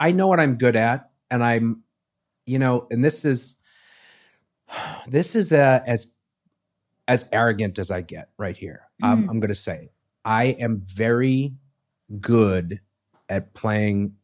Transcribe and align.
I 0.00 0.12
know 0.12 0.26
what 0.26 0.40
I'm 0.40 0.56
good 0.56 0.76
at, 0.76 1.10
and 1.30 1.42
I'm, 1.42 1.82
you 2.46 2.58
know, 2.58 2.86
and 2.90 3.04
this 3.04 3.24
is, 3.24 3.56
this 5.06 5.34
is 5.34 5.52
uh, 5.52 5.80
as 5.86 6.12
as 7.08 7.26
arrogant 7.32 7.78
as 7.78 7.90
I 7.90 8.02
get 8.02 8.28
right 8.36 8.56
here. 8.56 8.82
Um, 9.02 9.24
Mm. 9.24 9.30
I'm 9.30 9.40
going 9.40 9.48
to 9.48 9.54
say 9.54 9.90
I 10.24 10.44
am 10.60 10.80
very 10.80 11.54
good 12.20 12.80
at 13.30 13.54
playing 13.54 14.14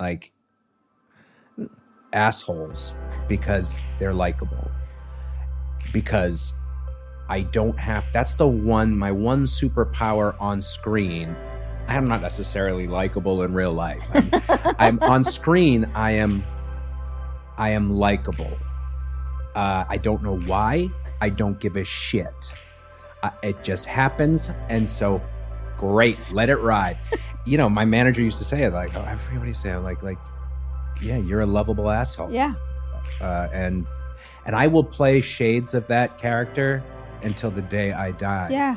like 0.00 0.32
assholes 2.12 2.94
because 3.28 3.80
they're 3.98 4.12
likable. 4.12 4.70
Because 5.92 6.54
I 7.28 7.42
don't 7.42 7.78
have 7.78 8.04
that's 8.12 8.34
the 8.34 8.46
one 8.46 8.96
my 8.96 9.12
one 9.12 9.44
superpower 9.44 10.34
on 10.40 10.60
screen. 10.60 11.36
I'm 11.88 12.06
not 12.06 12.22
necessarily 12.22 12.86
likable 12.86 13.42
in 13.42 13.54
real 13.54 13.72
life. 13.72 14.04
I'm, 14.14 14.30
I'm 14.78 15.02
on 15.02 15.24
screen. 15.24 15.90
I 15.94 16.12
am 16.12 16.44
I 17.58 17.70
am 17.70 17.90
likable. 17.90 18.58
Uh, 19.54 19.84
I 19.88 19.98
don't 19.98 20.22
know 20.22 20.38
why. 20.38 20.88
I 21.20 21.28
don't 21.28 21.60
give 21.60 21.76
a 21.76 21.84
shit. 21.84 22.52
Uh, 23.22 23.30
it 23.42 23.62
just 23.62 23.86
happens, 23.86 24.50
and 24.68 24.88
so 24.88 25.22
great. 25.76 26.18
Let 26.32 26.48
it 26.48 26.56
ride. 26.56 26.98
you 27.44 27.58
know, 27.58 27.68
my 27.68 27.84
manager 27.84 28.22
used 28.22 28.38
to 28.38 28.44
say 28.44 28.64
it 28.64 28.72
like, 28.72 28.96
oh, 28.96 29.02
I 29.02 29.16
forget 29.16 29.38
what 29.38 29.48
he 29.48 29.54
said. 29.54 29.82
Like, 29.82 30.02
like, 30.02 30.18
yeah, 31.00 31.18
you're 31.18 31.42
a 31.42 31.46
lovable 31.46 31.90
asshole. 31.90 32.32
Yeah. 32.32 32.54
Uh, 33.20 33.48
and 33.52 33.86
and 34.46 34.56
I 34.56 34.66
will 34.66 34.84
play 34.84 35.20
shades 35.20 35.74
of 35.74 35.86
that 35.88 36.18
character 36.18 36.82
until 37.22 37.50
the 37.50 37.62
day 37.62 37.92
I 37.92 38.12
die. 38.12 38.48
Yeah. 38.50 38.76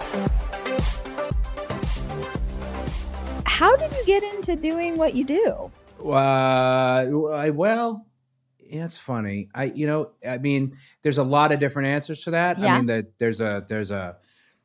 How 3.61 3.75
did 3.75 3.91
you 3.91 4.03
get 4.07 4.23
into 4.23 4.55
doing 4.55 4.97
what 4.97 5.13
you 5.13 5.23
do? 5.23 5.71
Uh, 6.03 6.09
I- 7.31 7.51
well, 7.51 8.07
yeah, 8.59 8.85
it's 8.85 8.97
funny. 8.97 9.49
I, 9.53 9.65
you 9.65 9.85
know, 9.85 10.09
I 10.27 10.39
mean, 10.39 10.75
there's 11.03 11.19
a 11.19 11.23
lot 11.23 11.51
of 11.51 11.59
different 11.59 11.89
answers 11.89 12.23
to 12.23 12.31
that. 12.31 12.57
Yeah. 12.57 12.73
I 12.73 12.77
mean, 12.77 12.87
that 12.87 13.19
there's 13.19 13.39
a 13.39 13.63
there's 13.67 13.91
a 13.91 14.17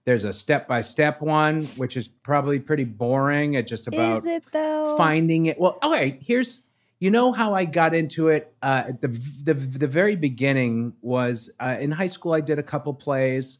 there's 0.06 0.24
a 0.24 0.33
step 0.33 0.67
by 0.67 0.80
step 0.80 1.20
one, 1.20 1.64
which 1.77 1.98
is 1.98 2.08
probably 2.08 2.58
pretty 2.58 2.84
boring. 2.84 3.56
At 3.56 3.67
just 3.67 3.86
about 3.86 4.20
Is 4.20 4.24
it 4.24 4.47
though? 4.50 4.97
finding 4.97 5.44
it. 5.44 5.61
Well, 5.61 5.78
okay. 5.83 6.19
Here's 6.22 6.62
you 6.98 7.11
know 7.11 7.33
how 7.33 7.52
I 7.52 7.67
got 7.67 7.92
into 7.92 8.28
it. 8.28 8.55
Uh, 8.63 8.84
at 8.89 9.02
the 9.02 9.08
the 9.08 9.52
the 9.52 9.89
very 9.89 10.17
beginning 10.17 10.95
was 11.02 11.51
uh, 11.61 11.77
in 11.78 11.90
high 11.90 12.08
school. 12.08 12.33
I 12.33 12.40
did 12.40 12.58
a 12.58 12.63
couple 12.63 12.95
plays 12.95 13.58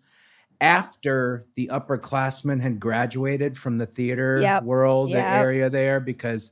after 0.61 1.47
the 1.55 1.69
upperclassmen 1.73 2.61
had 2.61 2.81
graduated 2.81 3.57
from 3.59 3.79
the 3.79 3.87
theater 3.87 4.41
Yep. 4.41 4.63
world, 4.65 5.11
the 5.13 5.21
area 5.21 5.71
there, 5.71 6.01
because 6.01 6.51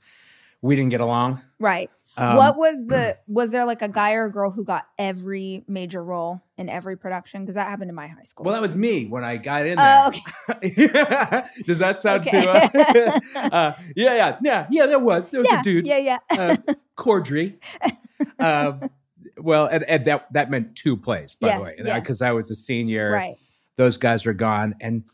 we 0.63 0.77
didn't 0.77 0.91
get 0.91 1.01
along. 1.01 1.41
Right. 1.59 1.91
Um, 2.17 2.37
what 2.37 2.57
was 2.57 2.87
the 2.87 3.17
was 3.27 3.51
there 3.51 3.65
like 3.65 3.83
a 3.83 3.89
guy 3.89 4.13
or 4.13 4.27
a 4.27 4.31
girl 4.31 4.51
who 4.51 4.63
got 4.65 4.87
every 4.99 5.65
major 5.67 6.03
role 6.03 6.43
in 6.57 6.69
every 6.69 6.97
production? 6.97 7.43
Because 7.43 7.57
that 7.57 7.67
happened 7.69 7.89
in 7.91 7.95
my 7.97 8.07
high 8.07 8.23
school. 8.23 8.45
Well, 8.45 8.55
that 8.55 8.63
was 8.63 8.77
me 8.77 9.07
when 9.07 9.25
I 9.25 9.37
got 9.37 9.67
in 9.67 9.77
there. 9.77 10.05
Oh, 10.05 10.13
okay. 10.55 11.43
Does 11.67 11.81
that 11.81 11.99
sound 12.01 12.27
Okay. 12.29 12.43
too? 12.43 12.49
Uh, 12.49 13.29
uh, 13.53 13.73
yeah, 13.97 14.15
yeah, 14.15 14.37
yeah, 14.43 14.67
yeah. 14.71 14.87
There 14.87 14.99
was 15.01 15.31
there 15.31 15.41
was 15.41 15.49
yeah, 15.51 15.59
a 15.61 15.63
dude, 15.63 15.87
yeah, 15.87 15.99
yeah. 15.99 16.19
uh, 16.31 16.57
Corddry. 16.97 17.55
um, 18.39 18.89
well, 19.37 19.67
and, 19.67 19.83
and 19.85 20.05
that 20.05 20.33
that 20.33 20.51
meant 20.51 20.77
two 20.77 20.97
plays, 20.97 21.35
by 21.35 21.49
Yes, 21.49 21.59
the 21.59 21.65
way, 21.65 21.75
yes. 21.85 22.01
because 22.01 22.23
I 22.23 22.31
was 22.31 22.49
a 22.51 22.55
senior. 22.55 23.11
right. 23.11 23.37
Those 23.77 23.97
guys 23.97 24.25
were 24.27 24.35
gone, 24.35 24.75
and 24.81 25.05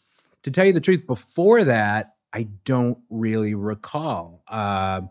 to 0.43 0.51
tell 0.51 0.65
you 0.65 0.73
the 0.73 0.81
truth, 0.81 1.07
before 1.07 1.65
that, 1.65 2.15
I 2.33 2.49
don't 2.65 2.99
really 3.11 3.55
recall. 3.55 4.43
Uh, 4.49 5.03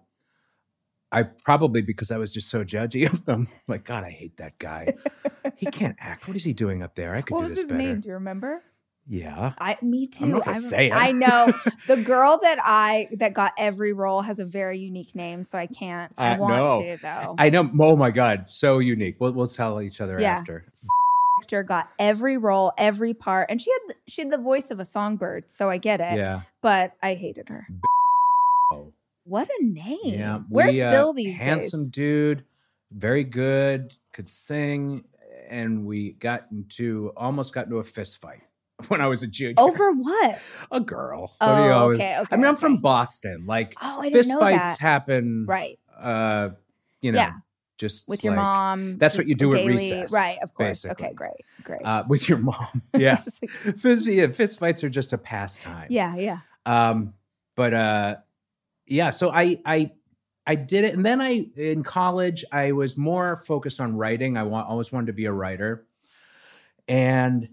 I 1.11 1.23
probably 1.23 1.81
because 1.81 2.11
I 2.11 2.17
was 2.17 2.31
just 2.33 2.49
so 2.49 2.63
judgy 2.63 3.05
of 3.11 3.25
them. 3.25 3.47
Like, 3.67 3.83
God, 3.83 4.03
I 4.03 4.11
hate 4.11 4.37
that 4.37 4.59
guy. 4.59 4.93
he 5.55 5.65
can't 5.71 5.95
act. 5.99 6.27
What 6.27 6.37
is 6.37 6.43
he 6.43 6.53
doing 6.53 6.83
up 6.83 6.95
there? 6.95 7.15
I 7.15 7.21
could 7.21 7.33
What 7.33 7.39
do 7.41 7.43
was 7.45 7.51
this 7.53 7.59
his 7.61 7.69
better. 7.69 7.77
name? 7.81 8.01
Do 8.01 8.09
you 8.09 8.13
remember? 8.15 8.61
Yeah. 9.07 9.53
I 9.57 9.75
me 9.81 10.05
too. 10.05 10.25
I'm 10.25 10.31
not 10.31 10.45
gonna 10.45 10.57
I, 10.57 10.59
say 10.59 10.87
it. 10.87 10.93
I 10.93 11.11
know 11.13 11.51
the 11.87 11.97
girl 11.97 12.37
that 12.43 12.59
I 12.63 13.07
that 13.17 13.33
got 13.33 13.53
every 13.57 13.91
role 13.91 14.21
has 14.21 14.37
a 14.37 14.45
very 14.45 14.77
unique 14.77 15.15
name, 15.15 15.41
so 15.41 15.57
I 15.57 15.65
can't. 15.65 16.13
I 16.15 16.33
Uh, 16.33 16.37
want 16.37 16.83
to 16.85 16.97
though. 17.01 17.35
I 17.39 17.49
know. 17.49 17.71
Oh 17.79 17.95
my 17.95 18.11
God, 18.11 18.45
so 18.47 18.77
unique. 18.77 19.15
We'll 19.17 19.31
we'll 19.31 19.47
tell 19.47 19.81
each 19.81 19.99
other 19.99 20.19
Yeah. 20.21 20.35
after. 20.37 20.63
Actor 21.39 21.63
got 21.63 21.89
every 21.97 22.37
role, 22.37 22.71
every 22.77 23.13
part, 23.13 23.49
and 23.49 23.61
she 23.61 23.71
had 23.71 23.95
she 24.07 24.21
had 24.21 24.31
the 24.31 24.37
voice 24.37 24.71
of 24.71 24.79
a 24.79 24.85
songbird, 24.85 25.49
so 25.49 25.69
I 25.69 25.77
get 25.77 25.99
it. 26.01 26.17
Yeah. 26.17 26.41
But 26.61 26.93
I 27.01 27.13
hated 27.15 27.49
her. 27.49 27.67
Oh. 28.71 28.93
What 29.25 29.47
a 29.59 29.63
name! 29.65 29.99
Yeah. 30.03 30.39
Where's 30.49 30.73
we, 30.75 30.81
uh, 30.81 30.91
Bill 30.91 31.13
these 31.13 31.37
Handsome 31.37 31.83
days? 31.83 31.89
dude, 31.91 32.43
very 32.91 33.23
good, 33.23 33.93
could 34.13 34.27
sing, 34.27 35.03
and 35.49 35.85
we 35.85 36.11
got 36.13 36.45
into 36.51 37.11
almost 37.15 37.53
got 37.53 37.65
into 37.65 37.77
a 37.77 37.83
fist 37.83 38.19
fight 38.21 38.41
when 38.87 39.01
I 39.01 39.07
was 39.07 39.21
a 39.23 39.27
junior. 39.27 39.55
Over 39.57 39.91
what? 39.91 40.41
a 40.71 40.79
girl. 40.79 41.31
Oh, 41.41 41.53
What 41.53 41.65
you 41.65 41.71
always- 41.71 41.99
okay, 41.99 42.17
okay. 42.19 42.27
I 42.31 42.37
mean, 42.37 42.45
I'm 42.45 42.55
from. 42.55 42.81
Boston. 42.81 43.45
Like 43.45 43.75
Oh, 43.81 43.99
I 43.99 44.03
didn't 44.03 44.13
fist 44.17 44.29
know 44.29 44.39
fights 44.39 44.77
that. 44.77 44.81
happen. 44.81 45.45
Right, 45.47 45.77
Uh, 45.99 46.49
you 47.01 47.11
know, 47.11 47.19
Yeah. 47.19 47.33
Just 47.79 48.07
with 48.09 48.23
your 48.23 48.33
like, 48.33 48.43
mom. 48.43 48.97
that's 48.97 49.17
what 49.17 49.25
you 49.25 49.33
do 49.35 49.49
at 49.49 49.55
daily- 49.55 49.67
recess, 49.69 50.11
Right, 50.11 50.37
of 50.43 50.53
course. 50.53 50.83
basically. 50.83 51.05
Okay, 51.07 51.13
great, 51.15 51.45
great. 51.63 51.81
Uh, 51.83 52.03
with 52.07 52.27
your 52.29 52.37
mom. 52.37 52.83
Yeah. 52.97 53.15
Fist, 53.15 54.05
yeah, 54.05 54.27
fist 54.27 54.59
fights 54.59 54.83
are 54.83 54.89
just 54.89 55.13
a 55.13 55.17
pastime. 55.17 55.87
yeah, 55.89 56.15
yeah. 56.15 56.39
Um, 56.65 57.13
but 57.55 57.73
uh, 57.73 58.15
yeah. 58.85 59.09
So 59.11 59.31
I 59.31 59.59
I 59.65 59.91
I 60.45 60.55
did 60.55 60.83
it, 60.83 60.93
and 60.93 61.05
then 61.05 61.21
I 61.21 61.45
in 61.55 61.83
college 61.83 62.43
I 62.51 62.73
was 62.73 62.97
more 62.97 63.37
focused 63.37 63.79
on 63.79 63.95
writing. 63.95 64.35
I 64.37 64.43
want 64.43 64.67
always 64.67 64.91
wanted 64.91 65.07
to 65.07 65.13
be 65.13 65.25
a 65.25 65.31
writer, 65.31 65.87
and 66.87 67.49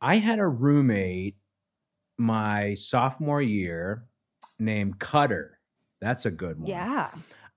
I 0.00 0.16
had 0.16 0.38
a 0.38 0.46
roommate 0.46 1.36
my 2.18 2.74
sophomore 2.74 3.42
year 3.42 4.04
named 4.58 4.98
Cutter. 4.98 5.58
That's 6.00 6.26
a 6.26 6.30
good 6.30 6.58
one. 6.58 6.68
Yeah. 6.68 7.10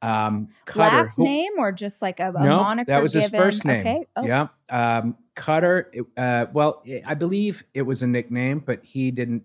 Um, 0.06 0.50
Cutter. 0.66 0.96
Last 0.98 1.18
who- 1.18 1.24
name 1.24 1.52
or 1.58 1.72
just 1.72 2.02
like 2.02 2.20
a, 2.20 2.30
a 2.30 2.44
no, 2.44 2.58
moniker? 2.58 2.92
that 2.92 3.02
was 3.02 3.14
his 3.14 3.26
given? 3.26 3.40
first 3.40 3.66
name. 3.66 3.80
Okay. 3.82 4.06
Oh, 4.16 4.26
Yeah. 4.26 4.48
Um, 4.70 5.18
Cutter. 5.36 5.92
uh, 6.18 6.46
well, 6.54 6.84
I 7.06 7.14
believe 7.16 7.64
it 7.74 7.82
was 7.84 8.04
a 8.04 8.08
nickname, 8.08 8.60
but 8.60 8.84
he 8.84 9.12
didn't. 9.12 9.44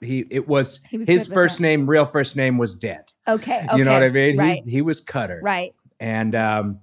He 0.00 0.24
it 0.30 0.48
was, 0.48 0.80
He 0.90 0.98
was 0.98 1.06
his 1.06 1.26
first 1.26 1.60
name. 1.60 1.88
Real 1.88 2.04
first 2.04 2.34
name 2.36 2.58
was 2.58 2.74
Dead. 2.74 3.12
Okay. 3.26 3.64
Okay. 3.66 3.76
You 3.76 3.84
know 3.84 3.92
what 3.92 4.02
I 4.02 4.08
mean? 4.10 4.36
Right. 4.36 4.62
He, 4.64 4.70
he 4.72 4.82
was 4.82 5.00
Cutter. 5.00 5.40
right. 5.42 5.74
And 6.00 6.34
um, 6.34 6.80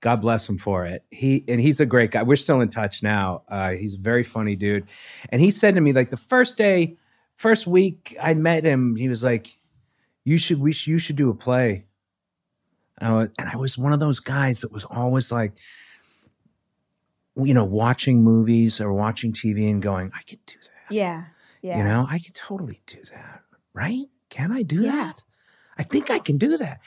God 0.00 0.20
bless 0.20 0.46
him 0.48 0.58
for 0.58 0.84
it. 0.84 1.02
He 1.10 1.42
and 1.48 1.58
he's 1.60 1.80
a 1.80 1.86
great 1.86 2.10
guy. 2.10 2.22
We're 2.22 2.36
still 2.36 2.60
in 2.60 2.68
touch 2.70 3.02
now. 3.02 3.42
Uh, 3.48 3.70
he's 3.70 3.94
a 3.96 3.98
very 3.98 4.22
funny 4.22 4.54
dude. 4.54 4.84
And 5.30 5.40
he 5.40 5.50
said 5.50 5.74
to 5.76 5.80
me 5.80 5.92
like 5.94 6.10
the 6.10 6.18
first 6.18 6.58
day, 6.58 6.96
first 7.34 7.66
week 7.66 8.16
I 8.22 8.34
met 8.34 8.64
him, 8.64 8.94
he 8.96 9.08
was 9.08 9.24
like, 9.24 9.58
"You 10.24 10.36
should 10.38 10.60
we 10.60 10.72
should, 10.72 10.90
you 10.90 10.98
should 10.98 11.16
do 11.16 11.30
a 11.30 11.34
play." 11.34 11.86
And 13.00 13.08
I, 13.08 13.14
was, 13.14 13.28
and 13.38 13.48
I 13.48 13.56
was 13.56 13.78
one 13.78 13.92
of 13.92 14.00
those 14.00 14.20
guys 14.20 14.60
that 14.62 14.72
was 14.72 14.84
always 14.84 15.30
like, 15.30 15.52
you 17.36 17.54
know, 17.54 17.64
watching 17.64 18.22
movies 18.22 18.80
or 18.80 18.92
watching 18.92 19.32
TV 19.32 19.70
and 19.70 19.80
going, 19.80 20.10
"I 20.14 20.22
could 20.22 20.44
do 20.46 20.56
that." 20.62 20.94
Yeah. 20.94 21.24
Yeah. 21.62 21.78
You 21.78 21.84
know, 21.84 22.06
I 22.08 22.18
could 22.18 22.34
totally 22.34 22.80
do 22.86 22.98
that. 23.12 23.42
Right? 23.72 24.06
Can 24.30 24.50
I 24.52 24.62
do 24.62 24.82
Yeah. 24.82 24.90
that? 24.92 25.22
I 25.76 25.84
think 25.84 26.10
I 26.10 26.18
can 26.18 26.38
do 26.38 26.56
that. 26.56 26.80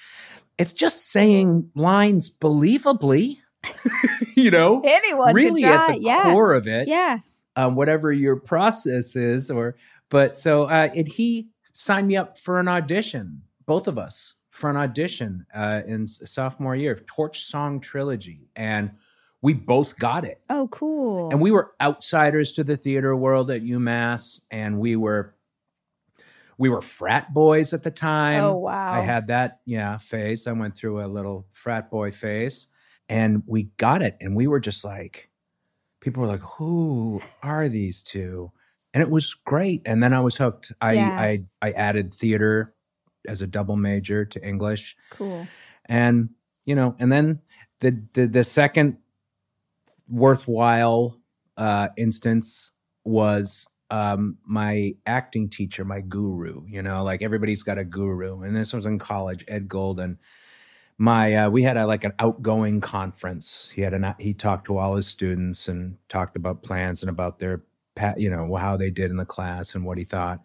It's 0.58 0.74
just 0.74 1.10
saying 1.10 1.72
lines 1.76 2.30
believably, 2.30 3.38
you 4.36 4.52
know, 4.52 4.82
Anyone 4.84 5.34
really 5.34 5.64
at 5.64 5.88
the 5.94 6.02
yeah. 6.02 6.24
core 6.24 6.54
of 6.54 6.68
it, 6.68 6.88
Yeah. 6.90 7.20
um, 7.56 7.76
whatever 7.76 8.12
your 8.12 8.36
process 8.36 9.16
is, 9.16 9.50
or 9.50 9.76
but 10.10 10.38
so 10.38 10.66
uh, 10.66 10.90
and 10.94 11.08
he 11.08 11.48
signed 11.72 12.08
me 12.10 12.18
up 12.18 12.38
for 12.38 12.60
an 12.60 12.68
audition, 12.68 13.44
both 13.66 13.88
of 13.88 13.98
us 13.98 14.34
for 14.52 14.70
an 14.70 14.78
audition 14.78 15.46
uh, 15.54 15.82
in 15.88 16.06
sophomore 16.06 16.76
year, 16.76 16.92
of 16.92 17.06
Torch 17.06 17.46
Song 17.46 17.80
Trilogy, 17.80 18.50
and 18.56 18.92
we 19.42 19.54
both 19.54 19.98
got 19.98 20.24
it. 20.24 20.40
Oh, 20.50 20.68
cool. 20.68 21.30
And 21.32 21.42
we 21.42 21.52
were 21.52 21.72
outsiders 21.82 22.52
to 22.54 22.64
the 22.64 22.78
theater 22.78 23.16
world 23.16 23.50
at 23.50 23.64
UMass, 23.64 24.42
and 24.52 24.80
we 24.80 24.96
were 24.96 25.36
we 26.62 26.70
were 26.70 26.82
frat 26.82 27.34
boys 27.34 27.74
at 27.74 27.82
the 27.82 27.90
time. 27.90 28.44
oh, 28.44 28.56
wow. 28.56 28.94
I 28.94 29.00
had 29.00 29.28
that, 29.28 29.62
yeah, 29.66 29.98
phase. 29.98 30.46
I 30.46 30.52
went 30.52 30.76
through 30.76 31.04
a 31.04 31.08
little 31.08 31.48
frat 31.54 31.90
boy 31.90 32.12
phase 32.12 32.68
and 33.10 33.42
we 33.48 33.64
got 33.78 34.04
it. 34.04 34.16
And 34.22 34.36
we 34.36 34.46
were 34.46 34.60
just 34.60 34.86
like, 34.86 35.32
people 36.02 36.22
were 36.22 36.30
like, 36.30 36.42
who 36.42 37.20
are 37.42 37.68
these 37.68 38.04
two? 38.04 38.52
And 38.94 39.02
it 39.02 39.10
was 39.10 39.34
great. 39.34 39.82
And 39.88 40.04
then 40.04 40.14
I 40.14 40.20
was 40.20 40.36
hooked. 40.36 40.72
I, 40.80 40.94
Yeah. 40.94 41.10
I, 41.10 41.46
I 41.64 41.72
added 41.72 42.14
theater 42.14 42.76
as 43.28 43.42
a 43.42 43.48
double 43.48 43.76
major 43.76 44.26
to 44.26 44.46
English. 44.46 44.96
cool. 45.12 45.48
And, 45.86 46.30
you 46.66 46.76
know, 46.76 46.96
and 47.00 47.12
then 47.12 47.42
the, 47.80 48.04
the, 48.14 48.28
the 48.28 48.44
second 48.44 48.98
worthwhile 50.08 51.18
uh, 51.58 51.90
instance 51.98 52.72
was 53.04 53.68
um, 53.92 54.38
my 54.46 54.96
acting 55.06 55.50
teacher, 55.50 55.84
my 55.84 56.02
guru. 56.02 56.64
You 56.68 56.82
know, 56.82 57.04
like 57.04 57.22
everybody's 57.22 57.62
got 57.62 57.78
a 57.78 57.84
guru, 57.84 58.42
and 58.42 58.56
this 58.56 58.74
was 58.74 58.86
in 58.86 58.98
college. 58.98 59.46
Ed 59.48 59.68
Golden. 59.68 60.18
My 60.98 61.36
uh, 61.36 61.50
we 61.50 61.64
had 61.64 61.78
a, 61.78 61.86
like 61.86 62.04
an 62.04 62.14
outgoing 62.20 62.80
conference. 62.80 63.70
He 63.74 63.82
had 63.82 63.94
an 63.94 64.16
he 64.18 64.34
talked 64.34 64.66
to 64.66 64.78
all 64.78 64.96
his 64.96 65.08
students 65.08 65.68
and 65.68 65.98
talked 66.10 66.36
about 66.36 66.64
plans 66.64 67.02
and 67.04 67.10
about 67.10 67.40
their 67.40 67.64
you 68.18 68.30
know 68.30 68.56
how 68.56 68.78
they 68.78 68.90
did 68.90 69.12
in 69.12 69.18
the 69.18 69.26
class 69.26 69.76
and 69.76 69.84
what 69.84 69.98
he 69.98 70.06
thought. 70.06 70.40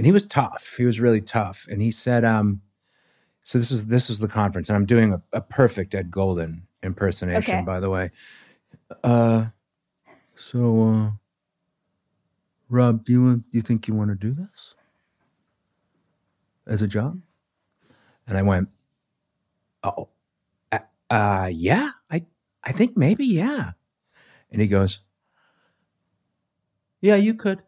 And 0.00 0.06
he 0.06 0.12
was 0.12 0.24
tough. 0.24 0.76
He 0.78 0.86
was 0.86 0.98
really 0.98 1.20
tough. 1.20 1.66
And 1.70 1.82
he 1.82 1.90
said, 1.90 2.24
um, 2.24 2.62
so 3.42 3.58
this 3.58 3.70
is 3.70 3.88
this 3.88 4.08
is 4.08 4.18
the 4.18 4.28
conference, 4.28 4.70
and 4.70 4.76
I'm 4.76 4.86
doing 4.86 5.12
a, 5.12 5.22
a 5.34 5.42
perfect 5.42 5.94
Ed 5.94 6.10
Golden 6.10 6.66
impersonation, 6.82 7.56
Okay. 7.56 7.64
by 7.66 7.80
the 7.80 7.90
way. 7.90 8.10
Uh, 9.04 9.48
so, 10.36 10.84
uh, 10.84 11.10
Rob, 12.70 13.04
do 13.04 13.12
you 13.12 13.24
want, 13.24 13.50
do 13.50 13.58
you 13.58 13.60
think 13.60 13.88
you 13.88 13.94
want 13.94 14.08
to 14.08 14.14
do 14.14 14.32
this 14.32 14.74
as 16.66 16.80
a 16.80 16.86
job? 16.86 17.20
And 18.26 18.38
I 18.38 18.42
went, 18.42 18.70
oh, 19.82 20.08
uh, 20.72 20.78
uh, 21.10 21.50
yeah, 21.52 21.90
I 22.10 22.24
I 22.64 22.72
think 22.72 22.96
maybe 22.96 23.26
yeah. 23.26 23.72
And 24.50 24.62
he 24.62 24.66
goes, 24.66 25.00
yeah, 27.02 27.16
you 27.16 27.34
could. 27.34 27.62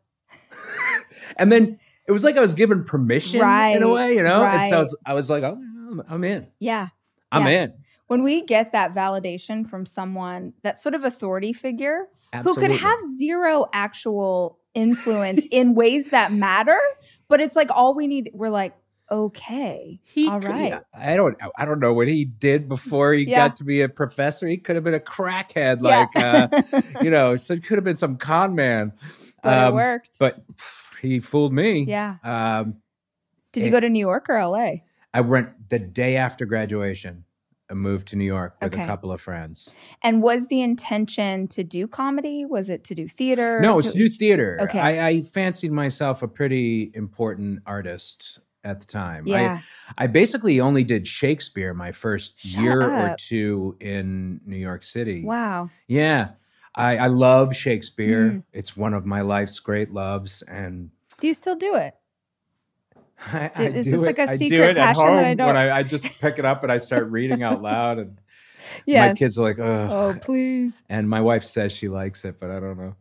and 1.37 1.53
then 1.53 1.79
it 2.13 2.15
was 2.15 2.25
like 2.25 2.37
I 2.37 2.41
was 2.41 2.53
given 2.55 2.85
permission 2.85 3.41
right, 3.41 3.75
in 3.77 3.83
a 3.83 3.93
way, 3.93 4.15
you 4.15 4.23
know. 4.23 4.43
And 4.45 4.71
so 4.71 4.77
I 4.77 4.81
was, 4.81 4.97
I 5.07 5.15
was 5.15 5.31
like, 5.31 5.43
oh, 5.43 5.55
I'm, 5.91 6.03
I'm 6.09 6.25
in. 6.25 6.47
Yeah. 6.61 6.89
I'm 7.33 7.47
Yeah. 7.47 7.63
in. 7.65 7.75
When 8.09 8.23
we 8.23 8.45
get 8.45 8.73
that 8.73 8.93
validation 8.93 9.67
from 9.69 9.87
someone, 9.87 10.53
that 10.63 10.79
sort 10.79 10.95
of 10.95 11.03
authority 11.05 11.53
figure 11.55 12.09
Absolutely. 12.35 12.65
who 12.67 12.73
could 12.73 12.81
have 12.81 12.99
zero 13.17 13.67
actual 13.73 14.59
influence 14.75 15.47
in 15.51 15.75
ways 15.75 16.11
that 16.11 16.31
matter, 16.33 16.79
but 17.29 17.41
it's 17.41 17.57
like 17.57 17.71
all 17.71 17.95
we 17.95 18.07
need, 18.07 18.31
we're 18.35 18.51
like, 18.51 18.75
okay, 19.11 20.01
He 20.05 20.29
all 20.29 20.41
could- 20.41 20.49
right. 20.51 20.81
I 20.95 21.17
don't. 21.17 21.37
I 21.59 21.65
don't 21.67 21.81
know 21.81 21.93
what 21.93 22.09
he 22.09 22.25
did 22.25 22.69
before 22.69 23.13
he 23.13 23.25
Yeah. 23.25 23.49
got 23.49 23.57
to 23.57 23.65
be 23.65 23.83
a 23.83 23.89
professor. 23.89 24.47
He 24.49 24.57
could 24.57 24.75
have 24.77 24.85
been 24.85 24.95
a 24.95 25.01
crackhead, 25.01 25.79
Yeah. 25.83 26.07
like 26.15 26.83
uh, 26.83 26.83
you 27.03 27.11
know. 27.17 27.37
So 27.37 27.55
it 27.55 27.65
could 27.65 27.77
have 27.77 27.85
been 27.85 27.97
some 27.97 28.17
con 28.17 28.55
man. 28.55 28.93
but 29.43 29.59
Um, 29.59 29.73
it 29.73 29.75
worked. 29.75 30.19
But 30.19 30.43
he 31.03 31.21
fooled 31.21 31.53
me. 31.53 31.85
yeah. 31.85 32.17
Um, 32.25 32.77
Did 33.53 33.65
you 33.65 33.71
go 33.71 33.81
to 33.81 33.89
New 33.89 34.01
York 34.01 34.27
or 34.31 34.43
LA? 34.47 34.77
I 35.13 35.21
went 35.21 35.69
the 35.69 35.79
day 35.79 36.17
after 36.17 36.47
graduation. 36.47 37.25
I 37.71 37.75
moved 37.75 38.09
to 38.09 38.17
New 38.17 38.25
York 38.25 38.57
with 38.63 38.75
Okay. 38.75 38.83
a 38.83 38.87
couple 38.87 39.11
of 39.13 39.21
friends. 39.21 39.71
And 40.03 40.23
was 40.23 40.49
the 40.49 40.61
intention 40.63 41.49
to 41.49 41.65
do 41.65 41.87
comedy? 41.87 42.45
Was 42.45 42.69
it 42.69 42.85
to 42.85 42.95
do 42.95 43.09
theater? 43.09 43.61
No, 43.61 43.79
it's 43.79 43.93
to 43.93 43.99
do 43.99 44.11
theater. 44.11 44.59
Okay. 44.63 44.79
I, 44.79 45.07
I 45.09 45.23
fancied 45.23 45.73
myself 45.73 46.23
a 46.23 46.29
pretty 46.29 46.91
important 46.95 47.61
artist 47.67 48.39
at 48.65 48.81
the 48.81 48.87
time. 48.87 49.27
Yeah. 49.27 49.61
I, 49.99 50.05
I 50.05 50.07
basically 50.07 50.61
only 50.61 50.85
did 50.85 51.07
Shakespeare 51.07 51.73
my 51.75 51.93
first 51.93 52.39
Shut 52.41 52.63
year 52.63 52.83
or 52.83 53.17
two 53.19 53.77
in 53.81 54.41
New 54.47 54.57
York 54.57 54.85
City. 54.85 55.25
Wow. 55.25 55.71
Yeah. 55.89 56.35
I, 56.75 56.97
I 56.97 57.07
love 57.09 57.55
Shakespeare. 57.55 58.31
Mm. 58.31 58.43
It's 58.53 58.77
one 58.77 58.95
of 58.95 59.05
my 59.05 59.21
life's 59.21 59.59
great 59.61 59.93
loves. 59.93 60.43
And 60.43 60.91
Do 61.21 61.27
you 61.27 61.35
still 61.35 61.57
do 61.57 61.75
it? 61.75 61.95
I, 63.33 63.51
I 63.55 63.63
Is 63.69 63.85
do 63.85 63.91
this 63.93 64.01
it, 64.01 64.05
like 64.07 64.19
a 64.19 64.37
secret 64.39 64.77
passion 64.77 65.03
home 65.05 65.17
that 65.17 65.25
I 65.27 65.35
don't- 65.35 65.47
when 65.49 65.57
I, 65.57 65.79
I 65.79 65.83
just 65.83 66.05
pick 66.21 66.39
it 66.39 66.45
up 66.45 66.63
and 66.63 66.73
I 66.73 66.79
start 66.79 67.11
reading 67.11 67.43
out 67.43 67.63
loud. 67.71 67.99
And 67.99 68.19
my 68.87 69.13
kids 69.15 69.39
are 69.39 69.43
like, 69.43 69.59
Ugh. 69.59 69.89
Oh, 69.91 70.15
please. 70.21 70.83
And 70.89 71.09
my 71.09 71.21
wife 71.21 71.45
says 71.45 71.73
she 71.73 71.89
likes 71.89 72.25
it, 72.25 72.41
but 72.41 72.51
I 72.51 72.59
don't 72.61 72.79
know. 72.79 72.97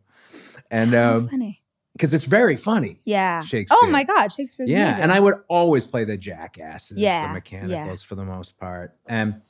And 0.70 0.94
um, 0.94 1.28
funny. 1.28 1.62
because 1.94 2.14
it's 2.14 2.24
very 2.26 2.56
funny. 2.56 3.00
Yeah. 3.04 3.42
Shakespeare. 3.42 3.78
Oh 3.82 3.88
my 3.88 4.04
God, 4.04 4.28
Shakespeare's 4.32 4.70
yeah, 4.70 4.88
amazing. 4.88 5.02
and 5.04 5.12
I 5.12 5.20
would 5.20 5.34
always 5.48 5.86
play 5.86 6.04
the 6.04 6.16
jackasses, 6.16 6.98
Yeah, 6.98 7.20
the 7.22 7.26
yeah. 7.28 7.32
mechanicals 7.32 8.02
for 8.02 8.14
the 8.14 8.24
most 8.24 8.58
part. 8.58 8.94
And 9.06 9.40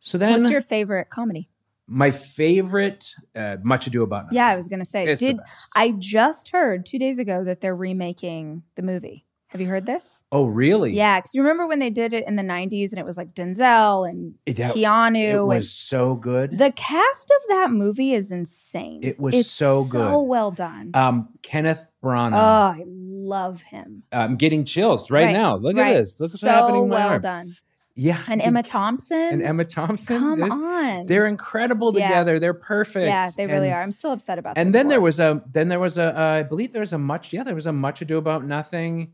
so 0.00 0.18
then 0.18 0.40
What's 0.40 0.50
your 0.50 0.62
favorite 0.62 1.10
comedy? 1.10 1.48
My 1.90 2.10
favorite, 2.10 3.14
uh, 3.36 3.56
Much 3.62 3.86
Ado 3.86 4.02
About 4.02 4.24
Nothing. 4.24 4.36
Yeah, 4.36 4.46
I 4.46 4.56
was 4.56 4.68
gonna 4.68 4.84
say. 4.84 5.04
it's 5.06 5.20
Did. 5.20 5.38
I 5.76 5.90
just 5.98 6.50
heard 6.50 6.86
two 6.86 6.98
days 6.98 7.18
ago 7.18 7.44
that 7.44 7.60
they're 7.60 7.76
remaking 7.76 8.62
the 8.76 8.82
movie? 8.82 9.26
Have 9.48 9.60
you 9.60 9.66
heard 9.66 9.84
this? 9.84 10.22
oh, 10.30 10.46
really? 10.46 10.92
Yeah, 10.92 11.18
because 11.18 11.34
you 11.34 11.42
remember 11.42 11.66
when 11.66 11.80
they 11.80 11.90
did 11.90 12.12
it 12.12 12.24
in 12.28 12.36
the 12.36 12.42
'90s 12.44 12.90
and 12.90 13.00
it 13.00 13.04
was 13.04 13.16
like 13.16 13.34
Denzel 13.34 14.08
and 14.08 14.34
It, 14.46 14.56
that- 14.58 14.76
Keanu. 14.76 15.34
it 15.34 15.42
was 15.44 15.72
so 15.72 16.14
good. 16.14 16.56
the 16.56 16.70
cast 16.70 17.30
of 17.32 17.48
that 17.48 17.72
movie 17.72 18.14
is 18.14 18.30
insane. 18.30 19.00
It 19.02 19.18
was 19.18 19.34
It's 19.34 19.50
so 19.50 19.82
good, 19.82 20.08
so 20.08 20.22
well 20.22 20.52
done. 20.52 20.92
um, 20.94 21.30
Kenneth 21.42 21.90
Branagh. 22.00 22.34
oh, 22.34 22.80
I 22.80 22.84
love 22.86 23.60
him. 23.62 24.04
I'm 24.12 24.36
getting 24.36 24.64
chills 24.64 25.10
right, 25.10 25.24
Right, 25.26 25.32
now. 25.32 25.56
Look 25.56 25.76
right. 25.76 25.96
at 25.96 26.00
this. 26.02 26.20
Look 26.20 26.30
what's 26.30 26.40
so 26.42 26.48
happening. 26.48 26.88
well 26.88 27.08
arm. 27.08 27.20
done. 27.20 27.56
Yeah, 28.02 28.18
And 28.28 28.40
Emma 28.40 28.62
Thompson. 28.62 29.20
and 29.20 29.42
Emma 29.42 29.64
Thompson. 29.64 30.18
Come 30.18 30.40
They're- 30.40 30.50
on. 30.52 31.06
They're 31.06 31.26
incredible 31.26 31.92
Yeah. 31.96 32.08
together. 32.08 32.38
They're 32.38 32.54
perfect. 32.54 33.06
yeah, 33.06 33.28
they 33.36 33.46
really 33.46 33.66
And- 33.68 33.74
are. 33.74 33.82
I'm 33.82 33.92
still 33.92 34.12
upset 34.12 34.38
about. 34.38 34.54
That. 34.54 34.60
And 34.62 34.72
the 34.72 34.78
then 34.78 34.88
there 34.88 35.00
was 35.02 35.20
a 35.20 35.42
then 35.52 35.68
there 35.68 35.78
was 35.80 35.98
a 35.98 36.18
uh, 36.18 36.24
I 36.40 36.42
believe 36.42 36.72
there 36.72 36.80
was 36.80 36.94
a 36.94 36.98
much 36.98 37.32
yeah 37.32 37.42
there 37.42 37.54
was 37.54 37.66
a 37.66 37.72
much 37.72 38.00
ado 38.00 38.16
about 38.16 38.44
nothing. 38.44 39.12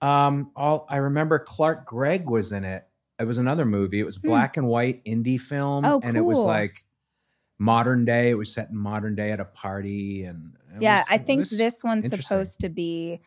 Um, 0.00 0.50
all 0.56 0.86
I 0.88 0.96
remember 0.96 1.38
Clark 1.38 1.84
Gregg 1.86 2.30
was 2.30 2.52
in 2.52 2.64
it. 2.64 2.84
It 3.18 3.24
was 3.24 3.36
another 3.38 3.64
movie. 3.66 4.00
It 4.00 4.06
was 4.06 4.16
Hmm. 4.16 4.28
black 4.28 4.56
and 4.56 4.66
white 4.66 5.04
indie 5.04 5.40
film, 5.40 5.84
Oh, 5.84 6.00
cool. 6.00 6.08
and 6.08 6.16
it 6.16 6.22
was 6.22 6.38
like 6.40 6.84
modern 7.58 8.04
day. 8.04 8.30
It 8.30 8.34
was 8.38 8.52
set 8.52 8.70
in 8.70 8.76
modern 8.76 9.14
day 9.14 9.32
at 9.32 9.40
a 9.40 9.44
party, 9.44 10.24
and 10.24 10.52
yeah 10.80 10.98
was- 10.98 11.06
i 11.10 11.18
think 11.18 11.48
this 11.50 11.84
one's 11.84 12.08
supposed 12.08 12.58
to 12.60 12.68
be 12.68 13.20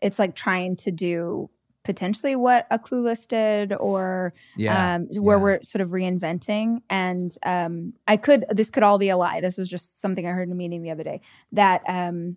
it's 0.00 0.18
like 0.18 0.34
trying 0.34 0.74
to 0.74 0.90
do 0.90 1.48
potentially 1.88 2.36
what 2.36 2.66
a 2.70 2.78
clueless 2.78 3.26
did 3.26 3.72
or 3.72 4.34
yeah 4.58 4.96
um 4.96 5.06
where 5.12 5.38
yeah. 5.38 5.42
we're 5.42 5.62
sort 5.62 5.80
of 5.80 5.88
reinventing 5.88 6.82
and 6.90 7.38
um 7.46 7.94
i 8.06 8.14
could 8.14 8.44
this 8.50 8.68
could 8.68 8.82
all 8.82 8.98
be 8.98 9.08
a 9.08 9.16
lie 9.16 9.40
this 9.40 9.56
was 9.56 9.70
just 9.70 10.02
something 10.02 10.26
i 10.26 10.30
heard 10.30 10.46
in 10.46 10.52
a 10.52 10.54
meeting 10.54 10.82
the 10.82 10.90
other 10.90 11.02
day 11.02 11.22
that 11.50 11.80
um 11.88 12.36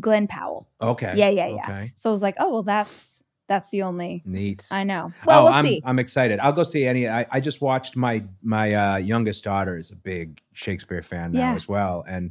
glen 0.00 0.26
powell 0.26 0.66
okay 0.80 1.12
yeah 1.14 1.28
yeah 1.28 1.48
yeah 1.48 1.62
okay 1.62 1.92
so 1.94 2.08
i 2.08 2.10
was 2.10 2.22
like 2.22 2.36
oh 2.38 2.48
well 2.50 2.62
that's 2.62 3.22
that's 3.48 3.68
the 3.68 3.82
only 3.82 4.22
neat. 4.24 4.66
i 4.70 4.82
know 4.82 5.12
well 5.26 5.40
oh, 5.40 5.44
we'll 5.44 5.52
I'm, 5.52 5.64
see 5.66 5.82
I'm 5.84 5.98
excited. 5.98 6.40
I'll 6.40 6.52
go 6.52 6.62
see 6.62 6.86
any. 6.86 7.06
I, 7.06 7.26
I 7.30 7.40
just 7.40 7.60
watched 7.60 7.96
my 7.96 8.22
my 8.42 8.72
uh, 8.72 8.96
youngest 8.96 9.44
daughter 9.44 9.76
is 9.76 9.90
a 9.90 9.96
big 9.96 10.40
Shakespeare 10.54 11.02
fan 11.02 11.32
now 11.32 11.50
Yeah. 11.50 11.54
as 11.54 11.66
well, 11.68 12.04
and 12.08 12.30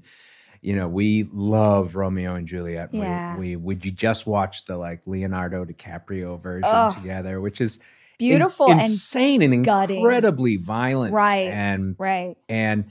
you 0.61 0.75
know 0.75 0.87
we 0.87 1.23
love 1.33 1.95
Romeo 1.95 2.35
and 2.35 2.47
Juliet. 2.47 2.89
Yeah. 2.93 3.37
We 3.37 3.55
we 3.55 3.75
we 3.75 3.91
just 3.91 4.27
watch 4.27 4.65
the 4.65 4.77
like 4.77 5.07
Leonardo 5.07 5.65
DiCaprio 5.65 6.41
version 6.41 6.69
Oh. 6.71 6.91
together, 6.91 7.39
which 7.41 7.61
is 7.61 7.79
beautiful 8.17 8.69
and 8.69 8.81
insane 8.81 9.41
and 9.41 9.63
gutting. 9.63 9.99
incredibly 9.99 10.57
violent, 10.57 11.13
Right. 11.13 11.47
And 11.51 11.95
right 11.97 12.35
and 12.49 12.85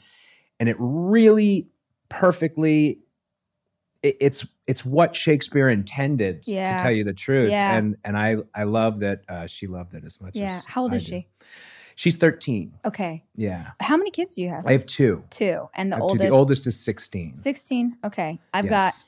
and 0.58 0.68
it 0.68 0.76
really 0.78 1.68
perfectly. 2.08 3.00
it- 4.02 4.16
It's 4.20 4.46
it's 4.66 4.84
what 4.84 5.16
Shakespeare 5.16 5.68
intended 5.68 6.42
Yeah. 6.46 6.76
to 6.76 6.82
tell 6.82 6.92
you 6.92 7.02
the 7.04 7.12
truth, 7.14 7.50
Yeah. 7.50 7.74
and 7.76 7.96
and 8.04 8.16
I 8.16 8.36
I 8.54 8.62
love 8.64 9.00
that 9.00 9.22
uh, 9.28 9.46
she 9.46 9.66
loved 9.66 9.94
it 9.94 10.04
as 10.04 10.20
much. 10.20 10.34
yeah 10.36 10.58
as 10.58 10.64
how 10.66 10.82
old 10.82 10.92
I 10.92 10.96
is 10.96 11.04
do. 11.06 11.10
she 11.10 11.26
She's 11.98 12.14
13. 12.16 12.74
okay 12.84 13.24
Yeah. 13.34 13.70
how 13.80 13.96
many 13.96 14.12
kids 14.12 14.36
do 14.36 14.42
you 14.42 14.50
have 14.50 14.64
I 14.66 14.72
have 14.72 14.86
two. 14.86 15.24
two 15.30 15.68
and 15.74 15.90
the 15.90 15.96
have 15.96 16.00
two. 16.00 16.04
oldest 16.04 16.22
The 16.22 16.28
oldest 16.30 16.66
is 16.68 16.78
16. 16.80 17.36
16 17.36 17.96
okay 18.04 18.38
i've 18.54 18.68
got 18.68 18.94
Yes. 18.94 19.04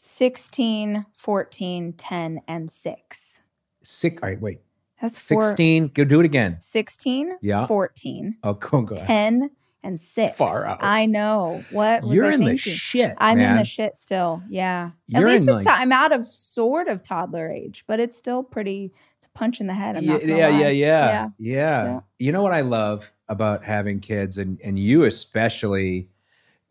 16, 0.00 1.06
14, 1.12 1.92
10, 1.92 2.40
and 2.46 2.70
6. 2.70 3.40
Six. 3.82 4.22
All 4.22 4.28
right, 4.28 4.40
wait. 4.40 4.60
That's 5.02 5.18
four. 5.28 5.42
16. 5.42 5.88
Go 5.88 6.04
do 6.04 6.20
it 6.20 6.24
again. 6.24 6.56
16, 6.60 7.36
Yeah. 7.40 7.66
14, 7.66 8.36
Oh, 8.44 8.52
go, 8.54 8.82
go 8.82 8.94
ahead. 8.94 9.06
10, 9.08 9.50
and 9.82 10.00
six. 10.00 10.36
Far 10.36 10.66
out. 10.66 10.78
I 10.82 11.06
know. 11.06 11.62
What 11.72 12.02
was 12.02 12.12
You're 12.14 12.30
in 12.30 12.44
the 12.44 12.56
shit. 12.56 13.14
I'm 13.18 13.38
in 13.38 13.56
the 13.56 13.64
shit 13.64 13.96
still. 13.96 14.42
Yeah. 14.48 14.90
You're 15.08 15.22
At 15.22 15.26
least 15.28 15.48
it's 15.48 15.64
like- 15.66 15.80
I'm 15.80 15.92
out 15.92 16.12
of 16.12 16.24
sort 16.26 16.88
of 16.88 17.02
toddler 17.02 17.50
age, 17.50 17.84
but 17.86 17.98
it's 18.00 18.16
still 18.16 18.42
pretty 18.42 18.92
punch 19.34 19.60
in 19.60 19.66
the 19.66 19.74
head. 19.74 20.02
Yeah, 20.02 20.12
not 20.12 20.24
yeah, 20.26 20.48
yeah, 20.48 20.68
yeah, 20.68 20.68
Yeah. 20.70 21.28
yeah. 21.38 22.00
You 22.18 22.32
know 22.32 22.42
what 22.42 22.52
I 22.54 22.60
love 22.62 23.12
about 23.28 23.64
having 23.64 24.00
kids, 24.00 24.38
and 24.38 24.60
and 24.62 24.78
you 24.78 25.04
especially 25.04 26.08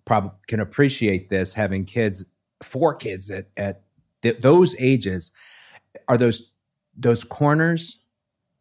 probably 0.06 0.32
can 0.48 0.60
appreciate 0.60 1.30
this 1.30 1.54
having 1.54 1.86
kids, 1.86 2.26
four 2.64 2.94
kids 2.96 3.30
at 3.32 3.48
at 3.58 3.82
th- 4.22 4.42
those 4.42 4.76
ages, 4.80 5.32
are 6.08 6.18
those 6.18 6.52
those 6.98 7.24
corners 7.24 8.00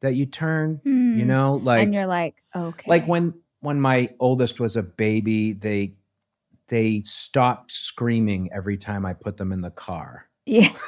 that 0.01 0.15
you 0.15 0.27
turn. 0.27 0.81
You 0.85 0.91
Hmm. 1.23 1.27
know, 1.27 1.55
like 1.63 1.83
and 1.83 1.95
you're 1.95 2.07
like, 2.07 2.37
okay. 2.55 2.91
like 2.91 3.07
when 3.07 3.35
when 3.61 3.81
my 3.81 4.11
oldest 4.21 4.61
was 4.61 4.77
a 4.77 4.83
baby, 4.83 5.53
they 5.53 5.95
they 6.69 7.03
stopped 7.05 7.71
screaming 7.73 8.51
every 8.53 8.77
time 8.77 9.07
I 9.07 9.13
put 9.15 9.37
them 9.37 9.53
in 9.53 9.61
the 9.61 9.71
car. 9.71 10.27
Yeah. 10.45 10.69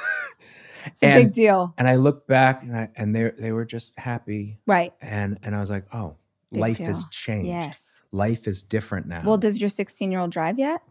it's 0.91 1.03
a 1.03 1.13
big 1.23 1.33
deal. 1.33 1.73
And 1.77 1.87
I 1.87 1.95
looked 1.95 2.27
back 2.27 2.63
and 2.63 2.75
I, 2.75 2.89
and 2.95 3.15
they 3.15 3.31
they 3.37 3.51
were 3.51 3.65
just 3.65 3.97
happy 3.97 4.59
Right. 4.65 4.93
and 5.01 5.37
and 5.43 5.55
I 5.55 5.59
was 5.61 5.69
like, 5.69 5.85
"Oh, 5.93 6.15
Big 6.51 6.61
life 6.61 6.77
deal. 6.77 6.87
has 6.87 7.05
changed. 7.11 7.47
Yes. 7.47 8.03
Life 8.11 8.47
is 8.47 8.61
different 8.61 9.07
now." 9.07 9.21
Well, 9.25 9.37
does 9.37 9.59
your 9.59 9.69
16 9.69 10.11
year 10.11 10.19
old 10.21 10.31
drive 10.31 10.59
yet? 10.59 10.81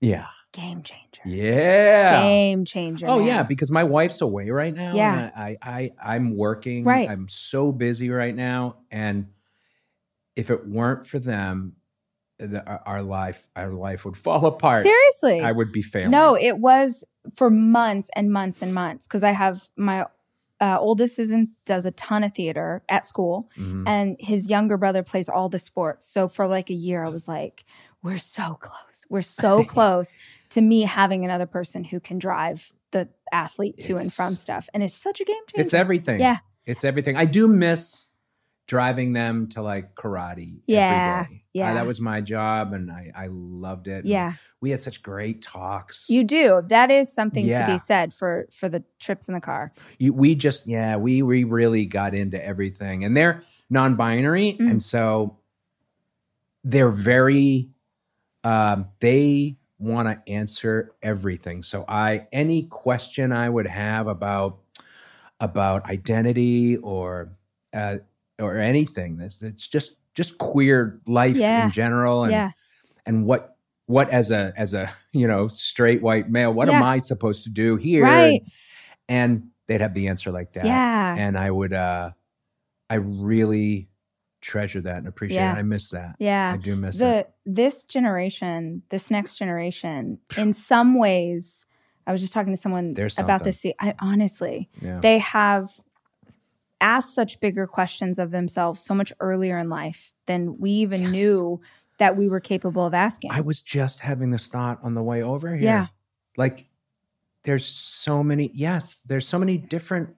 yeah. 0.00 0.26
Game 0.52 0.80
changer. 0.82 1.20
Yeah. 1.26 2.22
Game 2.22 2.64
changer. 2.64 3.06
Oh 3.08 3.18
man. 3.18 3.26
yeah, 3.26 3.42
because 3.42 3.70
my 3.70 3.84
wife's 3.84 4.22
away 4.22 4.48
right 4.48 4.72
now. 4.74 4.88
and 4.88 4.96
Yeah. 4.96 5.30
I, 5.36 5.56
I 5.60 5.90
I'm 6.02 6.34
working. 6.34 6.82
Right. 6.84 7.10
I'm 7.10 7.28
so 7.28 7.72
busy 7.72 8.08
right 8.08 8.34
now, 8.34 8.76
and 8.90 9.26
if 10.34 10.50
it 10.50 10.66
weren't 10.66 11.06
for 11.06 11.18
them, 11.18 11.74
the, 12.38 12.64
our- 12.84 13.02
life 13.02 13.46
our 13.56 13.70
life 13.70 14.04
would 14.04 14.16
fall 14.26 14.46
apart. 14.46 14.82
Seriously. 14.82 15.40
I 15.40 15.52
would 15.52 15.72
be 15.72 15.82
failing. 15.82 16.10
No, 16.10 16.36
it 16.36 16.58
was 16.58 17.04
for 17.34 17.50
months 17.50 18.10
and 18.14 18.30
months 18.32 18.62
and 18.62 18.72
months 18.74 19.06
because 19.06 19.24
I 19.24 19.32
have 19.32 19.68
my 19.76 20.06
uh, 20.60 20.78
oldest 20.80 21.18
is 21.18 21.30
in, 21.32 21.50
does 21.66 21.84
a 21.84 21.90
ton 21.90 22.24
of 22.24 22.34
theater 22.34 22.82
at 22.88 23.04
school, 23.04 23.50
Mhm. 23.58 23.84
and 23.86 24.16
his 24.18 24.48
younger 24.48 24.76
brother 24.78 25.02
plays 25.02 25.28
all 25.28 25.48
the 25.50 25.58
sports. 25.58 26.08
So 26.08 26.28
for 26.28 26.46
like 26.46 26.70
a 26.70 26.74
year, 26.74 27.04
I 27.04 27.10
was 27.10 27.28
like, 27.28 27.64
"We're 28.02 28.16
so 28.18 28.54
close. 28.60 29.04
We're 29.10 29.20
so 29.22 29.64
close 29.74 30.16
to 30.50 30.60
me 30.62 30.82
having 30.82 31.24
another 31.24 31.44
person 31.46 31.84
who 31.84 32.00
can 32.00 32.18
drive 32.18 32.72
the 32.92 33.08
athlete 33.32 33.80
to 33.84 33.96
and 33.96 34.10
from 34.10 34.34
stuff." 34.36 34.68
And 34.72 34.82
it's 34.82 34.94
such 34.94 35.20
a 35.20 35.24
game 35.24 35.36
changer. 35.48 35.62
It's 35.62 35.74
everything. 35.74 36.20
Yeah. 36.20 36.38
It's 36.64 36.84
everything. 36.84 37.16
I 37.16 37.26
do 37.26 37.46
miss 37.48 38.06
driving 38.66 39.12
them 39.12 39.46
to 39.48 39.62
like 39.62 39.94
karate. 39.94 40.58
Yeah, 40.66 41.20
Every 41.24 41.36
day. 41.36 41.42
yeah. 41.52 41.70
Uh, 41.70 41.74
that 41.74 41.86
was 41.86 42.00
my 42.00 42.20
job 42.20 42.72
and 42.72 42.90
I, 42.90 43.12
I 43.16 43.28
loved 43.30 43.86
it. 43.86 43.98
And 44.00 44.06
yeah, 44.08 44.32
We 44.60 44.70
had 44.70 44.80
such 44.82 45.02
great 45.02 45.40
talks. 45.40 46.06
you 46.08 46.24
do. 46.24 46.62
That 46.66 46.90
is 46.90 47.12
something 47.12 47.46
to 47.46 47.66
be 47.66 47.78
said 47.78 48.12
for 48.12 48.48
for 48.50 48.68
the 48.68 48.82
trips 48.98 49.28
in 49.28 49.34
the 49.34 49.40
car. 49.40 49.72
You- 49.98 50.12
we 50.14 50.34
just, 50.34 50.66
yeah, 50.66 50.96
we, 50.96 51.22
we 51.22 51.44
really 51.44 51.86
got 51.86 52.12
into 52.14 52.44
everything. 52.44 53.04
And 53.04 53.16
they're 53.16 53.40
non 53.70 53.94
binary. 53.94 54.56
Mm. 54.58 54.70
And 54.72 54.82
so 54.82 55.38
they're 56.64 56.90
very, 56.90 57.68
um, 58.42 58.88
they 58.98 59.56
want 59.78 60.08
to 60.08 60.32
answer 60.32 60.92
everything. 61.02 61.62
So 61.62 61.84
I, 61.86 62.26
any 62.32 62.64
question 62.64 63.30
I 63.30 63.48
would 63.48 63.66
have 63.68 64.08
about, 64.08 64.58
about 65.38 65.88
identity 65.88 66.78
or, 66.78 67.30
uh, 67.72 67.98
or 68.38 68.58
anything 68.58 69.16
that's 69.16 69.42
it's 69.42 69.66
just 69.68 69.96
just 70.14 70.38
queer 70.38 71.00
life 71.06 71.36
Yeah. 71.36 71.66
in 71.66 71.70
general 71.72 72.24
and 72.24 72.32
yeah, 72.32 72.50
and 73.06 73.24
what 73.26 73.56
what 73.86 74.10
as 74.10 74.30
a 74.30 74.52
as 74.56 74.74
a 74.74 74.90
you 75.12 75.26
know 75.26 75.48
straight 75.48 76.02
white 76.02 76.28
male 76.30 76.52
what 76.52 76.68
am 76.68 76.82
i 76.82 76.98
supposed 76.98 77.44
to 77.44 77.50
do 77.50 77.76
here 77.76 78.04
right. 78.04 78.42
and 79.08 79.48
they'd 79.68 79.80
have 79.80 79.94
the 79.94 80.08
answer 80.08 80.30
like 80.32 80.52
that 80.54 80.64
Yeah, 80.66 81.14
and 81.16 81.38
i 81.38 81.50
would 81.50 81.72
uh 81.72 82.10
i 82.90 82.94
really 82.94 83.88
treasure 84.42 84.80
that 84.80 84.98
and 84.98 85.08
appreciate 85.08 85.38
Yeah. 85.38 85.54
it 85.56 85.58
i 85.58 85.62
miss 85.62 85.88
that 85.90 86.16
yeah. 86.18 86.52
i 86.54 86.56
do 86.56 86.76
miss 86.76 86.96
it 86.96 86.98
the 86.98 87.26
this 87.52 87.84
generation, 87.84 88.82
this 88.90 89.08
next 89.10 89.38
generation, 89.38 90.18
in 90.36 90.52
some 90.52 90.98
ways, 90.98 91.64
I 92.04 92.10
was 92.12 92.20
just 92.20 92.32
talking 92.32 92.52
to 92.52 92.56
someone 92.60 92.96
about 93.18 93.44
this. 93.44 93.64
I 93.80 93.94
honestly, 94.00 94.68
yeah 94.82 94.98
they 95.00 95.18
have 95.18 95.70
asked 96.80 97.14
such 97.14 97.40
bigger 97.40 97.66
questions 97.66 98.18
of 98.18 98.30
themselves 98.30 98.80
so 98.80 98.94
much 98.94 99.12
earlier 99.20 99.58
in 99.58 99.68
life 99.68 100.12
than 100.26 100.58
we 100.58 100.70
even 100.70 101.02
Yes. 101.02 101.12
knew 101.12 101.60
that 101.98 102.16
we 102.16 102.28
were 102.28 102.40
capable 102.40 102.84
of 102.84 102.92
asking. 102.92 103.30
i 103.30 103.40
was 103.40 103.62
just 103.62 104.00
having 104.00 104.30
this 104.30 104.48
thought 104.48 104.78
on 104.82 104.94
the 104.94 105.02
way 105.02 105.22
over 105.22 105.54
here 105.54 105.64
Yeah. 105.64 105.86
like 106.36 106.66
there's 107.44 107.64
so 107.64 108.22
many 108.22 108.50
yes 108.52 109.02
there's 109.06 109.26
so 109.26 109.38
many 109.38 109.56
different 109.56 110.14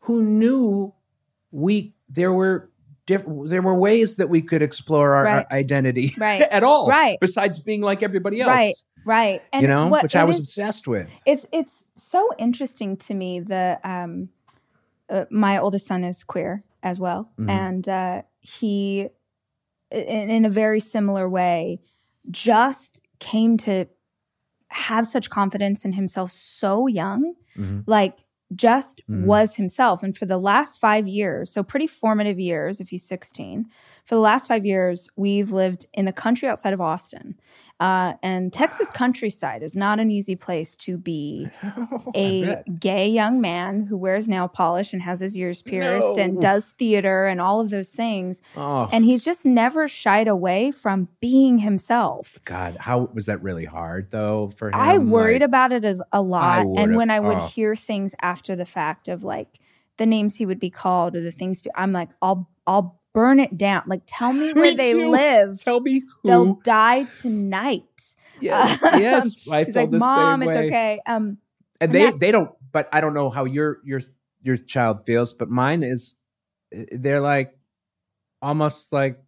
who 0.00 0.22
knew 0.22 0.92
we 1.50 1.94
there 2.10 2.32
were 2.32 2.70
different 3.06 3.48
there 3.48 3.62
were 3.62 3.74
ways 3.74 4.16
that 4.16 4.28
we 4.28 4.42
could 4.42 4.60
explore 4.60 5.14
our, 5.14 5.24
Right. 5.24 5.46
our 5.50 5.56
identity 5.56 6.14
Right. 6.18 6.42
at 6.42 6.62
all 6.62 6.88
Right. 6.88 7.16
besides 7.20 7.58
being 7.58 7.80
like 7.80 8.02
everybody 8.02 8.40
else 8.42 8.48
Right. 8.50 8.74
right, 9.06 9.42
and 9.52 9.62
you 9.62 9.68
know 9.68 9.86
what 9.86 10.02
which 10.02 10.16
i 10.16 10.24
was 10.24 10.36
is- 10.36 10.42
obsessed 10.42 10.86
with 10.86 11.08
it's 11.24 11.46
it's 11.52 11.86
so 11.96 12.28
interesting 12.38 12.96
to 12.98 13.14
me 13.14 13.40
the 13.40 13.78
um 13.84 14.28
uh, 15.10 15.24
my 15.30 15.58
oldest 15.58 15.86
son 15.86 16.04
is 16.04 16.22
queer 16.24 16.62
as 16.82 16.98
well 17.00 17.30
Mhm. 17.38 17.48
and 17.50 17.88
uh 17.88 18.22
he 18.40 19.08
in, 19.90 20.30
in 20.30 20.44
a 20.44 20.50
very 20.50 20.80
similar 20.80 21.28
way 21.28 21.80
just 22.30 23.00
came 23.20 23.56
to 23.58 23.86
have 24.68 25.06
such 25.06 25.30
confidence 25.30 25.84
in 25.84 25.92
himself 25.92 26.30
so 26.32 26.86
young 26.86 27.34
Mhm. 27.56 27.84
like 27.86 28.18
just 28.54 29.02
Mhm. 29.08 29.26
was 29.26 29.56
himself 29.56 30.02
and 30.02 30.16
for 30.16 30.26
the 30.26 30.38
last 30.38 30.78
5 30.78 31.06
years 31.08 31.50
so 31.50 31.62
pretty 31.62 31.86
formative 31.86 32.38
years 32.40 32.80
if 32.80 32.88
he's 32.90 33.06
16 33.06 33.66
for 34.04 34.14
the 34.16 34.20
last 34.20 34.46
5 34.48 34.64
years 34.66 35.08
we've 35.16 35.52
lived 35.52 35.86
in 35.94 36.04
the 36.04 36.12
country 36.12 36.48
outside 36.48 36.72
of 36.72 36.80
Austin 36.80 37.38
uh, 37.80 38.14
and 38.22 38.52
Texas 38.52 38.88
countryside 38.94 39.62
is 39.62 39.74
not 39.74 39.98
an 39.98 40.10
easy 40.10 40.36
place 40.36 40.76
to 40.76 40.96
be 40.96 41.48
a 42.14 42.62
gay 42.78 43.08
young 43.08 43.40
man 43.40 43.82
who 43.86 43.96
wears 43.96 44.28
nail 44.28 44.46
polish 44.48 44.92
and 44.92 45.02
has 45.02 45.20
his 45.20 45.36
ears 45.36 45.62
pierced 45.62 46.18
and 46.18 46.40
does 46.40 46.70
theater 46.78 47.26
and 47.26 47.40
all 47.40 47.60
of 47.60 47.70
those 47.70 47.90
things. 47.90 48.40
oh 48.56 48.88
And 48.92 49.04
he's 49.04 49.24
just 49.24 49.44
never 49.44 49.88
shied 49.88 50.28
away 50.28 50.70
from 50.70 51.08
being 51.20 51.58
himself. 51.58 52.38
god 52.44 52.76
how 52.78 53.10
was 53.12 53.26
that 53.26 53.42
really 53.42 53.64
hard 53.64 54.10
though 54.10 54.50
for 54.56 54.68
him 54.68 54.74
I 54.74 54.98
worried 54.98 55.40
Like, 55.42 55.48
about 55.48 55.72
it 55.72 55.84
as 55.84 56.00
a 56.12 56.22
lot. 56.22 56.66
and 56.76 56.94
when 56.96 57.10
I 57.10 57.20
would 57.20 57.38
oh. 57.38 57.46
hear 57.48 57.74
things 57.74 58.14
after 58.22 58.54
the 58.54 58.64
fact 58.64 59.08
of 59.08 59.24
like 59.24 59.58
the 59.96 60.06
names 60.06 60.36
he 60.36 60.46
would 60.46 60.58
be 60.60 60.70
called 60.70 61.14
or 61.14 61.20
the 61.20 61.30
things, 61.30 61.62
I'm 61.76 61.92
like, 61.92 62.10
I'll, 62.20 62.50
I'll 62.66 63.00
burn 63.14 63.40
it 63.40 63.56
down. 63.56 63.84
Like, 63.86 64.02
tell 64.06 64.32
me 64.34 64.52
where 64.52 64.64
Me 64.64 64.74
they 64.74 64.92
too. 64.92 65.08
live. 65.08 65.58
tell 65.64 65.80
me 65.80 66.00
who. 66.00 66.28
They'll 66.28 66.54
die 66.56 67.04
tonight. 67.04 68.16
yes 68.40 68.82
Um, 68.92 69.00
yes 69.00 69.48
i 69.50 69.64
felt 69.64 69.76
like, 69.76 69.90
the 69.92 69.98
Mom, 69.98 70.42
same 70.42 70.50
it's 70.50 70.58
okay. 70.58 71.00
Um, 71.06 71.38
and 71.80 71.92
they 71.92 72.10
they 72.10 72.30
don't 72.32 72.50
but 72.72 72.88
i 72.92 73.00
don't 73.00 73.14
know 73.14 73.30
how 73.30 73.44
your 73.44 73.78
your 73.84 74.02
your 74.42 74.56
child 74.56 75.06
feels 75.06 75.32
but 75.32 75.48
mine 75.48 75.82
is 75.84 76.16
they're 76.90 77.20
like 77.20 77.56
almost 78.42 78.92
like 78.92 79.22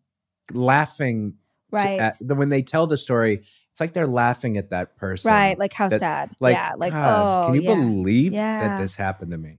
laughing 0.52 1.34
to- 1.70 1.76
right. 1.76 2.00
at, 2.00 2.16
when 2.20 2.48
they 2.48 2.62
tell 2.62 2.86
the 2.88 2.96
story 2.96 3.34
it's 3.70 3.80
like 3.80 3.92
they're 3.94 4.06
laughing 4.08 4.56
at 4.58 4.70
that 4.70 4.96
person 4.96 5.30
Right, 5.32 5.56
like 5.58 5.72
how 5.72 5.88
sad. 5.88 6.30
like 6.40 6.54
yeah, 6.56 6.72
like 6.76 6.92
oh, 6.92 7.44
can 7.46 7.54
you 7.54 7.62
yeah. 7.62 7.74
believe 7.74 8.32
Yeah. 8.32 8.68
that 8.68 8.78
this 8.78 8.96
happened 8.96 9.30
to 9.30 9.38
me 9.38 9.58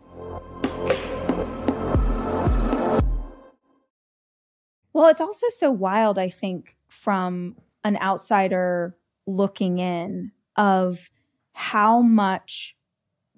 Well, 4.93 5.07
it's 5.07 5.21
also 5.21 5.47
so 5.49 5.71
wild, 5.71 6.17
I 6.19 6.29
think, 6.29 6.75
from 6.87 7.55
an 7.83 7.97
outsider 7.97 8.97
looking 9.25 9.79
in 9.79 10.31
of 10.55 11.09
how 11.53 12.01
much 12.01 12.75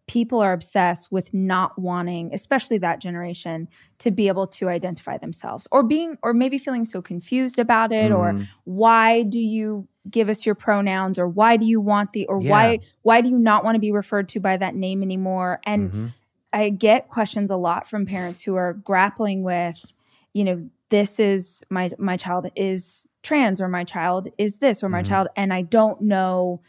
people 0.07 0.41
are 0.41 0.53
obsessed 0.53 1.11
with 1.11 1.33
not 1.33 1.79
wanting 1.79 2.29
especially 2.33 2.77
that 2.77 2.99
generation 2.99 3.69
to 3.99 4.11
be 4.11 4.27
able 4.27 4.45
to 4.45 4.67
identify 4.67 5.17
themselves 5.17 5.65
or 5.71 5.81
being 5.81 6.17
or 6.21 6.33
maybe 6.33 6.57
feeling 6.57 6.83
so 6.83 7.01
confused 7.01 7.57
about 7.57 7.93
it 7.93 8.11
mm. 8.11 8.17
or 8.17 8.45
why 8.65 9.23
do 9.23 9.39
you 9.39 9.87
give 10.09 10.27
us 10.27 10.45
your 10.45 10.55
pronouns 10.55 11.17
or 11.17 11.27
why 11.27 11.55
do 11.55 11.65
you 11.65 11.79
want 11.79 12.11
the 12.11 12.25
or 12.27 12.41
yeah. 12.41 12.51
why 12.51 12.79
why 13.03 13.21
do 13.21 13.29
you 13.29 13.39
not 13.39 13.63
want 13.63 13.75
to 13.75 13.79
be 13.79 13.93
referred 13.93 14.27
to 14.27 14.41
by 14.41 14.57
that 14.57 14.75
name 14.75 15.01
anymore 15.01 15.61
and 15.65 15.89
mm-hmm. 15.89 16.07
i 16.51 16.67
get 16.67 17.07
questions 17.07 17.49
a 17.49 17.55
lot 17.55 17.87
from 17.87 18.05
parents 18.05 18.41
who 18.41 18.55
are 18.55 18.73
grappling 18.73 19.41
with 19.41 19.93
you 20.33 20.43
know 20.43 20.69
this 20.93 21.19
is 21.19 21.63
my 21.71 21.91
my 21.97 22.15
child 22.15 22.47
is 22.55 23.07
trans 23.23 23.59
or 23.59 23.67
my 23.67 23.83
child 23.83 24.29
is 24.37 24.59
this 24.59 24.83
or 24.83 24.89
my 24.89 25.01
mm-hmm. 25.01 25.09
child 25.11 25.27
and 25.35 25.51
i 25.51 25.63
don't 25.63 25.99
know 26.01 26.61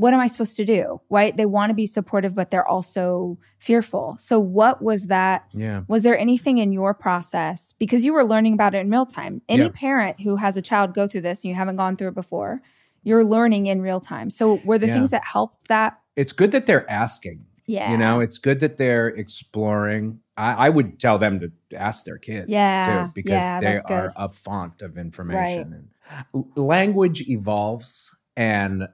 what 0.00 0.14
am 0.14 0.20
I 0.20 0.28
supposed 0.28 0.56
to 0.56 0.64
do? 0.64 0.98
Right? 1.10 1.36
They 1.36 1.44
want 1.44 1.68
to 1.68 1.74
be 1.74 1.84
supportive, 1.84 2.34
but 2.34 2.50
they're 2.50 2.66
also 2.66 3.38
fearful. 3.58 4.16
So, 4.18 4.40
what 4.40 4.80
was 4.80 5.08
that? 5.08 5.44
Yeah. 5.52 5.82
Was 5.88 6.04
there 6.04 6.18
anything 6.18 6.56
in 6.56 6.72
your 6.72 6.94
process 6.94 7.74
because 7.78 8.02
you 8.02 8.14
were 8.14 8.24
learning 8.24 8.54
about 8.54 8.74
it 8.74 8.78
in 8.78 8.90
real 8.90 9.04
time? 9.04 9.42
Any 9.46 9.64
yeah. 9.64 9.70
parent 9.74 10.20
who 10.20 10.36
has 10.36 10.56
a 10.56 10.62
child 10.62 10.94
go 10.94 11.06
through 11.06 11.20
this 11.20 11.44
and 11.44 11.50
you 11.50 11.54
haven't 11.54 11.76
gone 11.76 11.96
through 11.96 12.08
it 12.08 12.14
before, 12.14 12.62
you're 13.02 13.24
learning 13.24 13.66
in 13.66 13.82
real 13.82 14.00
time. 14.00 14.30
So, 14.30 14.60
were 14.64 14.78
the 14.78 14.86
yeah. 14.86 14.94
things 14.94 15.10
that 15.10 15.22
helped 15.22 15.68
that? 15.68 16.00
It's 16.16 16.32
good 16.32 16.52
that 16.52 16.64
they're 16.64 16.90
asking. 16.90 17.44
Yeah. 17.66 17.90
You 17.92 17.98
know, 17.98 18.20
it's 18.20 18.38
good 18.38 18.60
that 18.60 18.78
they're 18.78 19.08
exploring. 19.08 20.20
I, 20.40 20.66
I 20.66 20.68
would 20.70 20.98
tell 20.98 21.18
them 21.18 21.40
to 21.40 21.76
ask 21.76 22.04
their 22.04 22.18
kids. 22.18 22.48
Yeah. 22.48 23.06
Too, 23.06 23.12
because 23.14 23.32
yeah, 23.32 23.60
they 23.60 23.78
are 23.78 24.12
a 24.16 24.28
font 24.30 24.82
of 24.82 24.96
information. 24.96 25.70
Right. 25.70 26.24
And 26.34 26.44
language 26.56 27.28
evolves 27.28 28.10
and 28.36 28.88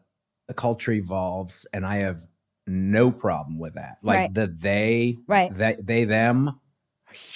the 0.48 0.54
culture 0.54 0.92
evolves 0.92 1.66
and 1.72 1.86
I 1.86 1.96
have 1.96 2.26
no 2.66 3.10
problem 3.10 3.58
with 3.58 3.74
that. 3.74 3.98
Like 4.02 4.18
right. 4.18 4.34
the 4.34 4.48
they, 4.48 5.18
right. 5.26 5.54
they, 5.54 5.76
they 5.80 6.04
them. 6.04 6.60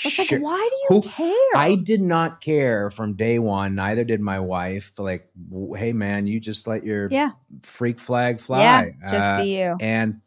It's 0.05 0.19
like, 0.19 0.43
why 0.43 0.69
do 0.69 0.95
you 0.95 1.01
who, 1.01 1.09
care? 1.09 1.35
I 1.55 1.77
did 1.77 2.03
not 2.03 2.41
care 2.41 2.91
from 2.91 3.15
day 3.15 3.39
one. 3.39 3.77
Neither 3.77 4.03
did 4.03 4.21
my 4.21 4.41
wife. 4.41 4.93
Like, 4.99 5.31
hey 5.77 5.93
man, 5.93 6.27
you 6.27 6.41
just 6.41 6.67
let 6.67 6.85
your 6.85 7.09
yeah. 7.11 7.31
freak 7.63 8.01
flag 8.01 8.41
fly. 8.41 8.61
Yeah, 8.61 8.91
just 9.09 9.27
uh, 9.27 9.39
be 9.39 9.59
you. 9.59 9.77
And 9.81 10.21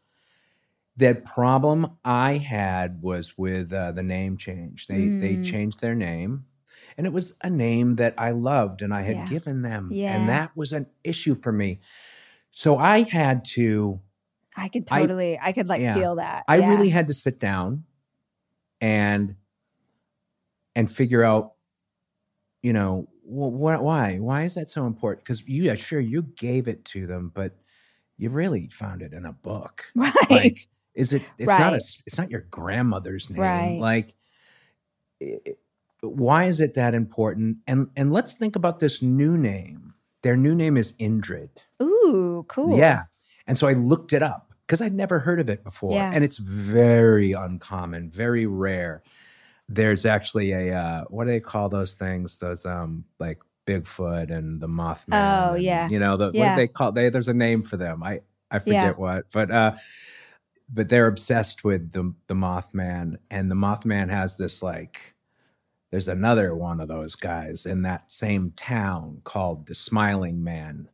the 0.95 1.15
problem 1.15 1.97
I 2.05 2.33
had 2.37 3.01
was 3.01 3.37
with 3.37 3.73
uh, 3.73 3.91
the 3.93 4.03
name 4.03 4.37
change. 4.37 4.87
They 4.87 4.99
mm. 4.99 5.21
they 5.21 5.41
changed 5.41 5.81
their 5.81 5.95
name, 5.95 6.45
and 6.97 7.07
it 7.07 7.13
was 7.13 7.35
a 7.41 7.49
name 7.49 7.95
that 7.95 8.13
I 8.17 8.31
loved 8.31 8.81
and 8.81 8.93
I 8.93 9.01
had 9.01 9.15
yeah. 9.15 9.25
given 9.25 9.61
them, 9.63 9.89
yeah. 9.91 10.15
and 10.15 10.29
that 10.29 10.55
was 10.55 10.73
an 10.73 10.87
issue 11.03 11.35
for 11.35 11.51
me. 11.51 11.79
So 12.51 12.77
I 12.77 13.01
had 13.01 13.45
to. 13.45 13.99
I 14.55 14.67
could 14.67 14.85
totally, 14.85 15.37
I, 15.37 15.47
I 15.47 15.51
could 15.51 15.67
like 15.67 15.81
yeah, 15.81 15.95
feel 15.95 16.15
that. 16.17 16.43
I 16.47 16.57
really 16.57 16.89
had 16.89 17.07
to 17.07 17.13
sit 17.13 17.39
down 17.39 17.85
and 18.79 19.35
and 20.75 20.91
figure 20.91 21.23
out, 21.23 21.53
you 22.61 22.73
know, 22.73 23.07
wh- 23.23 23.81
why 23.81 24.19
why 24.19 24.43
is 24.43 24.53
that 24.55 24.69
so 24.69 24.85
important? 24.85 25.25
Because 25.25 25.47
you, 25.47 25.63
yeah, 25.63 25.73
sure, 25.73 25.99
you 25.99 26.21
gave 26.21 26.67
it 26.67 26.85
to 26.85 27.07
them, 27.07 27.31
but 27.33 27.55
you 28.17 28.29
really 28.29 28.69
found 28.69 29.01
it 29.01 29.13
in 29.13 29.25
a 29.25 29.33
book, 29.33 29.91
right? 29.95 30.13
Like, 30.29 30.67
is 30.93 31.13
it? 31.13 31.23
It's 31.37 31.47
right. 31.47 31.59
not 31.59 31.73
a. 31.73 31.81
It's 32.05 32.17
not 32.17 32.29
your 32.29 32.41
grandmother's 32.51 33.29
name, 33.29 33.41
right? 33.41 33.79
Like, 33.79 34.13
it, 35.19 35.57
why 36.01 36.45
is 36.45 36.59
it 36.59 36.75
that 36.75 36.93
important? 36.93 37.57
And 37.67 37.89
and 37.95 38.11
let's 38.11 38.33
think 38.33 38.55
about 38.55 38.79
this 38.79 39.01
new 39.01 39.37
name. 39.37 39.93
Their 40.21 40.37
new 40.37 40.55
name 40.55 40.77
is 40.77 40.93
Indrid. 40.93 41.49
Ooh, 41.81 42.45
cool. 42.47 42.77
Yeah. 42.77 43.03
And 43.45 43.57
so 43.57 43.67
I 43.67 43.73
looked 43.73 44.13
it 44.13 44.23
up 44.23 44.53
because 44.65 44.81
I'd 44.81 44.93
never 44.93 45.19
heard 45.19 45.39
of 45.39 45.49
it 45.49 45.63
before. 45.63 45.93
Yeah. 45.93 46.11
And 46.13 46.23
it's 46.23 46.37
very 46.37 47.33
uncommon, 47.33 48.09
very 48.09 48.45
rare. 48.45 49.03
There's 49.67 50.05
actually 50.05 50.51
a 50.51 50.77
uh, 50.77 51.03
what 51.09 51.25
do 51.25 51.31
they 51.31 51.39
call 51.39 51.69
those 51.69 51.95
things? 51.95 52.39
Those 52.39 52.65
um 52.65 53.05
like 53.19 53.39
Bigfoot 53.65 54.31
and 54.31 54.61
the 54.61 54.67
Mothman. 54.67 55.13
Oh 55.13 55.53
and, 55.53 55.63
yeah. 55.63 55.89
You 55.89 55.99
know, 55.99 56.17
the 56.17 56.31
yeah. 56.33 56.49
what 56.51 56.55
they 56.57 56.67
call 56.67 56.91
they 56.91 57.09
there's 57.09 57.29
a 57.29 57.33
name 57.33 57.63
for 57.63 57.77
them. 57.77 58.03
I 58.03 58.21
I 58.51 58.59
forget 58.59 58.83
Yeah. 58.83 58.91
what. 58.91 59.25
But 59.31 59.51
uh 59.51 59.75
but 60.69 60.89
they're 60.89 61.07
obsessed 61.07 61.63
with 61.63 61.91
the 61.91 62.13
the 62.27 62.33
Mothman 62.33 63.17
and 63.29 63.49
the 63.49 63.55
Mothman 63.55 64.09
has 64.09 64.37
this 64.37 64.61
like 64.63 65.15
there's 65.91 66.07
another 66.07 66.55
one 66.55 66.79
of 66.79 66.87
those 66.87 67.15
guys 67.15 67.65
in 67.65 67.83
that 67.83 68.11
same 68.11 68.51
town 68.55 69.21
called 69.23 69.67
the 69.67 69.75
Smiling 69.75 70.43
Man 70.43 70.89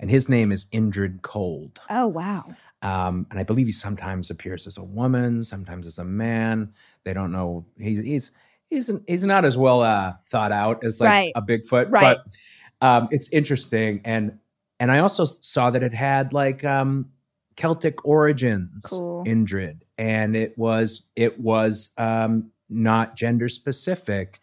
and 0.00 0.10
his 0.10 0.28
name 0.28 0.50
is 0.50 0.64
Indrid 0.66 1.22
Cold. 1.22 1.78
Oh 1.90 2.06
wow. 2.08 2.44
Um, 2.82 3.26
and 3.30 3.38
I 3.38 3.42
believe 3.42 3.66
he 3.66 3.72
sometimes 3.72 4.30
appears 4.30 4.66
as 4.66 4.78
a 4.78 4.82
woman, 4.82 5.42
sometimes 5.44 5.86
as 5.86 5.98
a 5.98 6.04
man. 6.04 6.72
They 7.04 7.12
don't 7.12 7.30
know. 7.30 7.66
He, 7.78 8.00
he's 8.02 8.30
he's 8.70 8.90
he's 9.06 9.24
not 9.24 9.44
as 9.44 9.58
well 9.58 9.82
uh, 9.82 10.14
thought 10.28 10.50
out 10.52 10.82
as 10.82 10.98
like 10.98 11.08
Right. 11.10 11.32
a 11.34 11.42
Bigfoot, 11.42 11.90
Right. 11.92 12.16
but 12.16 12.86
um, 12.86 13.08
it's 13.10 13.30
interesting. 13.34 14.00
And 14.06 14.38
and 14.80 14.90
I 14.90 15.00
also 15.00 15.26
saw 15.26 15.68
that 15.70 15.82
it 15.82 15.92
had 15.92 16.32
like 16.32 16.64
um, 16.64 17.10
Celtic 17.60 18.06
origins, 18.06 18.86
Cool. 18.88 19.22
Indrid, 19.26 19.82
and 19.98 20.34
it 20.34 20.56
was 20.56 21.02
it 21.14 21.38
was 21.38 21.90
um, 21.98 22.50
not 22.70 23.16
gender 23.16 23.50
specific. 23.50 24.40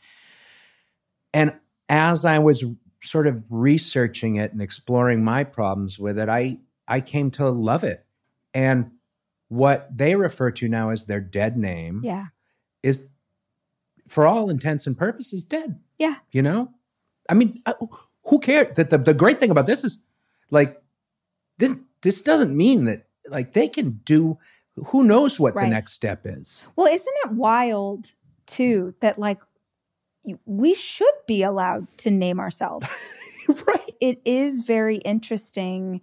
And 1.33 1.53
as 1.89 2.25
I 2.25 2.37
was 2.37 2.63
sort 3.01 3.25
of 3.25 3.43
researching 3.49 4.35
it 4.35 4.51
and 4.51 4.61
exploring 4.61 5.23
my 5.23 5.43
problems 5.43 5.97
with 5.97 6.19
it, 6.19 6.29
I 6.29 6.59
I 6.87 7.01
came 7.01 7.31
to 7.31 7.49
love 7.49 7.83
it. 7.83 8.05
And 8.53 8.91
what 9.49 9.89
they 9.95 10.15
refer 10.15 10.51
to 10.51 10.67
now 10.69 10.91
as 10.91 11.05
their 11.07 11.19
dead 11.21 11.57
name 11.57 12.01
Yeah. 12.03 12.27
is 12.83 13.07
for 14.07 14.27
all 14.27 14.51
intents 14.51 14.85
and 14.85 14.95
purposes 14.95 15.43
dead. 15.43 15.79
Yeah. 15.97 16.15
You 16.31 16.43
know? 16.43 16.71
I 17.27 17.33
mean, 17.33 17.63
uh, 17.65 17.73
who 18.25 18.37
cares? 18.39 18.75
That 18.75 18.91
the, 18.91 18.99
the 18.99 19.13
great 19.15 19.39
thing 19.39 19.49
about 19.49 19.65
this 19.65 19.83
is 19.83 19.97
like 20.51 20.79
this 21.57 21.73
this 22.03 22.21
doesn't 22.21 22.55
mean 22.55 22.85
that 22.85 23.06
like 23.29 23.53
they 23.53 23.67
can 23.67 23.99
do 24.05 24.37
who 24.87 25.03
knows 25.03 25.39
what 25.39 25.55
Right. 25.55 25.63
the 25.65 25.69
next 25.69 25.93
step 25.93 26.21
is. 26.25 26.63
Well, 26.75 26.87
isn't 26.87 27.15
it 27.25 27.31
wild 27.31 28.11
too 28.45 28.93
that 29.01 29.17
like 29.17 29.39
we 30.45 30.73
should 30.73 31.07
be 31.27 31.41
allowed 31.43 31.87
to 31.99 32.11
name 32.11 32.39
ourselves? 32.39 32.87
right. 33.67 33.95
it 34.01 34.21
is 34.25 34.61
very 34.61 34.97
interesting 34.97 36.01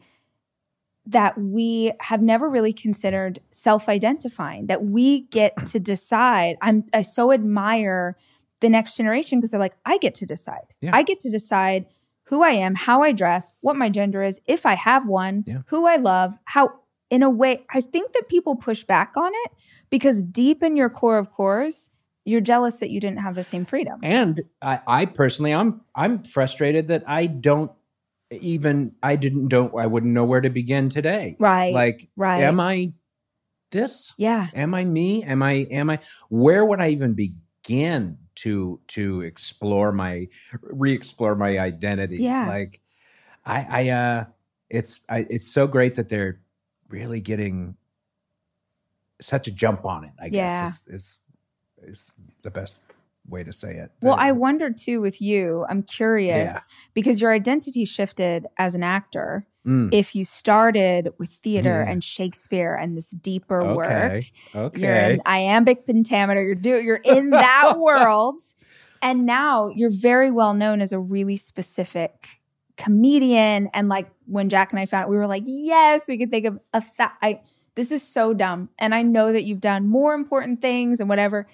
that 1.07 1.37
we 1.39 1.93
have 2.01 2.23
never 2.23 2.49
really 2.49 2.73
considered 2.73 3.39
self-identifying 3.51 4.67
that 4.69 4.85
we 4.85 5.23
get 5.23 5.55
to 5.67 5.79
decide 5.79 6.57
i'm 6.63 6.83
i 6.95 7.03
so 7.03 7.31
admire 7.33 8.17
the 8.61 8.69
next 8.71 8.97
generation 8.97 9.39
because 9.39 9.51
they're 9.51 9.61
like 9.61 9.77
i 9.85 9.99
get 9.99 10.15
to 10.15 10.25
decide 10.25 10.65
Yeah. 10.81 10.93
i 10.95 11.03
get 11.03 11.21
to 11.21 11.31
decide 11.31 11.85
who 12.25 12.43
i 12.43 12.51
am 12.53 12.75
how 12.75 13.03
i 13.03 13.13
dress 13.13 13.53
what 13.61 13.77
my 13.77 13.91
gender 13.91 14.23
is 14.23 14.41
if 14.47 14.65
i 14.65 14.73
have 14.75 15.07
one 15.07 15.45
Yeah. 15.47 15.59
who 15.67 15.87
i 15.87 15.97
love 15.97 16.39
how 16.47 16.73
in 17.15 17.23
a 17.23 17.31
way 17.31 17.53
i 17.79 17.81
think 17.81 18.13
that 18.13 18.29
people 18.29 18.55
push 18.69 18.83
back 18.85 19.17
on 19.17 19.31
it 19.45 19.51
because 19.91 20.23
deep 20.23 20.63
in 20.63 20.77
your 20.77 20.91
core 20.91 21.19
of 21.19 21.31
cores 21.31 21.91
you're 22.25 22.41
jealous 22.41 22.77
that 22.77 22.91
you 22.91 23.01
didn't 23.01 23.21
have 23.27 23.35
the 23.35 23.45
same 23.45 23.65
freedom 23.65 24.01
And 24.03 24.43
I, 24.61 24.81
I 24.87 25.07
personally, 25.07 25.53
I'm 25.61 25.71
I'm 25.95 26.23
frustrated 26.25 26.89
that 26.89 27.05
I 27.07 27.27
don't 27.27 27.71
even 28.31 28.93
I 29.03 29.17
didn't 29.17 29.49
don't 29.49 29.73
I 29.85 29.87
wouldn't 29.87 30.13
know 30.13 30.25
where 30.25 30.41
to 30.41 30.51
begin 30.51 30.89
today. 30.89 31.37
right 31.39 31.73
Like, 31.73 32.09
right 32.17 32.43
am 32.43 32.61
I 32.61 32.93
this? 33.71 34.13
yeah 34.17 34.49
Am 34.55 34.75
I 34.75 34.85
me? 34.85 35.23
Am 35.23 35.43
I 35.43 35.67
am 35.71 35.91
I 35.91 35.99
where 36.29 36.65
would 36.65 36.81
I 36.81 36.89
even 36.97 37.15
begin 37.15 38.19
to 38.37 38.81
to 38.97 39.21
explore 39.23 39.93
my 39.93 40.29
re-explore 40.63 41.35
my 41.37 41.59
identity? 41.59 42.23
Yeah. 42.23 42.47
Like 42.49 42.81
I 43.45 43.59
I 43.69 43.83
uh 43.91 44.25
it's 44.71 45.01
I 45.09 45.27
it's 45.31 45.53
so 45.53 45.67
great 45.67 45.95
that 45.97 46.09
they're 46.09 46.41
really 46.95 47.21
getting 47.21 47.77
such 49.21 49.49
a 49.49 49.51
jump 49.51 49.85
on 49.85 50.05
it. 50.05 50.13
I 50.21 50.27
Yeah. 50.27 50.31
guess 50.71 50.87
is, 50.87 50.95
is 50.95 51.21
is 51.87 52.15
the 52.43 52.51
best 52.51 52.81
way 53.29 53.43
to 53.45 53.53
say 53.53 53.75
it. 53.77 53.91
Well, 54.01 54.15
I 54.19 54.33
wonder 54.33 54.71
too 54.73 55.01
with 55.03 55.21
you, 55.21 55.67
I'm 55.69 55.83
curious 55.83 56.53
Yeah. 56.53 56.59
because 56.95 57.21
your 57.21 57.33
identity 57.33 57.85
shifted 57.85 58.47
as 58.59 58.75
an 58.75 58.83
actor. 58.83 59.45
Mm, 59.67 59.89
If 59.93 60.15
you 60.15 60.25
started 60.25 61.11
with 61.19 61.31
theater 61.31 61.83
Yeah. 61.85 61.91
and 61.91 62.03
Shakespeare 62.05 62.75
and 62.75 62.97
this 62.97 63.11
deeper 63.11 63.75
work, 63.75 63.87
okay, 63.91 64.31
you're 64.55 64.65
okay. 64.97 65.15
in 65.15 65.23
iambic 65.27 65.85
pentameter, 65.87 66.43
you're 66.43 66.55
do 66.55 66.81
you're 66.83 67.01
in 67.05 67.31
that 67.31 67.75
world. 67.79 68.41
And 69.03 69.27
now 69.27 69.69
you're 69.69 69.91
very 70.11 70.31
well 70.31 70.55
known 70.55 70.81
as 70.81 70.91
a 70.93 70.99
really 70.99 71.37
specific 71.37 72.41
comedian. 72.77 73.69
And 73.75 73.89
like 73.89 74.09
when 74.27 74.49
Jack 74.49 74.73
and 74.73 74.81
I 74.81 74.87
found 74.87 75.05
it, 75.07 75.11
we 75.11 75.17
were 75.17 75.27
like, 75.27 75.45
yes, 75.47 76.07
we 76.09 76.19
could 76.19 76.31
think 76.31 76.47
of 76.47 76.59
a 76.73 76.81
th- 76.81 77.11
I 77.23 77.41
this 77.75 77.91
is 77.91 78.03
so 78.03 78.33
dumb. 78.35 78.69
And 78.79 78.95
I 78.95 79.03
know 79.03 79.33
that 79.33 79.43
you've 79.45 79.61
done 79.61 79.89
more 79.89 80.15
important 80.15 80.61
things 80.63 81.01
and 81.01 81.09
whatever. 81.09 81.47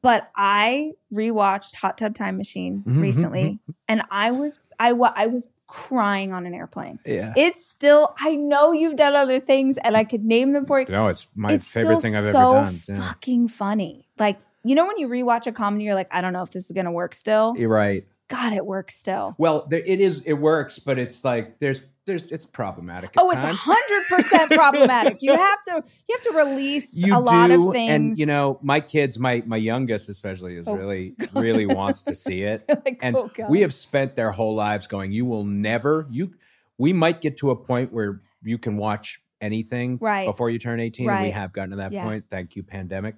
But 0.00 0.30
I 0.36 0.92
rewatched 1.14 1.74
Hot 1.76 1.96
Tub 1.96 2.16
Time 2.16 2.36
Machine 2.36 2.84
Mhm, 2.86 3.00
recently, 3.00 3.60
and 3.88 4.02
I 4.10 4.30
was 4.32 4.58
I 4.80 4.92
wa- 4.92 5.12
I 5.14 5.26
was 5.28 5.48
crying 5.68 6.32
on 6.32 6.44
an 6.44 6.54
airplane. 6.54 6.98
yeah. 7.06 7.32
It's 7.36 7.64
still 7.64 8.14
I 8.18 8.34
know 8.34 8.72
you've 8.72 8.96
done 8.96 9.14
other 9.14 9.38
things, 9.40 9.78
and 9.78 9.96
I 9.96 10.02
could 10.04 10.24
name 10.24 10.52
them 10.52 10.66
for 10.66 10.80
you. 10.80 10.86
no, 10.88 11.06
it's 11.08 11.28
my 11.36 11.52
it's 11.52 11.72
favorite 11.72 12.02
thing 12.02 12.16
I've 12.16 12.24
so 12.24 12.28
ever 12.30 12.64
done. 12.66 12.80
Yeah. 12.88 13.00
Fucking 13.00 13.48
funny. 13.48 14.06
Like 14.18 14.38
you 14.64 14.74
know 14.74 14.86
when 14.86 14.98
you 14.98 15.08
rewatch 15.08 15.46
a 15.46 15.52
comedy, 15.52 15.84
you're 15.84 15.94
like, 15.94 16.08
I 16.12 16.20
don't 16.20 16.32
know 16.32 16.42
if 16.42 16.50
this 16.50 16.64
is 16.66 16.72
gonna 16.72 16.92
work 16.92 17.14
still. 17.14 17.54
You're 17.56 17.68
right. 17.68 18.04
God, 18.28 18.52
it 18.52 18.64
works 18.64 18.94
still. 18.96 19.34
Well, 19.38 19.66
there, 19.68 19.82
it 19.84 20.00
is. 20.00 20.20
It 20.24 20.34
works, 20.34 20.78
but 20.78 20.98
it's 20.98 21.24
like 21.24 21.58
there's 21.58 21.82
there's 22.06 22.24
it's 22.24 22.46
problematic. 22.46 23.10
At 23.10 23.22
Oh, 23.22 23.30
it's 23.30 23.42
hundred 23.44 24.06
percent 24.08 24.50
problematic. 24.52 25.18
You 25.20 25.36
have 25.36 25.62
to 25.64 25.84
you 26.08 26.16
have 26.16 26.22
to 26.32 26.38
release 26.38 26.94
you 26.94 27.16
a 27.16 27.20
lot 27.20 27.50
of 27.50 27.70
things. 27.72 27.90
and 27.90 28.18
you 28.18 28.26
know, 28.26 28.58
my 28.62 28.80
kids, 28.80 29.18
my 29.18 29.42
my 29.46 29.58
youngest 29.58 30.08
especially, 30.08 30.56
is 30.56 30.66
Oh, 30.66 30.74
really 30.74 31.14
really 31.34 31.66
wants 31.66 32.02
to 32.04 32.14
see 32.14 32.42
it. 32.42 32.64
like, 32.84 32.98
and 33.02 33.16
oh, 33.16 33.30
God. 33.36 33.50
we 33.50 33.60
have 33.60 33.74
spent 33.74 34.16
their 34.16 34.30
whole 34.32 34.54
lives 34.54 34.86
going 34.86 35.12
you 35.12 35.24
will 35.26 35.44
never 35.44 36.06
you 36.10 36.32
we 36.78 36.92
might 36.92 37.20
get 37.20 37.36
to 37.38 37.50
a 37.50 37.56
point 37.56 37.92
where 37.92 38.22
you 38.42 38.56
can 38.58 38.76
watch 38.76 39.20
anything 39.40 39.98
Right. 40.00 40.26
before 40.26 40.48
you 40.50 40.58
turn 40.58 40.80
18 40.80 41.08
and 41.10 41.22
we 41.22 41.30
have 41.30 41.52
gotten 41.52 41.70
to 41.70 41.76
that 41.76 41.92
Yeah. 41.92 42.02
point 42.04 42.24
thank 42.30 42.56
you 42.56 42.62
pandemic 42.62 43.16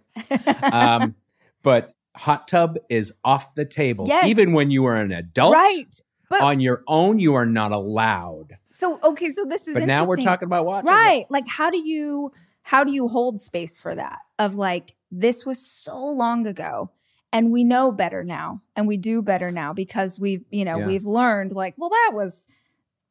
um, 0.73 1.15
but 1.63 1.93
hot 2.17 2.47
tub 2.49 2.77
is 2.89 3.13
off 3.25 3.55
the 3.55 3.65
table 3.65 4.05
Yes. 4.09 4.27
even 4.27 4.53
when 4.53 4.71
you 4.71 4.85
are 4.85 4.97
an 4.97 5.13
adult 5.13 5.55
right. 5.55 6.01
But 6.31 6.41
on 6.43 6.61
your 6.61 6.83
own 6.87 7.19
you 7.19 7.35
are 7.35 7.47
not 7.47 7.73
allowed 7.73 8.55
so 8.71 8.99
okay, 9.05 9.31
so 9.31 9.45
this 9.45 9.69
is 9.69 9.75
but 9.75 9.87
now 9.87 10.05
we're 10.05 10.17
talking 10.17 10.47
about 10.47 10.65
watching 10.65 10.89
it. 10.91 10.95
right 10.95 11.27
like 11.31 11.47
how 11.49 11.71
do 11.71 11.79
you 11.79 12.33
how 12.63 12.83
do 12.85 12.93
you 12.93 13.09
hold 13.09 13.41
space 13.41 13.79
for 13.79 13.95
that 13.95 14.19
of 14.39 14.57
like 14.57 14.93
this 15.11 15.45
was 15.47 15.65
so 15.65 15.97
long 15.99 16.47
ago 16.47 16.91
and 17.33 17.51
we 17.53 17.63
know 17.65 17.91
better 17.93 18.23
now 18.25 18.61
and 18.77 18.87
we 18.89 18.97
do 18.97 19.21
better 19.23 19.51
now 19.53 19.73
because 19.73 20.19
we've 20.19 20.45
you 20.51 20.65
know 20.65 20.79
Yeah. 20.79 20.87
we've 20.87 21.05
learned 21.07 21.53
like 21.53 21.75
well 21.77 21.91
that 21.91 22.11
was 22.15 22.47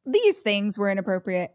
these 0.06 0.38
things 0.40 0.76
were 0.78 0.90
inappropriate 0.90 1.50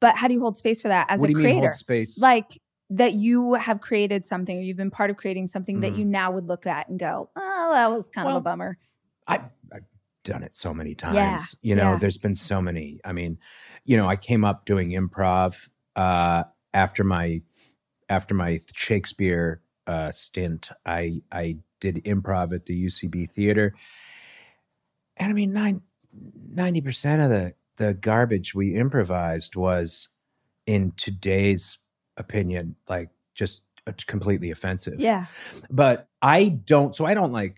but 0.00 0.16
how 0.16 0.26
do 0.28 0.34
you 0.34 0.40
hold 0.40 0.56
space 0.56 0.80
for 0.80 0.88
that 0.88 1.06
as 1.08 1.20
what 1.20 1.30
a 1.30 1.32
do 1.32 1.38
you 1.38 1.44
mean 1.44 1.52
creator 1.54 1.68
hold 1.68 1.74
space 1.76 2.20
like 2.20 2.60
that 2.96 3.14
you 3.14 3.54
have 3.54 3.80
created 3.80 4.24
something 4.26 4.58
or 4.58 4.60
you've 4.60 4.76
been 4.76 4.90
part 4.90 5.10
of 5.10 5.16
creating 5.16 5.46
something 5.46 5.80
that 5.80 5.92
Mhm. 5.92 5.98
you 5.98 6.04
now 6.04 6.30
would 6.30 6.46
look 6.46 6.66
at 6.66 6.88
and 6.88 6.98
go 6.98 7.30
oh 7.36 7.70
that 7.72 7.90
was 7.90 8.08
kind 8.08 8.28
of 8.28 8.36
a 8.36 8.40
bummer 8.40 8.78
I, 9.28 9.36
I've 9.72 9.84
done 10.24 10.42
it 10.42 10.56
so 10.56 10.74
many 10.74 10.94
times. 10.94 11.14
Yeah, 11.16 11.38
you 11.62 11.74
know, 11.76 11.92
yeah. 11.92 11.98
there's 11.98 12.16
been 12.16 12.34
so 12.34 12.60
many. 12.60 13.00
I 13.04 13.12
mean, 13.12 13.38
you 13.84 13.96
know, 13.96 14.08
I 14.08 14.16
came 14.16 14.44
up 14.44 14.64
doing 14.66 14.90
improv 14.90 15.68
uh, 15.96 16.44
after 16.74 17.04
my 17.04 17.42
after 18.08 18.34
my 18.34 18.58
Shakespeare 18.74 19.62
uh, 19.86 20.10
stint. 20.12 20.70
I 20.84 21.22
I 21.30 21.58
did 21.80 22.04
improv 22.04 22.54
at 22.54 22.66
the 22.66 22.86
UCB 22.86 23.30
theater, 23.30 23.74
and 25.16 25.30
I 25.30 25.32
mean, 25.32 25.52
nine, 25.52 25.82
90 26.48 26.80
percent 26.80 27.22
of 27.22 27.30
the 27.30 27.54
the 27.76 27.94
garbage 27.94 28.54
we 28.54 28.74
improvised 28.76 29.56
was, 29.56 30.08
in 30.66 30.92
today's 30.96 31.78
opinion, 32.16 32.76
like 32.88 33.10
just 33.34 33.62
uh, 33.86 33.92
completely 34.06 34.50
offensive 34.50 35.00
yeah 35.00 35.26
but 35.70 36.08
I 36.22 36.48
don't. 36.50 36.94
So 36.94 37.04
I 37.04 37.14
don't 37.14 37.32
like. 37.32 37.56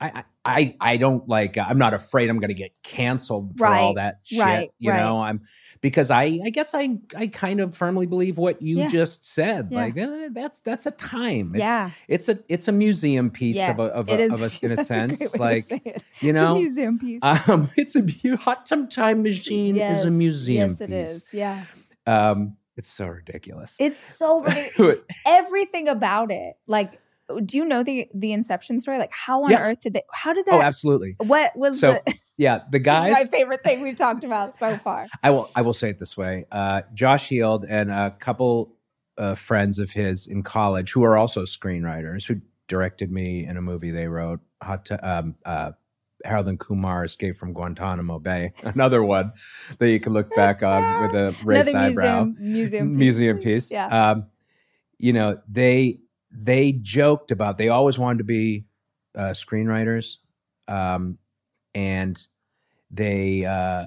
I 0.00 0.24
I 0.44 0.76
I 0.80 0.96
don't 0.96 1.28
like. 1.28 1.56
I'm 1.58 1.78
not 1.78 1.94
afraid 1.94 2.28
I'm 2.30 2.38
going 2.38 2.48
to 2.48 2.54
get 2.54 2.72
canceled 2.82 3.56
for 3.56 3.66
all 3.68 3.94
that 3.94 4.20
shit. 4.24 4.40
right, 4.40 4.70
you 4.78 4.90
right. 4.90 4.98
know, 5.00 5.20
I'm 5.20 5.42
because 5.80 6.10
I 6.10 6.40
I 6.44 6.50
guess 6.50 6.74
I 6.74 6.98
I 7.16 7.26
kind 7.28 7.60
of 7.60 7.76
firmly 7.76 8.06
believe 8.06 8.38
what 8.38 8.60
you 8.62 8.78
Yeah. 8.80 8.88
just 8.88 9.24
said. 9.24 9.68
Yeah. 9.70 9.78
Like 9.80 9.96
eh, 9.96 10.28
that's 10.32 10.60
that's 10.60 10.86
a 10.86 10.90
time. 10.92 11.52
It's, 11.54 11.60
yeah 11.60 11.90
It's 12.08 12.28
a 12.28 12.38
it's 12.48 12.66
a 12.68 12.72
museum 12.72 13.30
piece 13.30 13.56
yes, 13.56 13.70
of 13.70 13.78
a 13.80 13.88
of 13.94 14.08
a, 14.08 14.18
is. 14.18 14.32
of 14.32 14.42
a 14.42 14.50
in 14.66 14.72
a 14.72 14.76
sense. 14.84 15.30
to 15.32 15.38
like 15.38 15.66
it. 15.70 16.02
you 16.20 16.30
it's 16.30 16.34
know. 16.34 16.54
a 16.56 16.58
museum 16.58 16.98
piece 16.98 17.20
Um, 17.22 17.68
it's 17.76 17.96
a 17.96 18.36
hot 18.36 18.66
tub 18.66 18.90
time 18.90 19.22
machine 19.22 19.76
is 19.76 20.04
a 20.04 20.10
museum 20.10 20.70
yes 20.70 20.80
it 20.80 20.90
piece. 20.90 21.10
is 21.10 21.26
yeah 21.32 21.64
Um, 22.06 22.56
it's 22.76 22.90
so 22.90 23.06
ridiculous. 23.06 23.76
it's 23.78 23.98
so 23.98 24.40
ridiculous. 24.44 24.98
everything 25.26 25.88
about 25.88 26.30
it 26.30 26.54
like 26.66 27.00
do 27.44 27.56
you 27.56 27.64
know 27.64 27.82
the 27.82 28.08
the 28.14 28.32
inception 28.32 28.78
story 28.78 28.98
like 28.98 29.12
how 29.12 29.44
on 29.44 29.50
Yeah. 29.50 29.60
earth 29.62 29.80
did 29.80 29.94
they 29.94 30.02
how 30.12 30.32
did 30.32 30.44
that 30.46 30.54
oh, 30.54 30.60
absolutely. 30.62 31.14
what 31.18 31.56
was 31.56 31.80
So, 31.80 31.98
the 32.06 32.14
Yeah, 32.38 32.62
the 32.70 32.78
guys. 32.78 33.12
my 33.12 33.24
favorite 33.24 33.62
thing 33.62 33.82
we've 33.82 33.96
talked 33.96 34.24
about 34.24 34.58
so 34.58 34.76
far 34.78 35.06
I 35.22 35.30
will 35.30 35.50
I 35.54 35.62
will 35.62 35.74
say 35.74 35.90
it 35.90 35.98
this 35.98 36.16
way. 36.16 36.46
Uh, 36.50 36.82
Josh 36.94 37.28
Heald 37.28 37.64
and 37.68 37.90
a 37.90 38.10
couple 38.18 38.74
uh, 39.18 39.34
friends 39.34 39.78
of 39.78 39.92
his 39.92 40.26
in 40.26 40.42
college 40.42 40.92
who 40.92 41.04
are 41.04 41.16
also 41.16 41.42
screenwriters 41.42 42.26
who 42.26 42.40
directed 42.68 43.12
me 43.12 43.46
in 43.46 43.56
a 43.58 43.62
movie 43.62 43.90
they 43.90 44.08
wrote. 44.08 44.40
Hot 44.62 44.84
to, 44.86 45.08
um, 45.08 45.34
uh, 45.44 45.72
Harold 46.24 46.48
and 46.48 46.58
Kumar 46.58 47.04
Escape 47.04 47.36
from 47.36 47.52
Guantanamo 47.52 48.18
Bay. 48.18 48.52
Another 48.62 49.02
one 49.02 49.32
that 49.78 49.90
you 49.90 50.00
can 50.00 50.12
look 50.12 50.34
back 50.34 50.62
on 50.62 51.02
with 51.02 51.14
a 51.14 51.36
raised 51.44 51.68
another 51.70 51.88
eyebrow. 52.00 52.24
museum 52.24 52.36
museum 52.38 52.88
piece. 52.90 52.98
Museum 52.98 53.38
piece. 53.38 53.70
yeah 53.70 54.10
Um, 54.10 54.26
you 54.98 55.12
know 55.12 55.40
they 55.48 55.98
they 56.30 56.72
joked 56.72 57.30
about 57.30 57.58
they 57.58 57.68
always 57.68 57.98
wanted 57.98 58.18
to 58.18 58.24
be 58.24 58.66
uh, 59.14 59.32
screenwriters, 59.32 60.16
um, 60.68 61.18
and 61.74 62.24
they 62.90 63.44
uh, 63.44 63.86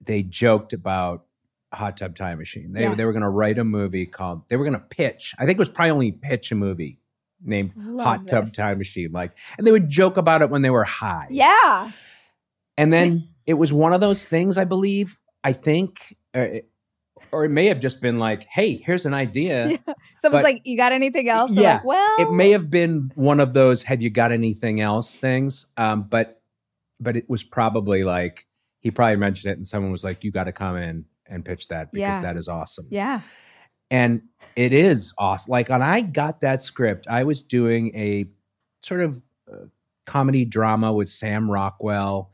they 0.00 0.22
joked 0.22 0.72
about 0.72 1.24
Hot 1.72 1.96
Tub 1.96 2.14
Time 2.14 2.38
Machine. 2.38 2.72
They 2.72 2.82
Yeah. 2.82 2.94
they 2.94 3.04
were 3.04 3.12
going 3.12 3.22
to 3.22 3.28
write 3.28 3.58
a 3.58 3.64
movie 3.64 4.06
called. 4.06 4.48
They 4.48 4.56
were 4.56 4.64
going 4.64 4.78
to 4.78 4.86
pitch. 4.86 5.34
I 5.38 5.46
think 5.46 5.56
it 5.56 5.58
was 5.58 5.70
probably 5.70 5.90
only 5.90 6.12
pitch 6.12 6.52
a 6.52 6.54
movie 6.54 6.98
named 7.44 7.72
Love 7.76 8.06
Hot 8.06 8.26
Tub 8.28 8.46
this. 8.46 8.54
Time 8.56 8.78
Machine. 8.78 9.10
Like, 9.12 9.36
and 9.58 9.66
they 9.66 9.72
would 9.72 9.88
joke 9.88 10.16
about 10.16 10.42
it 10.42 10.50
when 10.50 10.62
they 10.62 10.70
were 10.70 10.84
high. 10.84 11.26
yeah 11.30 11.90
And 12.78 12.92
then 12.92 13.28
it 13.46 13.54
was 13.54 13.72
one 13.72 13.92
of 13.92 14.00
those 14.00 14.24
things, 14.24 14.56
I 14.58 14.64
believe, 14.64 15.18
I 15.44 15.52
think, 15.52 16.16
uh, 16.34 16.46
or 17.30 17.44
it 17.44 17.50
may 17.50 17.66
have 17.66 17.80
just 17.80 18.00
been 18.00 18.18
like, 18.18 18.44
hey, 18.44 18.74
here's 18.74 19.06
an 19.06 19.14
idea. 19.14 19.68
Yeah. 19.86 19.94
someone's 20.18 20.42
But- 20.42 20.52
like 20.52 20.62
you 20.64 20.76
got 20.76 20.92
anything 20.92 21.28
else 21.28 21.50
They're 21.52 21.62
Yeah, 21.62 21.74
like, 21.76 21.84
well 21.84 22.16
It 22.20 22.32
may 22.32 22.50
have 22.50 22.70
been 22.70 23.10
one 23.14 23.40
of 23.40 23.52
those, 23.54 23.82
have 23.84 24.02
you 24.02 24.10
got 24.10 24.32
anything 24.32 24.80
else 24.80 25.14
things? 25.14 25.66
Um, 25.76 26.04
but 26.04 26.40
but 27.00 27.16
it 27.16 27.28
was 27.28 27.42
probably 27.42 28.04
like 28.04 28.46
he 28.80 28.90
probably 28.90 29.16
mentioned 29.16 29.50
it 29.52 29.56
and 29.56 29.66
someone 29.66 29.90
was 29.92 30.04
like, 30.04 30.22
You 30.24 30.30
gotta 30.30 30.52
come 30.52 30.76
in 30.76 31.04
and 31.26 31.44
pitch 31.44 31.68
that 31.68 31.90
because 31.92 32.16
Yeah. 32.16 32.20
that 32.20 32.36
is 32.36 32.48
awesome. 32.48 32.86
yeah 32.90 33.20
And 33.92 34.22
it 34.56 34.72
is 34.72 35.12
awesome. 35.18 35.50
Like 35.50 35.68
when 35.68 35.82
I 35.82 36.00
got 36.00 36.40
that 36.40 36.62
script, 36.62 37.06
I 37.08 37.24
was 37.24 37.42
doing 37.42 37.94
a 37.94 38.26
sort 38.82 39.02
of 39.02 39.22
uh, 39.52 39.66
comedy 40.06 40.46
drama 40.46 40.94
with 40.94 41.10
Sam 41.10 41.48
Rockwell, 41.48 42.32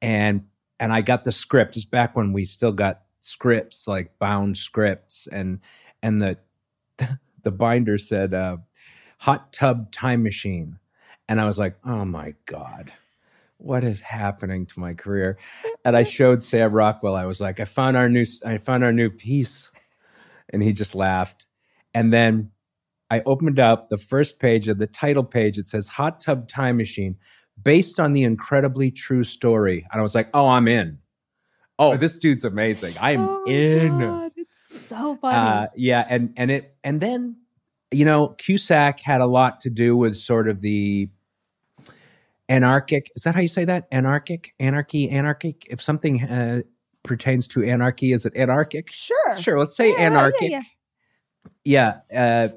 and 0.00 0.44
and 0.78 0.92
I 0.92 1.00
got 1.00 1.24
the 1.24 1.32
script. 1.32 1.76
It's 1.76 1.84
back 1.84 2.16
when 2.16 2.32
we 2.32 2.46
still 2.46 2.70
got 2.70 3.02
scripts, 3.18 3.88
like 3.88 4.16
bound 4.20 4.56
scripts, 4.56 5.26
and 5.26 5.58
and 6.00 6.22
the 6.22 6.38
the 7.42 7.50
binder 7.50 7.98
said 7.98 8.32
uh, 8.32 8.58
"Hot 9.18 9.52
Tub 9.52 9.90
Time 9.90 10.22
Machine," 10.22 10.78
and 11.28 11.40
I 11.40 11.44
was 11.44 11.58
like, 11.58 11.74
"Oh 11.84 12.04
my 12.04 12.34
god." 12.46 12.92
What 13.58 13.84
is 13.84 14.00
happening 14.00 14.64
to 14.64 14.80
my 14.80 14.94
career? 14.94 15.36
And 15.84 15.94
I 15.94 16.02
showed 16.02 16.42
Sam 16.42 16.72
Rockwell. 16.72 17.14
I 17.14 17.26
was 17.26 17.42
like, 17.42 17.60
I 17.60 17.66
found 17.66 17.94
our 17.94 18.08
new, 18.08 18.24
I 18.42 18.56
found 18.56 18.82
our 18.82 18.92
new 18.92 19.10
piece 19.10 19.70
and 20.52 20.62
he 20.62 20.72
just 20.72 20.94
laughed. 20.94 21.46
And 21.94 22.12
then 22.12 22.50
I 23.10 23.22
opened 23.26 23.58
up 23.58 23.88
the 23.88 23.98
first 23.98 24.38
page 24.38 24.68
of 24.68 24.78
the 24.78 24.86
title 24.86 25.24
page. 25.24 25.58
It 25.58 25.66
says 25.66 25.88
Hot 25.88 26.20
Tub 26.20 26.48
Time 26.48 26.76
Machine, 26.76 27.16
based 27.62 27.98
on 27.98 28.12
the 28.12 28.22
incredibly 28.22 28.90
true 28.90 29.24
story. 29.24 29.86
And 29.90 30.00
I 30.00 30.02
was 30.02 30.14
like, 30.14 30.28
oh, 30.34 30.46
I'm 30.48 30.68
in. 30.68 30.98
Oh, 31.78 31.96
this 31.96 32.16
dude's 32.18 32.44
amazing. 32.44 32.94
I'm 33.00 33.20
Oh 33.20 33.44
in. 33.46 33.98
God, 33.98 34.32
it's 34.36 34.86
so 34.88 35.16
funny 35.16 35.36
Uh, 35.36 35.66
yeah, 35.74 36.06
and 36.10 36.32
and 36.36 36.50
it 36.50 36.76
and 36.84 37.00
then 37.00 37.36
you 37.90 38.04
know 38.04 38.28
Cusack 38.28 39.00
had 39.00 39.20
a 39.22 39.26
lot 39.26 39.60
to 39.60 39.70
do 39.70 39.96
with 39.96 40.16
sort 40.16 40.46
of 40.46 40.60
the 40.60 41.08
anarchic. 42.50 43.10
Is 43.16 43.22
that 43.22 43.34
how 43.34 43.40
you 43.40 43.48
say 43.48 43.64
that? 43.64 43.88
Anarchic, 43.90 44.54
anarchy, 44.60 45.08
anarchic. 45.10 45.66
If 45.70 45.80
something 45.80 46.22
uh, 46.22 46.62
pertains 47.02 47.48
to 47.48 47.62
anarchy. 47.64 48.12
Is 48.12 48.26
it 48.26 48.34
anarchic? 48.36 48.90
Sure. 48.92 49.38
Sure. 49.38 49.58
Let's 49.58 49.76
say 49.76 49.90
Yeah, 49.92 49.98
yeah, 49.98 50.06
anarchic. 50.06 50.50
yeah. 50.50 50.60
Yeah, 51.64 52.00
uh, 52.14 52.48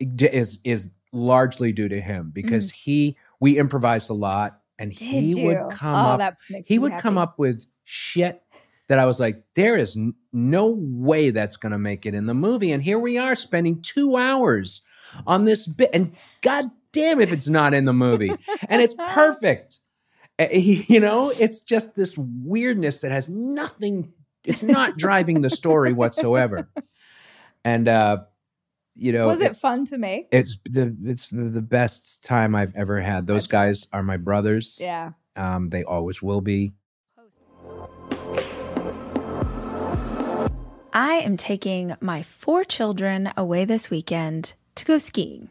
is 0.00 0.60
is 0.64 0.90
largely 1.12 1.72
due 1.72 1.88
to 1.88 2.00
him 2.00 2.30
because 2.34 2.70
he 2.70 3.16
we 3.40 3.58
improvised 3.58 4.10
a 4.10 4.14
lot, 4.14 4.60
and 4.78 4.92
Mm. 4.92 4.98
Did 4.98 5.04
he 5.06 5.20
you? 5.40 5.46
would 5.46 5.70
come 5.70 5.94
oh, 6.20 6.24
up. 6.24 6.36
He 6.66 6.78
would 6.78 6.98
come 6.98 7.18
up 7.18 7.38
with 7.38 7.66
shit 7.84 8.42
that 8.88 8.98
I 8.98 9.04
was 9.06 9.18
like, 9.18 9.42
there 9.54 9.76
is 9.76 9.96
n- 9.96 10.14
no 10.32 10.76
way 10.78 11.30
that's 11.30 11.56
going 11.56 11.72
to 11.72 11.78
make 11.78 12.06
it 12.06 12.14
in 12.14 12.26
the 12.26 12.34
movie, 12.34 12.70
and 12.72 12.82
here 12.82 12.98
we 12.98 13.18
are 13.18 13.34
spending 13.34 13.82
two 13.82 14.16
hours 14.16 14.82
on 15.26 15.44
this 15.44 15.66
bit, 15.66 15.90
and 15.92 16.12
god 16.42 16.70
damn 16.92 17.20
if 17.20 17.32
it's 17.32 17.48
not 17.48 17.74
in 17.74 17.84
the 17.84 17.92
movie, 17.92 18.30
and 18.68 18.80
it's 18.82 18.94
perfect. 19.08 19.80
He- 20.38 20.84
you 20.88 21.00
know, 21.00 21.30
it's 21.30 21.62
just 21.62 21.96
this 21.96 22.16
weirdness 22.18 23.00
that 23.00 23.10
has 23.12 23.28
nothing. 23.28 24.12
It's 24.44 24.62
not 24.62 24.96
driving 24.98 25.40
the 25.40 25.50
story 25.50 25.92
whatsoever, 25.92 26.68
and 27.64 27.88
uh, 27.88 28.18
you 28.94 29.12
know, 29.12 29.26
Was 29.26 29.40
it 29.40 29.56
fun 29.56 29.84
to 29.86 29.98
make? 29.98 30.28
it's 30.30 30.58
the 30.64 30.94
it's 31.04 31.30
the 31.30 31.62
best 31.62 32.22
time 32.22 32.54
I've 32.54 32.74
ever 32.76 33.00
had. 33.00 33.26
Those 33.26 33.46
guys 33.46 33.86
are 33.92 34.02
my 34.02 34.16
brothers. 34.18 34.78
Yeah. 34.80 35.12
Um, 35.36 35.68
they 35.70 35.84
always 35.84 36.22
will 36.22 36.40
be. 36.40 36.72
I 40.92 41.16
am 41.16 41.36
taking 41.36 41.94
my 42.00 42.22
four 42.22 42.64
children 42.64 43.30
away 43.36 43.64
this 43.66 43.90
weekend 43.90 44.54
to 44.76 44.84
go 44.86 44.96
skiing. 44.98 45.50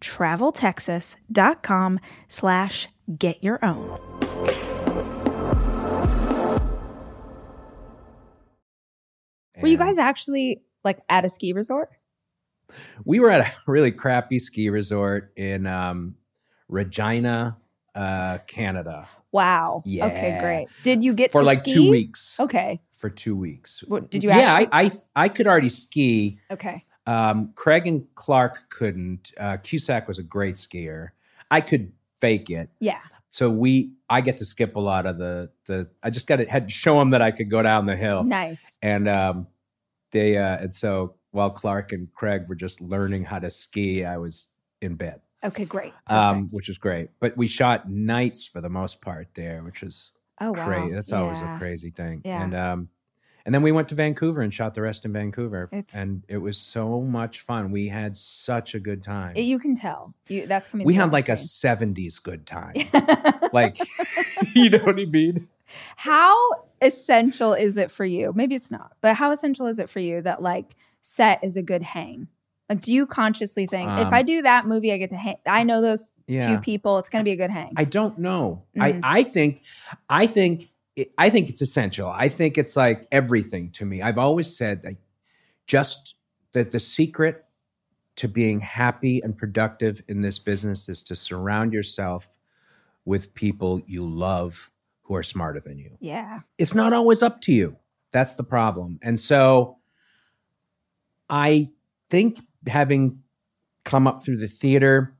traveltexas.com 0.00 2.00
slash 2.28 2.88
get 3.16 3.42
your 3.42 3.64
own. 3.64 3.98
Were 9.60 9.68
you 9.68 9.78
guys 9.78 9.98
actually 9.98 10.62
like 10.84 11.00
at 11.08 11.24
a 11.24 11.28
ski 11.28 11.52
resort? 11.52 11.90
We 13.04 13.18
were 13.18 13.30
at 13.30 13.40
a 13.40 13.52
really 13.66 13.90
crappy 13.90 14.38
ski 14.38 14.70
resort 14.70 15.32
in 15.36 15.66
um, 15.66 16.14
Regina, 16.68 17.58
uh, 17.94 18.38
Canada, 18.46 19.08
Wow. 19.32 19.82
Yeah. 19.84 20.06
Okay, 20.06 20.38
great. 20.40 20.68
Did 20.82 21.04
you 21.04 21.14
get 21.14 21.32
for 21.32 21.42
like 21.42 21.60
ski? 21.60 21.74
two 21.74 21.90
weeks. 21.90 22.38
Okay. 22.40 22.80
For 22.98 23.10
two 23.10 23.36
weeks. 23.36 23.84
What, 23.86 24.10
did 24.10 24.24
you 24.24 24.30
yeah, 24.30 24.38
actually? 24.38 24.68
I, 24.72 24.82
I 24.82 24.90
I 25.14 25.28
could 25.28 25.46
already 25.46 25.68
ski. 25.68 26.38
okay. 26.50 26.84
Um, 27.08 27.52
Craig 27.54 27.86
and 27.86 28.06
Clark 28.14 28.68
couldn't. 28.68 29.32
Uh, 29.40 29.56
Cusack 29.62 30.06
was 30.06 30.18
a 30.18 30.22
great 30.22 30.56
skier. 30.56 31.08
I 31.50 31.62
could 31.62 31.90
fake 32.20 32.50
it. 32.50 32.68
Yeah. 32.80 33.00
So 33.30 33.48
we, 33.48 33.92
I 34.10 34.20
get 34.20 34.36
to 34.38 34.44
skip 34.44 34.76
a 34.76 34.80
lot 34.80 35.06
of 35.06 35.16
the 35.18 35.50
the. 35.66 35.88
I 36.02 36.10
just 36.10 36.26
got 36.26 36.36
to 36.36 36.44
had 36.44 36.68
to 36.68 36.72
show 36.74 36.98
them 36.98 37.10
that 37.10 37.22
I 37.22 37.30
could 37.30 37.50
go 37.50 37.62
down 37.62 37.86
the 37.86 37.96
hill, 37.96 38.24
Nice. 38.24 38.78
and 38.82 39.08
um, 39.08 39.46
they 40.12 40.36
uh, 40.36 40.58
and 40.58 40.72
so 40.72 41.14
while 41.30 41.50
Clark 41.50 41.92
and 41.92 42.12
Craig 42.14 42.46
were 42.48 42.54
just 42.54 42.80
learning 42.80 43.24
how 43.24 43.38
to 43.38 43.50
ski, 43.50 44.04
I 44.04 44.16
was 44.18 44.48
in 44.80 44.94
bed, 44.94 45.20
Okay, 45.44 45.64
great. 45.66 45.92
um, 46.08 46.48
which 46.52 46.68
is 46.68 46.78
great. 46.78 47.10
But 47.20 47.36
we 47.36 47.48
shot 47.48 47.88
nights 47.90 48.46
for 48.46 48.60
the 48.60 48.70
most 48.70 49.00
part 49.02 49.28
there, 49.34 49.62
which 49.62 49.82
is 49.82 50.12
oh 50.40 50.52
wow. 50.52 50.66
crazy. 50.66 50.94
That's 50.94 51.12
always 51.12 51.38
a 51.40 51.56
crazy 51.58 51.90
thing. 51.90 52.22
Yeah. 52.24 52.42
And 52.42 52.54
um, 52.54 52.88
And 53.48 53.54
then 53.54 53.62
we 53.62 53.72
went 53.72 53.88
to 53.88 53.94
Vancouver 53.94 54.42
and 54.42 54.52
shot 54.52 54.74
the 54.74 54.82
rest 54.82 55.06
in 55.06 55.12
Vancouver. 55.14 55.70
It's- 55.72 55.94
and 55.94 56.22
it 56.28 56.36
was 56.36 56.58
so 56.58 57.00
much 57.00 57.40
fun. 57.40 57.70
We 57.70 57.88
had 57.88 58.14
such 58.14 58.74
a 58.74 58.78
good 58.78 59.02
time. 59.02 59.32
It- 59.36 59.44
you 59.44 59.58
can 59.58 59.74
tell. 59.74 60.12
You, 60.28 60.46
that's 60.46 60.68
coming. 60.68 60.86
we 60.86 60.92
had 60.92 61.12
like 61.12 61.30
a 61.30 61.32
70s 61.32 62.22
good 62.22 62.44
time. 62.44 62.74
like, 63.54 63.78
you 64.54 64.68
know 64.68 64.80
what 64.80 65.00
I 65.00 65.06
mean? 65.06 65.48
how 65.96 66.36
essential 66.82 67.54
is 67.54 67.78
it 67.78 67.90
for 67.90 68.04
you? 68.04 68.34
Maybe 68.36 68.54
it's 68.54 68.70
not, 68.70 68.92
but 69.00 69.14
how 69.16 69.30
essential 69.32 69.66
is 69.66 69.78
it 69.78 69.88
for 69.88 70.00
you 70.00 70.20
that 70.20 70.42
like 70.42 70.76
set 71.00 71.42
is 71.42 71.56
a 71.56 71.62
good 71.62 71.82
hang? 71.82 72.28
Like, 72.68 72.82
do 72.82 72.92
you 72.92 73.06
consciously 73.06 73.66
think 73.66 73.88
if 73.92 74.08
Um, 74.08 74.12
I 74.12 74.20
do 74.22 74.42
that 74.42 74.66
movie, 74.66 74.92
I 74.92 74.98
get 74.98 75.08
to 75.08 75.16
hang? 75.16 75.36
I 75.46 75.62
know 75.62 75.80
those 75.80 76.12
Yeah. 76.26 76.48
few 76.48 76.58
people. 76.58 76.98
It's 76.98 77.08
going 77.08 77.24
to 77.24 77.24
be 77.24 77.32
a 77.32 77.36
good 77.36 77.50
hang. 77.50 77.72
I 77.78 77.84
don't 77.84 78.18
know. 78.18 78.64
Mhm. 78.76 79.00
I 79.02 79.20
I 79.20 79.22
think 79.22 79.62
I 80.06 80.26
think 80.26 80.68
I 81.16 81.30
think 81.30 81.48
it's 81.48 81.62
essential. 81.62 82.08
I 82.08 82.28
think 82.28 82.58
it's 82.58 82.76
like 82.76 83.06
everything 83.12 83.70
to 83.72 83.84
me. 83.84 84.02
I've 84.02 84.18
always 84.18 84.56
said 84.56 84.82
that 84.82 84.96
just 85.66 86.16
that 86.52 86.72
the 86.72 86.80
secret 86.80 87.44
to 88.16 88.28
being 88.28 88.60
happy 88.60 89.20
and 89.22 89.36
productive 89.36 90.02
in 90.08 90.22
this 90.22 90.38
business 90.38 90.88
is 90.88 91.02
to 91.04 91.14
surround 91.14 91.72
yourself 91.72 92.36
with 93.04 93.32
people 93.34 93.80
you 93.86 94.04
love 94.04 94.70
who 95.02 95.14
are 95.14 95.22
smarter 95.22 95.60
than 95.60 95.78
you. 95.78 95.96
yeah. 96.00 96.40
It's 96.58 96.74
not 96.74 96.92
always 96.92 97.22
up 97.22 97.40
to 97.42 97.52
you. 97.52 97.76
That's 98.12 98.34
the 98.34 98.42
problem. 98.42 98.98
And 99.02 99.20
so 99.20 99.78
I 101.30 101.70
think 102.10 102.40
having 102.66 103.22
come 103.84 104.06
up 104.06 104.24
through 104.24 104.38
the 104.38 104.48
theater, 104.48 105.16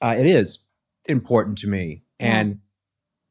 uh, 0.00 0.14
it 0.16 0.26
is 0.26 0.60
important 1.06 1.58
to 1.58 1.68
me. 1.68 2.04
Yeah. 2.20 2.40
And, 2.40 2.60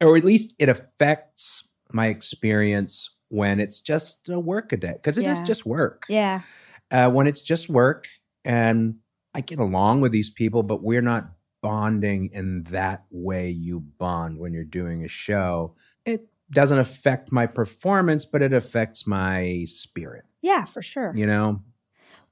or 0.00 0.16
at 0.16 0.24
least 0.24 0.54
it 0.58 0.68
affects 0.68 1.68
my 1.92 2.06
experience 2.06 3.10
when 3.28 3.60
it's 3.60 3.80
just 3.80 4.28
a 4.28 4.38
work 4.40 4.72
a 4.72 4.76
day, 4.76 4.92
because 4.94 5.18
it 5.18 5.26
is 5.26 5.38
Yeah. 5.38 5.44
just 5.44 5.66
work. 5.66 6.04
Yeah. 6.08 6.40
Uh, 6.90 7.10
when 7.10 7.26
it's 7.26 7.42
just 7.42 7.68
work 7.68 8.06
and 8.44 8.96
I 9.34 9.40
get 9.42 9.58
along 9.58 10.00
with 10.00 10.12
these 10.12 10.30
people, 10.30 10.62
but 10.62 10.82
we're 10.82 11.02
not 11.02 11.30
bonding 11.62 12.30
in 12.32 12.62
that 12.70 13.04
way 13.10 13.50
you 13.50 13.80
bond 13.80 14.38
when 14.38 14.52
you're 14.54 14.64
doing 14.64 15.04
a 15.04 15.08
show. 15.08 15.74
It 16.06 16.26
doesn't 16.50 16.78
affect 16.78 17.30
my 17.30 17.46
performance, 17.46 18.24
but 18.24 18.40
it 18.42 18.52
affects 18.54 19.06
my 19.06 19.64
spirit, 19.66 20.24
Yeah, 20.40 20.64
for 20.64 20.80
sure. 20.80 21.12
you 21.14 21.26
know? 21.26 21.60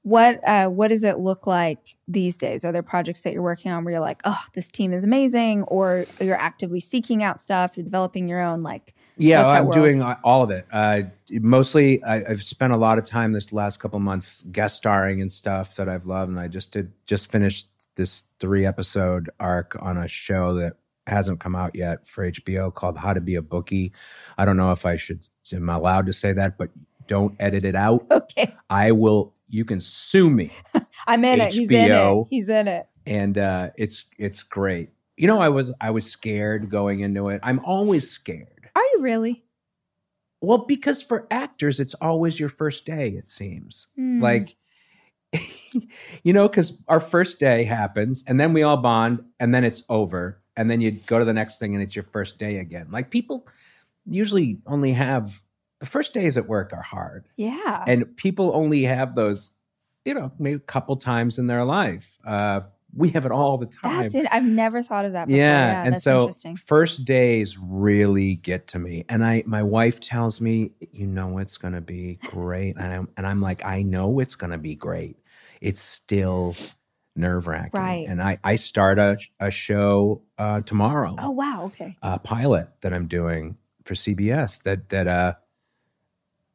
What 0.03 0.39
uh, 0.47 0.69
what 0.69 0.87
does 0.87 1.03
it 1.03 1.19
look 1.19 1.45
like 1.45 1.97
these 2.07 2.37
days? 2.37 2.63
Are 2.63 2.71
there 2.71 2.81
projects 2.81 3.23
that 3.23 3.33
you're 3.33 3.41
working 3.43 3.71
on 3.73 3.83
where 3.83 3.91
you're 3.91 4.01
like, 4.01 4.21
oh, 4.23 4.41
this 4.53 4.71
team 4.71 4.93
is 4.93 5.03
amazing, 5.03 5.63
or 5.63 6.05
you're 6.21 6.39
actively 6.39 6.79
seeking 6.79 7.23
out 7.23 7.37
stuff, 7.39 7.75
you're 7.75 7.83
developing 7.83 8.27
your 8.29 8.39
own 8.39 8.63
like 8.63 8.95
Yeah, 9.17 9.43
What's 9.43 9.53
I'm 9.53 9.69
doing 9.71 10.01
uh, 10.01 10.15
all 10.23 10.43
of 10.43 10.51
it. 10.51 10.67
Uh, 10.71 11.03
mostly, 11.31 12.03
I, 12.03 12.17
I've 12.17 12.43
spent 12.43 12.71
a 12.73 12.77
lot 12.77 12.99
of 12.99 13.05
time 13.05 13.31
this 13.31 13.51
last 13.51 13.79
couple 13.79 13.99
months 13.99 14.43
guest 14.51 14.77
starring 14.77 15.21
and 15.21 15.31
stuff 15.31 15.75
that 15.75 15.89
I've 15.89 16.05
loved, 16.05 16.29
and 16.29 16.39
I 16.39 16.47
just 16.47 16.71
did 16.71 16.91
just 17.05 17.31
finished 17.31 17.69
this 17.95 18.25
three 18.39 18.65
episode 18.65 19.29
arc 19.39 19.75
on 19.81 19.97
a 19.97 20.07
show 20.07 20.53
that 20.55 20.73
hasn't 21.07 21.39
come 21.39 21.55
out 21.55 21.73
yet 21.73 22.07
for 22.07 22.29
HBO 22.29 22.73
called 22.73 22.97
How 22.97 23.13
to 23.13 23.21
Be 23.21 23.35
a 23.35 23.41
Bookie. 23.41 23.93
I 24.37 24.45
don't 24.45 24.57
know 24.57 24.71
if 24.71 24.85
I 24.85 24.97
should 24.97 25.25
am 25.51 25.69
I 25.69 25.75
allowed 25.75 26.05
to 26.07 26.13
say 26.13 26.33
that, 26.33 26.57
but 26.57 26.69
don't 27.07 27.35
edit 27.39 27.65
it 27.65 27.75
out. 27.75 28.05
okay, 28.11 28.53
I 28.69 28.91
will. 28.91 29.33
You 29.49 29.63
can 29.65 29.79
sue 29.79 30.29
me, 30.29 30.51
I'm 31.07 31.23
in 31.25 31.41
it. 31.41 31.53
He's 31.53 31.71
in 31.71 31.91
it. 31.91 32.27
He's 32.29 32.49
in 32.49 32.67
it. 32.67 32.87
and 33.05 33.37
uh, 33.37 33.69
it's 33.77 34.05
it's 34.19 34.43
great. 34.43 34.89
You 35.15 35.25
know, 35.27 35.39
I 35.39 35.49
was 35.49 35.73
I 35.81 35.89
was 35.89 36.05
scared 36.05 36.69
going 36.69 36.99
into 36.99 37.29
it. 37.29 37.39
I'm 37.41 37.59
always 37.65 38.09
scared. 38.09 38.56
Are 38.77 38.83
you 38.93 38.99
really? 39.01 39.43
Well, 40.39 40.59
because 40.59 41.01
for 41.01 41.25
actors, 41.31 41.79
it's 41.79 41.95
always 41.95 42.39
your 42.39 42.49
first 42.49 42.85
day, 42.85 43.09
it 43.09 43.27
seems. 43.27 43.87
Hmm. 43.95 44.21
Like, 44.21 44.55
you 46.23 46.31
know, 46.31 46.47
because 46.47 46.77
our 46.87 46.99
first 46.99 47.39
day 47.39 47.63
happens 47.63 48.23
and 48.27 48.39
then 48.39 48.53
we 48.53 48.61
all 48.61 48.77
bond 48.77 49.23
and 49.39 49.53
then 49.53 49.63
it's 49.63 49.81
over. 49.89 50.39
And 50.55 50.69
then 50.69 50.79
you 50.79 50.91
go 50.91 51.17
to 51.17 51.25
the 51.25 51.33
next 51.33 51.57
thing 51.57 51.73
and 51.73 51.83
it's 51.83 51.95
your 51.95 52.03
first 52.03 52.37
day 52.37 52.57
again. 52.59 52.87
Like, 52.91 53.09
people 53.09 53.47
usually 54.05 54.59
only 54.67 54.91
have 54.91 55.41
the 55.79 55.87
first 55.87 56.13
days 56.13 56.37
at 56.37 56.47
work 56.47 56.71
are 56.71 56.83
hard. 56.83 57.27
yeah, 57.35 57.83
And 57.87 58.15
people 58.15 58.51
only 58.53 58.83
have 58.83 59.15
those, 59.15 59.51
you 60.05 60.13
know, 60.13 60.31
maybe 60.37 60.57
a 60.57 60.59
couple 60.59 60.95
times 60.97 61.39
in 61.39 61.47
their 61.47 61.65
life. 61.65 62.19
Uh, 62.23 62.61
we 62.97 63.09
have 63.11 63.25
it 63.25 63.31
all 63.31 63.57
the 63.57 63.67
time. 63.67 64.01
that's 64.01 64.15
it. 64.15 64.25
I've 64.31 64.43
never 64.43 64.81
thought 64.83 65.05
of 65.05 65.13
that. 65.13 65.27
Before. 65.27 65.37
Yeah, 65.37 65.71
Yeah, 65.71 65.83
and 65.85 65.93
that's 65.93 66.03
so 66.03 66.19
interesting. 66.21 66.55
first 66.57 67.05
days 67.05 67.57
really 67.57 68.35
get 68.35 68.67
to 68.69 68.79
me, 68.79 69.05
and 69.07 69.23
I 69.23 69.43
my 69.45 69.63
wife 69.63 69.99
tells 69.99 70.41
me, 70.41 70.71
"You 70.91 71.07
know 71.07 71.37
it's 71.37 71.57
going 71.57 71.73
to 71.75 71.81
be 71.81 72.15
great," 72.23 72.75
and 72.77 72.91
I'm 72.93 73.07
and 73.15 73.25
I'm 73.27 73.39
like, 73.41 73.63
"I 73.63 73.83
know 73.83 74.19
it's 74.19 74.35
going 74.35 74.51
to 74.51 74.57
be 74.57 74.75
great. 74.75 75.17
It's 75.61 75.81
still 75.81 76.55
nerve 77.15 77.47
wracking." 77.47 77.79
Right. 77.79 78.05
And 78.09 78.21
I 78.21 78.39
I 78.43 78.55
start 78.57 78.99
a 78.99 79.17
a 79.39 79.51
show 79.51 80.23
uh, 80.37 80.61
tomorrow, 80.61 81.15
Oh 81.19 81.31
wow. 81.31 81.65
Okay. 81.65 81.95
a 82.01 82.19
pilot 82.19 82.67
that 82.81 82.93
I'm 82.93 83.07
doing 83.07 83.57
for 83.83 83.93
CBS 83.93 84.63
that 84.63 84.89
that 84.89 85.07
uh 85.07 85.33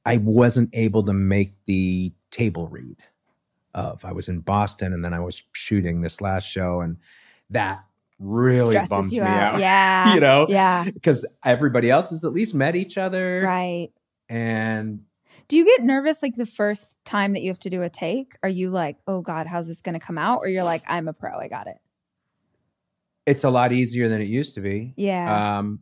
I 0.04 0.16
wasn't 0.16 0.70
able 0.72 1.04
to 1.04 1.12
make 1.12 1.54
the 1.66 2.12
table 2.30 2.66
read 2.66 2.96
of. 3.74 4.04
I 4.04 4.12
was 4.12 4.28
in 4.28 4.40
Boston 4.40 4.92
and 4.92 5.04
then 5.04 5.12
I 5.14 5.20
was 5.20 5.42
shooting 5.52 6.00
this 6.00 6.20
last 6.20 6.44
show 6.44 6.80
and 6.80 6.96
that 7.50 7.84
really 8.18 8.70
Stresses 8.72 8.90
bums 8.90 9.12
me 9.12 9.20
out. 9.20 9.58
Yeah. 9.60 10.14
you 10.14 10.20
know? 10.20 10.46
Yeah. 10.48 10.84
Because 10.84 11.26
everybody 11.44 11.90
else 11.90 12.10
has 12.10 12.24
at 12.24 12.32
least 12.32 12.54
met 12.54 12.76
each 12.76 12.96
other. 12.98 13.42
Right. 13.44 13.90
And 14.28 15.00
Do 15.48 15.56
you 15.56 15.64
get 15.64 15.82
nervous 15.82 16.22
like 16.22 16.36
the 16.36 16.46
first 16.46 16.94
time 17.04 17.32
that 17.32 17.42
you 17.42 17.48
have 17.50 17.58
to 17.60 17.70
do 17.70 17.82
a 17.82 17.90
take? 17.90 18.36
Are 18.42 18.48
you 18.48 18.70
like, 18.70 18.96
oh 19.06 19.20
God, 19.20 19.46
how's 19.46 19.68
this 19.68 19.82
going 19.82 19.94
to 19.98 20.04
come 20.04 20.18
out? 20.18 20.38
Or 20.38 20.48
you're 20.48 20.62
like, 20.64 20.82
I'm 20.86 21.08
a 21.08 21.12
pro, 21.12 21.36
I 21.38 21.48
got 21.48 21.66
it. 21.66 21.76
it's 23.26 23.44
a 23.44 23.50
lot 23.50 23.72
easier 23.72 24.08
than 24.08 24.20
it 24.20 24.28
used 24.28 24.54
to 24.54 24.60
be. 24.60 24.94
Yeah. 24.96 25.58
Um, 25.58 25.80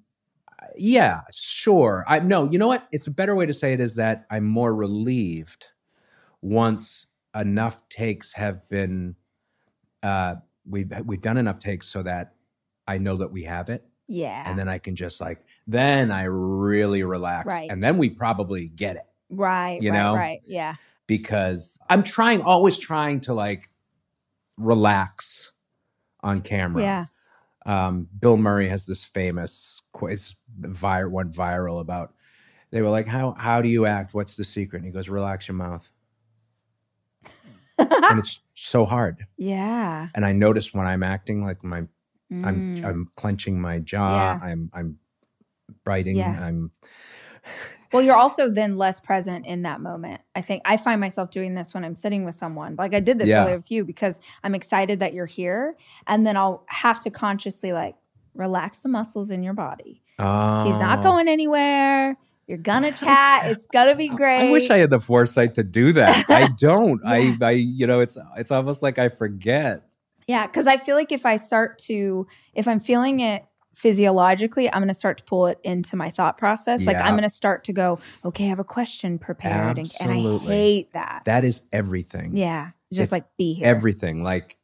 yeah, 0.76 1.22
sure. 1.32 2.04
I 2.06 2.20
no, 2.20 2.50
you 2.50 2.58
know 2.58 2.68
what? 2.68 2.86
It's 2.92 3.06
a 3.06 3.10
better 3.10 3.34
way 3.34 3.44
to 3.46 3.52
say 3.54 3.72
it 3.72 3.80
is 3.80 3.96
that 3.96 4.26
I'm 4.30 4.44
more 4.44 4.74
relieved 4.74 5.66
once 6.42 7.06
enough 7.34 7.88
takes 7.88 8.32
have 8.32 8.68
been 8.68 9.14
uh 10.02 10.34
we've 10.68 10.92
we've 11.04 11.22
done 11.22 11.36
enough 11.36 11.58
takes 11.58 11.86
so 11.88 12.02
that 12.02 12.34
I 12.88 12.98
know 12.98 13.16
that 13.18 13.30
we 13.30 13.44
have 13.44 13.68
it 13.68 13.84
yeah. 14.08 14.42
and 14.46 14.58
then 14.58 14.68
I 14.68 14.78
can 14.78 14.96
just 14.96 15.20
like 15.20 15.44
then 15.66 16.10
I 16.10 16.24
really 16.24 17.02
relax 17.04 17.46
Right. 17.46 17.70
and 17.70 17.82
then 17.82 17.98
we 17.98 18.10
probably 18.10 18.66
get 18.68 18.96
it 18.96 19.06
right. 19.30 19.80
you 19.80 19.90
right. 19.90 19.96
know? 19.98 20.14
Right. 20.14 20.40
Yeah. 20.44 20.74
because 21.06 21.78
I'm 21.88 22.02
trying 22.02 22.42
always 22.42 22.78
trying 22.78 23.20
to 23.22 23.34
like 23.34 23.70
relax 24.56 25.52
on 26.22 26.40
camera. 26.42 26.82
Yeah. 26.82 27.04
um, 27.66 28.08
Bill 28.18 28.36
Murray 28.36 28.68
has 28.68 28.86
this 28.86 29.04
famous 29.04 29.80
it's 30.02 30.36
vir- 30.58 31.08
went 31.08 31.32
viral 31.32 31.80
about 31.80 32.14
they 32.72 32.82
were 32.82 32.90
like 32.90 33.06
how 33.06 33.32
how 33.38 33.60
do 33.62 33.68
you 33.68 33.86
act 33.86 34.14
what's 34.14 34.34
the 34.34 34.44
secret 34.44 34.78
and 34.78 34.86
he 34.86 34.92
goes 34.92 35.08
relax 35.08 35.46
your 35.48 35.56
mouth 35.56 35.90
and 37.80 38.18
it's 38.24 38.40
so 38.54 38.84
hard 38.84 39.24
yeah. 39.38 40.08
and 40.14 40.24
I 40.26 40.32
notice 40.32 40.74
when 40.74 40.86
I'm 40.86 41.02
acting 41.02 41.44
like 41.44 41.62
my 41.64 41.78
I'm 41.78 41.88
Mm. 42.76 42.84
I'm 42.84 43.10
clenching 43.16 43.60
my 43.60 43.78
jaw 43.80 44.10
Yeah. 44.10 44.38
I'm 44.40 44.70
I'm 44.72 44.98
biting 45.84 46.16
Yeah. 46.16 46.38
I'm 46.40 46.70
Well, 47.92 48.02
you're 48.02 48.16
also 48.16 48.48
then 48.48 48.78
less 48.78 49.00
present 49.00 49.46
in 49.46 49.62
that 49.62 49.80
moment. 49.80 50.20
I 50.36 50.42
think 50.42 50.62
I 50.64 50.76
find 50.76 51.00
myself 51.00 51.32
doing 51.32 51.56
this 51.56 51.74
when 51.74 51.84
I'm 51.84 51.96
sitting 51.96 52.24
with 52.24 52.36
someone. 52.36 52.76
Like 52.78 52.94
I 52.94 53.00
did 53.00 53.18
this 53.18 53.28
Yeah. 53.28 53.42
earlier 53.42 53.56
with 53.56 53.72
you 53.72 53.84
because 53.84 54.20
I'm 54.44 54.54
excited 54.54 55.00
that 55.00 55.12
you're 55.12 55.26
here. 55.26 55.74
And 56.06 56.24
then 56.24 56.36
I'll 56.36 56.62
have 56.68 57.00
to 57.00 57.10
consciously 57.10 57.72
like 57.72 57.96
relax 58.34 58.78
the 58.78 58.88
muscles 58.90 59.32
in 59.32 59.42
your 59.42 59.54
body. 59.54 60.02
oh. 60.20 60.66
He's 60.66 60.78
not 60.78 61.02
going 61.02 61.26
anywhere. 61.26 62.16
You're 62.50 62.58
gonna 62.58 62.90
chat. 62.90 63.46
It's 63.46 63.66
gonna 63.66 63.94
be 63.94 64.08
great. 64.08 64.40
I 64.48 64.50
wish 64.50 64.70
I 64.70 64.78
had 64.78 64.90
the 64.90 64.98
foresight 64.98 65.54
to 65.54 65.62
do 65.62 65.92
that. 65.92 66.24
I 66.28 66.48
don't. 66.58 67.00
Yeah. 67.04 67.10
I 67.10 67.36
I 67.40 67.50
you 67.52 67.86
know 67.86 68.00
it's 68.00 68.18
it's 68.36 68.50
almost 68.50 68.82
like 68.82 68.98
I 68.98 69.08
forget. 69.08 69.84
Yeah, 70.26 70.48
because 70.48 70.66
I 70.66 70.76
feel 70.76 70.96
like 70.96 71.12
if 71.12 71.24
I 71.24 71.36
start 71.36 71.78
to, 71.86 72.26
if 72.52 72.66
I'm 72.66 72.80
feeling 72.80 73.20
it 73.20 73.44
physiologically, 73.74 74.68
I'm 74.72 74.80
going 74.80 74.88
to 74.88 74.94
start 74.94 75.18
to 75.18 75.24
pull 75.24 75.46
it 75.46 75.58
into 75.64 75.96
my 75.96 76.10
thought 76.10 76.38
process. 76.38 76.82
Like 76.82 76.98
I'm 76.98 77.12
going 77.14 77.22
to 77.22 77.30
start 77.30 77.64
to 77.64 77.72
go, 77.72 77.98
okay, 78.24 78.44
I 78.44 78.48
have 78.48 78.58
a 78.58 78.64
question 78.64 79.18
prepared, 79.18 79.78
and, 79.78 79.90
and 80.00 80.10
I 80.10 80.38
hate 80.38 80.92
that. 80.92 81.22
That 81.24 81.44
is 81.44 81.62
everything. 81.72 82.36
yeah, 82.36 82.70
just 82.92 83.00
It's 83.04 83.12
like 83.12 83.24
be 83.38 83.54
here. 83.54 83.66
everything 83.66 84.22
like 84.22 84.56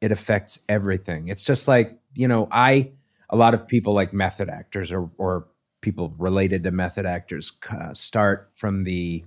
it 0.00 0.12
affects 0.12 0.60
everything 0.68 1.26
it's 1.26 1.42
just 1.42 1.66
like 1.66 1.98
you 2.14 2.28
know 2.28 2.46
i 2.52 2.90
a 3.30 3.36
lot 3.36 3.52
of 3.54 3.66
people 3.66 3.94
like 3.94 4.12
method 4.12 4.48
actors 4.48 4.92
or 4.92 5.10
or 5.18 5.48
people 5.80 6.14
related 6.18 6.64
to 6.64 6.70
method 6.70 7.06
actors 7.06 7.52
uh, 7.70 7.94
start 7.94 8.50
from 8.54 8.84
the 8.84 9.24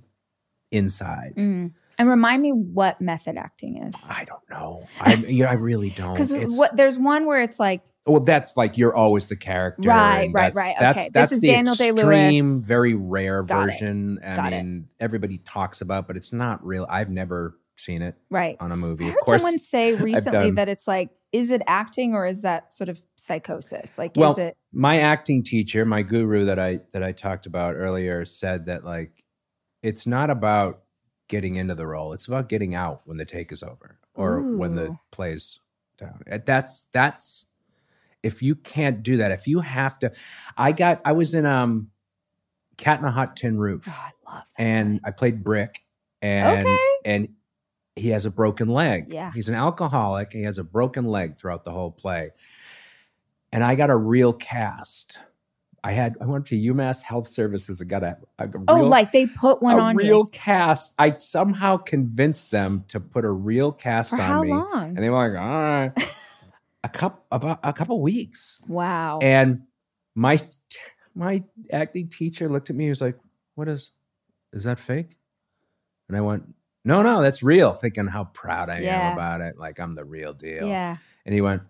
inside 0.71 1.33
Mm. 1.37 1.73
And 1.97 2.09
remind 2.09 2.41
me 2.41 2.49
what 2.51 2.99
method 2.99 3.37
acting 3.37 3.77
is. 3.83 3.93
I 4.09 4.23
don't 4.23 4.41
know. 4.49 4.87
I 4.99 5.13
you 5.15 5.43
know, 5.43 5.49
I 5.51 5.53
really 5.53 5.91
don't. 5.91 6.13
Because 6.15 6.33
there's 6.73 6.97
one 6.97 7.27
where 7.27 7.41
it's 7.41 7.59
like 7.59 7.83
well, 8.07 8.21
that's 8.21 8.57
like 8.57 8.75
you're 8.75 8.95
always 8.95 9.27
the 9.27 9.35
character. 9.35 9.87
Right, 9.89 10.31
right, 10.33 10.51
that's- 10.51 10.55
right. 10.55 10.75
That's, 10.79 10.97
Okay, 10.97 11.05
this 11.09 11.13
that's 11.13 11.31
is 11.33 11.41
the 11.41 11.47
Daniel 11.47 11.73
extreme, 11.73 11.95
Day-Lewis. 11.97 12.65
very 12.65 12.95
rare 12.95 13.43
Got 13.43 13.61
it. 13.69 13.71
version. 13.73 14.19
I 14.25 14.35
Got 14.35 14.53
it. 14.53 14.63
mean, 14.63 14.85
everybody 14.99 15.37
talks 15.45 15.81
about, 15.81 16.07
but 16.07 16.17
it's 16.17 16.33
not 16.33 16.65
real. 16.65 16.87
I've 16.89 17.09
never 17.11 17.59
seen 17.77 18.01
it 18.01 18.15
right. 18.31 18.57
on 18.59 18.71
a 18.71 18.77
movie. 18.77 19.05
I 19.05 19.09
of 19.09 19.13
heard 19.13 19.19
course, 19.25 19.41
someone 19.43 19.59
say 19.59 19.93
recently 20.01 20.31
done- 20.31 20.55
that 20.55 20.69
it's 20.69 20.87
like, 20.87 21.09
is 21.31 21.51
it 21.51 21.61
acting 21.67 22.13
or 22.13 22.25
is 22.25 22.41
that 22.41 22.73
sort 22.73 22.89
of 22.89 23.01
psychosis? 23.15 23.97
Like, 23.97 24.17
Well, 24.17 24.33
is 24.33 24.37
it? 24.37 24.57
my 24.73 24.99
acting 24.99 25.43
teacher, 25.43 25.85
my 25.85 26.01
guru 26.01 26.45
that 26.45 26.59
I 26.59 26.79
that 26.93 27.03
I 27.03 27.11
talked 27.11 27.45
about 27.45 27.75
earlier, 27.75 28.25
said 28.25 28.65
that 28.67 28.83
like 28.83 29.23
it's 29.83 30.05
not 30.07 30.29
about 30.29 30.83
getting 31.27 31.55
into 31.55 31.75
the 31.75 31.87
role; 31.87 32.13
it's 32.13 32.27
about 32.27 32.49
getting 32.49 32.75
out 32.75 33.01
when 33.05 33.17
the 33.17 33.25
take 33.25 33.51
is 33.51 33.63
over 33.63 33.99
or 34.15 34.47
when 34.53 34.75
the 34.75 34.85
Ooh. 34.85 34.99
play's 35.11 35.59
down. 35.97 36.21
Uh, 36.31 36.39
That's 36.45 36.83
that's 36.93 37.45
if 38.23 38.41
you 38.43 38.55
can't 38.55 39.01
do 39.03 39.17
that, 39.17 39.31
if 39.31 39.47
you 39.47 39.59
have 39.61 39.97
to. 39.99 40.11
I 40.57 40.71
got 40.73 41.01
I 41.05 41.13
was 41.13 41.33
in 41.33 41.45
um 41.45 41.89
Cat 42.77 42.99
in 42.99 43.05
a 43.05 43.11
Hot 43.11 43.35
Tin 43.37 43.57
Roof, 43.59 43.85
Oh, 43.87 43.91
I 43.91 44.31
love 44.33 44.43
that. 44.57 44.63
and 44.63 44.99
I 45.05 45.11
played 45.11 45.43
Brick, 45.43 45.81
and 46.21 46.57
Okay. 46.59 46.77
and 47.05 47.29
he 47.95 48.09
has 48.09 48.25
a 48.25 48.31
broken 48.31 48.69
leg. 48.69 49.13
Yeah. 49.13 49.31
He's 49.33 49.49
an 49.49 49.55
alcoholic. 49.55 50.31
He 50.33 50.43
has 50.43 50.57
a 50.57 50.63
broken 50.63 51.05
leg 51.05 51.37
throughout 51.37 51.63
the 51.63 51.71
whole 51.71 51.91
play. 51.91 52.31
And 53.51 53.63
I 53.63 53.75
got 53.75 53.89
a 53.89 53.95
real 53.95 54.33
cast. 54.33 55.17
I 55.83 55.93
had 55.93 56.15
I 56.21 56.25
went 56.25 56.45
to 56.47 56.55
UMass 56.55 57.01
Health 57.01 57.27
Services 57.27 57.81
and 57.81 57.89
got 57.89 58.03
a, 58.03 58.17
a 58.37 58.47
oh, 58.67 58.75
real, 58.75 58.85
oh, 58.85 58.87
like 58.87 59.11
they 59.11 59.25
put 59.25 59.61
one 59.63 59.79
a 59.79 59.81
on 59.81 59.95
real 59.95 60.19
you. 60.19 60.29
cast. 60.31 60.93
I 60.99 61.15
somehow 61.15 61.77
convinced 61.77 62.51
them 62.51 62.85
to 62.89 62.99
put 62.99 63.25
a 63.25 63.31
real 63.31 63.71
cast 63.71 64.11
For 64.11 64.21
on 64.21 64.27
how 64.27 64.43
me. 64.43 64.51
long? 64.51 64.89
And 64.89 64.97
they 64.97 65.09
were 65.09 65.29
like, 65.29 65.41
all 65.41 65.49
right. 65.49 65.91
a 66.83 66.89
couple 66.89 67.23
about 67.31 67.59
a 67.63 67.73
couple 67.73 67.99
weeks. 67.99 68.59
wow. 68.67 69.19
And 69.21 69.63
my 70.13 70.39
my 71.15 71.43
acting 71.71 72.09
teacher 72.09 72.47
looked 72.47 72.69
at 72.69 72.75
me. 72.75 72.85
He 72.85 72.89
was 72.89 73.01
like, 73.01 73.17
"What 73.55 73.67
is? 73.67 73.91
Is 74.53 74.65
that 74.65 74.79
fake?" 74.79 75.17
And 76.07 76.17
I 76.17 76.21
went, 76.21 76.43
"No, 76.85 77.01
no, 77.01 77.21
that's 77.21 77.43
real." 77.43 77.73
Thinking 77.73 78.07
how 78.07 78.25
proud 78.25 78.69
I 78.69 78.79
Yeah. 78.79 79.07
am 79.09 79.13
about 79.13 79.41
it, 79.41 79.57
like 79.57 79.79
I'm 79.79 79.95
the 79.95 80.05
real 80.05 80.33
deal. 80.33 80.67
yeah. 80.67 80.97
And 81.25 81.33
he 81.35 81.41
went, 81.41 81.61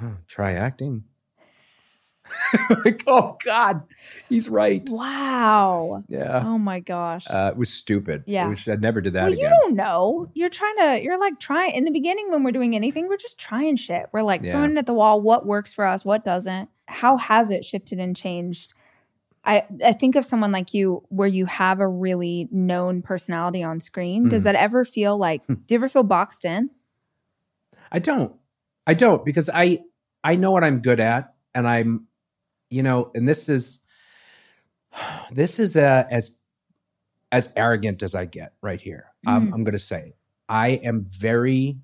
huh, 0.00 0.10
"Try 0.26 0.52
acting." 0.52 1.04
like, 2.84 3.02
oh 3.08 3.36
God, 3.44 3.82
he's 4.28 4.48
right. 4.48 4.88
Wow. 4.88 6.04
Yeah, 6.08 6.42
Oh 6.46 6.58
my 6.58 6.78
gosh. 6.80 7.26
uh, 7.28 7.50
it 7.52 7.56
was 7.58 7.70
stupid. 7.72 8.22
Yeah. 8.26 8.54
I 8.68 8.76
never 8.76 9.00
did 9.00 9.14
that 9.14 9.24
well, 9.24 9.32
again. 9.32 9.42
you 9.42 9.48
don't 9.62 9.74
know. 9.74 10.30
You're 10.34 10.48
trying 10.48 10.76
to, 10.78 11.02
you're 11.02 11.18
like 11.18 11.40
trying 11.40 11.72
in 11.74 11.84
the 11.84 11.90
beginning 11.90 12.30
when 12.30 12.44
we're 12.44 12.52
doing 12.52 12.76
anything, 12.76 13.08
we're 13.08 13.16
just 13.16 13.38
trying 13.38 13.74
shit. 13.76 14.06
We're 14.12 14.22
like 14.22 14.42
Yeah. 14.42 14.52
throwing 14.52 14.72
it 14.72 14.78
at 14.78 14.86
the 14.86 14.94
wall. 14.94 15.20
What 15.20 15.44
works 15.44 15.72
for 15.72 15.84
us? 15.84 16.04
What 16.04 16.24
doesn't? 16.24 16.68
How 16.86 17.16
has 17.16 17.50
it 17.50 17.64
shifted 17.64 17.98
and 17.98 18.14
changed? 18.16 18.72
I, 19.44 19.64
I 19.84 19.92
think 19.92 20.16
of 20.16 20.24
someone 20.24 20.52
like 20.52 20.74
you 20.74 21.02
where 21.08 21.28
you 21.28 21.46
have 21.46 21.80
a 21.80 21.88
really 21.88 22.48
known 22.50 23.00
personality 23.02 23.62
on 23.62 23.80
screen. 23.80 24.28
Does 24.28 24.42
Mhm. 24.42 24.44
that 24.44 24.54
ever 24.56 24.84
feel 24.84 25.16
like, 25.16 25.46
do 25.46 25.54
you 25.70 25.76
ever 25.76 25.88
feel 25.88 26.02
boxed 26.02 26.44
in? 26.44 26.70
I 27.90 27.98
don't. 27.98 28.34
I 28.86 28.94
don't 28.94 29.24
because 29.24 29.48
I 29.52 29.80
I 30.22 30.36
know 30.36 30.50
what 30.50 30.62
I'm 30.64 30.80
good 30.80 31.00
at, 31.00 31.34
and 31.54 31.66
I'm, 31.66 32.06
you 32.68 32.82
know, 32.82 33.10
and 33.14 33.26
this 33.28 33.48
is 33.48 33.80
this 35.32 35.58
is 35.58 35.76
uh, 35.76 36.04
as 36.10 36.36
as 37.32 37.52
arrogant 37.56 38.02
as 38.02 38.14
I 38.14 38.24
get 38.24 38.54
right 38.60 38.80
here. 38.80 39.06
Um, 39.26 39.48
Mhm. 39.48 39.54
I'm 39.54 39.64
going 39.64 39.72
to 39.72 39.78
say 39.78 40.14
I 40.48 40.68
am 40.82 41.04
very 41.04 41.78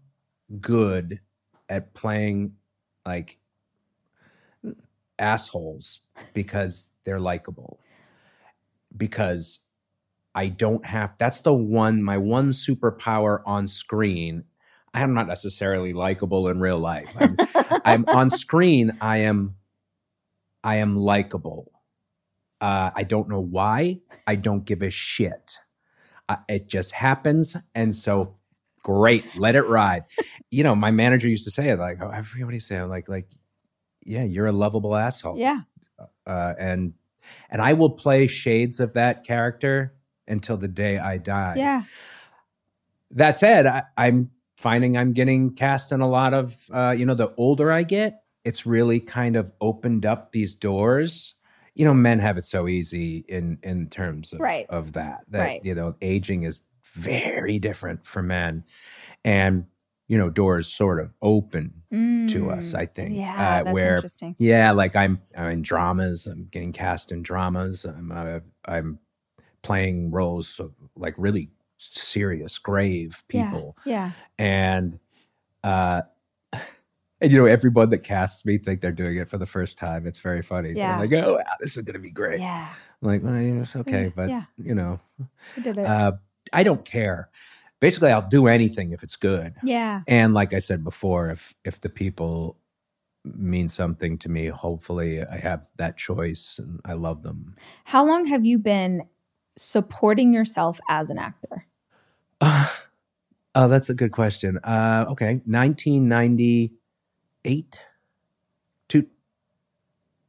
good 0.61 1.21
at 1.69 1.95
playing 1.95 2.55
like 3.07 3.39
assholes 5.19 6.01
because 6.35 6.93
they're 7.05 7.21
likable. 7.21 7.81
Because 8.97 9.61
I 10.35 10.49
don't 10.49 10.85
have 10.85 11.15
that's 11.19 11.41
the 11.41 11.55
one 11.55 12.03
my 12.03 12.19
one 12.19 12.51
superpower 12.51 13.41
on 13.47 13.67
screen. 13.67 14.45
I'm 14.95 15.15
not 15.15 15.29
necessarily 15.29 15.93
likable 15.93 16.49
in 16.49 16.61
real 16.61 16.79
life. 16.79 17.15
I'm, 17.19 17.37
I'm 17.85 18.05
on 18.09 18.31
screen. 18.31 18.97
I 19.01 19.19
am 19.19 19.57
I 20.65 20.77
am 20.77 20.97
likable. 20.97 21.71
Uh, 22.61 22.91
I 22.95 23.05
don't 23.05 23.29
know 23.29 23.41
why. 23.41 24.01
I 24.27 24.35
don't 24.35 24.65
give 24.65 24.83
a 24.83 24.91
shit. 24.91 25.59
Uh, 26.29 26.37
it 26.49 26.67
just 26.67 26.93
happens, 26.93 27.57
and 27.75 27.95
so 27.95 28.35
great. 28.83 29.37
Let 29.37 29.55
it 29.55 29.63
ride. 29.63 30.05
you 30.51 30.65
know, 30.65 30.75
my 30.75 30.91
manager 30.91 31.29
used 31.29 31.45
to 31.45 31.51
say 31.51 31.69
it 31.71 31.79
like, 31.79 31.99
oh, 32.03 32.11
I 32.11 32.23
forget 32.23 32.47
what 32.47 32.55
he 32.55 32.61
said. 32.61 32.89
Like, 32.89 33.09
like, 33.09 33.29
yeah, 34.07 34.23
you're 34.25 34.47
a 34.47 34.53
lovable 34.53 34.95
asshole 34.97 35.37
Yeah. 35.39 35.61
uh, 36.27 36.55
and 36.59 36.95
and 37.51 37.61
I 37.61 37.73
will 37.73 37.91
play 37.91 38.27
shades 38.27 38.81
of 38.81 38.93
that 38.95 39.25
character 39.25 39.95
until 40.29 40.57
the 40.57 40.69
day 40.69 40.99
I 40.99 41.19
die. 41.19 41.55
Yeah. 41.57 41.83
That 43.13 43.37
said, 43.37 43.67
I, 43.67 43.83
I'm 43.97 44.31
finding 44.57 44.97
I'm 44.97 45.13
getting 45.13 45.55
cast 45.55 45.93
in 45.93 46.01
a 46.01 46.09
lot 46.09 46.35
of 46.35 46.57
uh, 46.73 46.95
you 46.97 47.07
know 47.07 47.15
the 47.15 47.33
older 47.37 47.71
I 47.73 47.83
get, 47.83 48.23
it's 48.45 48.67
really 48.67 49.01
kind 49.01 49.37
of 49.37 49.53
opened 49.61 50.05
up 50.07 50.33
these 50.33 50.55
doors. 50.55 51.35
You 51.75 51.85
know, 51.85 51.95
men 51.95 52.19
have 52.21 52.39
it 52.39 52.47
so 52.47 52.69
easy 52.69 53.25
in 53.29 53.59
in 53.63 53.89
terms 53.89 54.33
of 54.33 54.41
Right. 54.41 54.67
of 54.69 54.93
that. 54.95 55.25
That 55.29 55.41
Right. 55.41 55.65
you 55.65 55.75
know, 55.75 55.95
aging 56.01 56.43
is 56.45 56.63
very 56.95 57.59
different 57.59 58.07
for 58.07 58.23
men, 58.23 58.65
and 59.25 59.67
you 60.09 60.17
know, 60.19 60.31
doors 60.31 60.67
sort 60.73 61.01
of 61.01 61.13
open 61.23 61.83
to 61.91 62.51
us. 62.51 62.73
Mm. 62.73 62.79
I 62.79 62.87
think 62.87 63.15
Yeah. 63.15 63.33
uh, 63.35 63.65
that's 63.65 63.75
where 63.75 63.95
interesting. 63.97 64.35
yeah, 64.39 64.71
like 64.73 64.95
I'm 64.97 65.21
I'm 65.37 65.51
in 65.51 65.63
dramas. 65.63 66.27
I'm 66.27 66.47
getting 66.51 66.73
cast 66.73 67.11
in 67.13 67.23
dramas. 67.23 67.85
I'm 67.85 68.13
uh, 68.13 68.41
I'm 68.67 68.99
playing 69.63 70.11
roles 70.11 70.61
of 70.61 70.73
like 70.97 71.15
really 71.19 71.51
serious, 71.79 72.59
grave 72.59 73.23
people, 73.29 73.77
Yeah. 73.85 74.11
and 74.39 74.99
uh, 75.65 76.03
and 77.21 77.33
you 77.33 77.39
know 77.39 77.47
everyone 77.47 77.91
that 77.91 78.05
casts 78.05 78.45
me 78.45 78.59
think 78.59 78.81
they're 78.81 78.93
doing 78.93 79.17
it 79.17 79.29
for 79.29 79.39
the 79.39 79.47
first 79.47 79.79
time. 79.79 80.07
It's 80.07 80.21
very 80.21 80.43
funny. 80.43 80.75
They're 80.75 80.83
Yeah. 80.85 80.99
like, 80.99 81.13
oh, 81.13 81.35
wow, 81.37 81.45
this 81.61 81.77
is 81.77 81.83
gonna 81.83 81.99
be 81.99 82.11
great. 82.11 82.41
Yeah. 82.41 82.69
I'm 83.03 83.09
like, 83.09 83.23
well, 83.23 83.35
it's 83.63 83.77
okay, 83.77 84.05
Yeah, 84.05 84.11
but 84.15 84.29
yeah. 84.31 84.45
you 84.59 84.75
know, 84.75 85.01
I 85.67 85.71
uh, 85.81 86.13
I 86.53 86.63
don't 86.63 86.85
care. 86.85 87.31
Basically, 87.81 88.11
I'll 88.11 88.29
do 88.29 88.47
anything 88.47 88.93
if 88.93 89.03
it's 89.03 89.17
good. 89.17 89.55
yeah. 89.63 90.03
And 90.07 90.35
like 90.35 90.55
I 90.55 90.61
said 90.61 90.85
before, 90.85 91.31
if 91.31 91.55
if 91.65 91.81
the 91.81 91.89
people 91.89 92.57
mean 93.25 93.69
something 93.69 94.19
to 94.19 94.29
me, 94.29 94.47
hopefully 94.47 95.25
I 95.25 95.37
have 95.37 95.67
that 95.77 95.97
choice 95.97 96.59
and 96.59 96.81
I 96.85 96.95
love 96.95 97.23
them. 97.23 97.55
How 97.85 98.05
long 98.05 98.27
have 98.27 98.45
you 98.45 98.59
been 98.59 99.03
supporting 99.59 100.33
yourself 100.33 100.81
as 100.89 101.11
an 101.11 101.19
actor? 101.19 101.67
oh, 102.41 102.73
that's 103.55 103.91
a 103.91 103.95
good 103.95 104.13
question. 104.13 104.59
Uh, 104.59 105.07
okay, 105.09 105.41
1998 105.45 107.81
to 108.89 109.07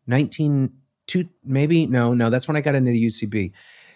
19 0.08 0.72
two, 1.08 1.28
maybe 1.43 1.88
no, 1.88 2.14
no. 2.14 2.30
That's 2.30 2.48
when 2.48 2.58
I 2.58 2.62
got 2.62 2.76
into 2.76 2.91
the 2.91 3.08
UCB. 3.08 3.52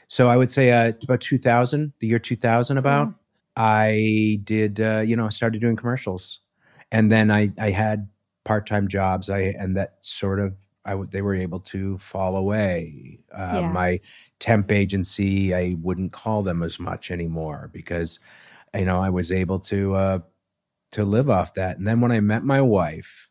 So 0.08 0.30
I 0.30 0.36
would 0.36 0.52
say 0.52 0.72
uh, 0.72 0.94
about 1.04 1.22
2000, 1.22 1.94
the 2.00 2.08
year 2.08 2.20
2000, 2.20 2.78
about. 2.78 3.10
Mhm. 3.10 3.16
I 3.56 4.40
did, 4.44 4.80
uh, 4.80 5.02
you 5.06 5.16
know, 5.16 5.30
started 5.30 5.62
doing 5.62 5.76
commercials, 5.76 6.40
and 6.92 7.12
then 7.12 7.32
I 7.32 7.52
I 7.60 7.72
had 7.72 8.10
part 8.46 8.66
time 8.68 8.88
jobs. 8.88 9.30
I 9.30 9.54
and 9.60 9.76
that 9.78 9.98
sort 10.02 10.40
of 10.40 10.60
I 10.86 10.96
they 11.12 11.22
were 11.22 11.36
able 11.36 11.60
to 11.62 11.98
fall 12.00 12.36
away. 12.38 13.20
Uh, 13.34 13.62
Yeah. 13.62 13.72
My 13.74 14.00
temp 14.40 14.72
agency, 14.72 15.54
I 15.54 15.76
wouldn't 15.82 16.12
call 16.14 16.44
them 16.44 16.64
as 16.64 16.80
much 16.80 17.12
anymore 17.12 17.70
because, 17.74 18.20
you 18.76 18.86
know, 18.86 19.00
I 19.00 19.10
was 19.10 19.32
able 19.32 19.60
to 19.62 19.96
uh, 19.96 20.20
to 20.94 21.06
live 21.06 21.30
off 21.30 21.54
that. 21.56 21.78
And 21.78 21.88
then 21.88 22.02
when 22.02 22.12
I 22.12 22.20
met 22.20 22.44
my 22.44 22.62
wife, 22.62 23.30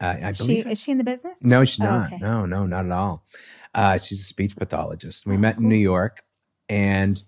uh, 0.00 0.16
I 0.22 0.32
She 0.32 0.42
believe 0.42 0.66
is 0.68 0.78
she 0.80 0.92
in 0.92 0.98
the 0.98 1.04
business? 1.04 1.42
no, 1.42 1.64
she's 1.64 1.80
Oh, 1.80 1.84
not. 1.86 2.06
okay. 2.06 2.18
No, 2.20 2.46
no, 2.46 2.66
not 2.66 2.84
at 2.86 2.92
all. 2.92 3.24
Uh, 3.74 3.98
she's 3.98 4.20
a 4.20 4.24
speech 4.24 4.56
pathologist. 4.56 5.26
We 5.26 5.36
Oh, 5.36 5.38
met 5.38 5.56
cool. 5.56 5.64
in 5.64 5.68
New 5.70 5.76
York, 5.76 6.22
and 6.68 7.22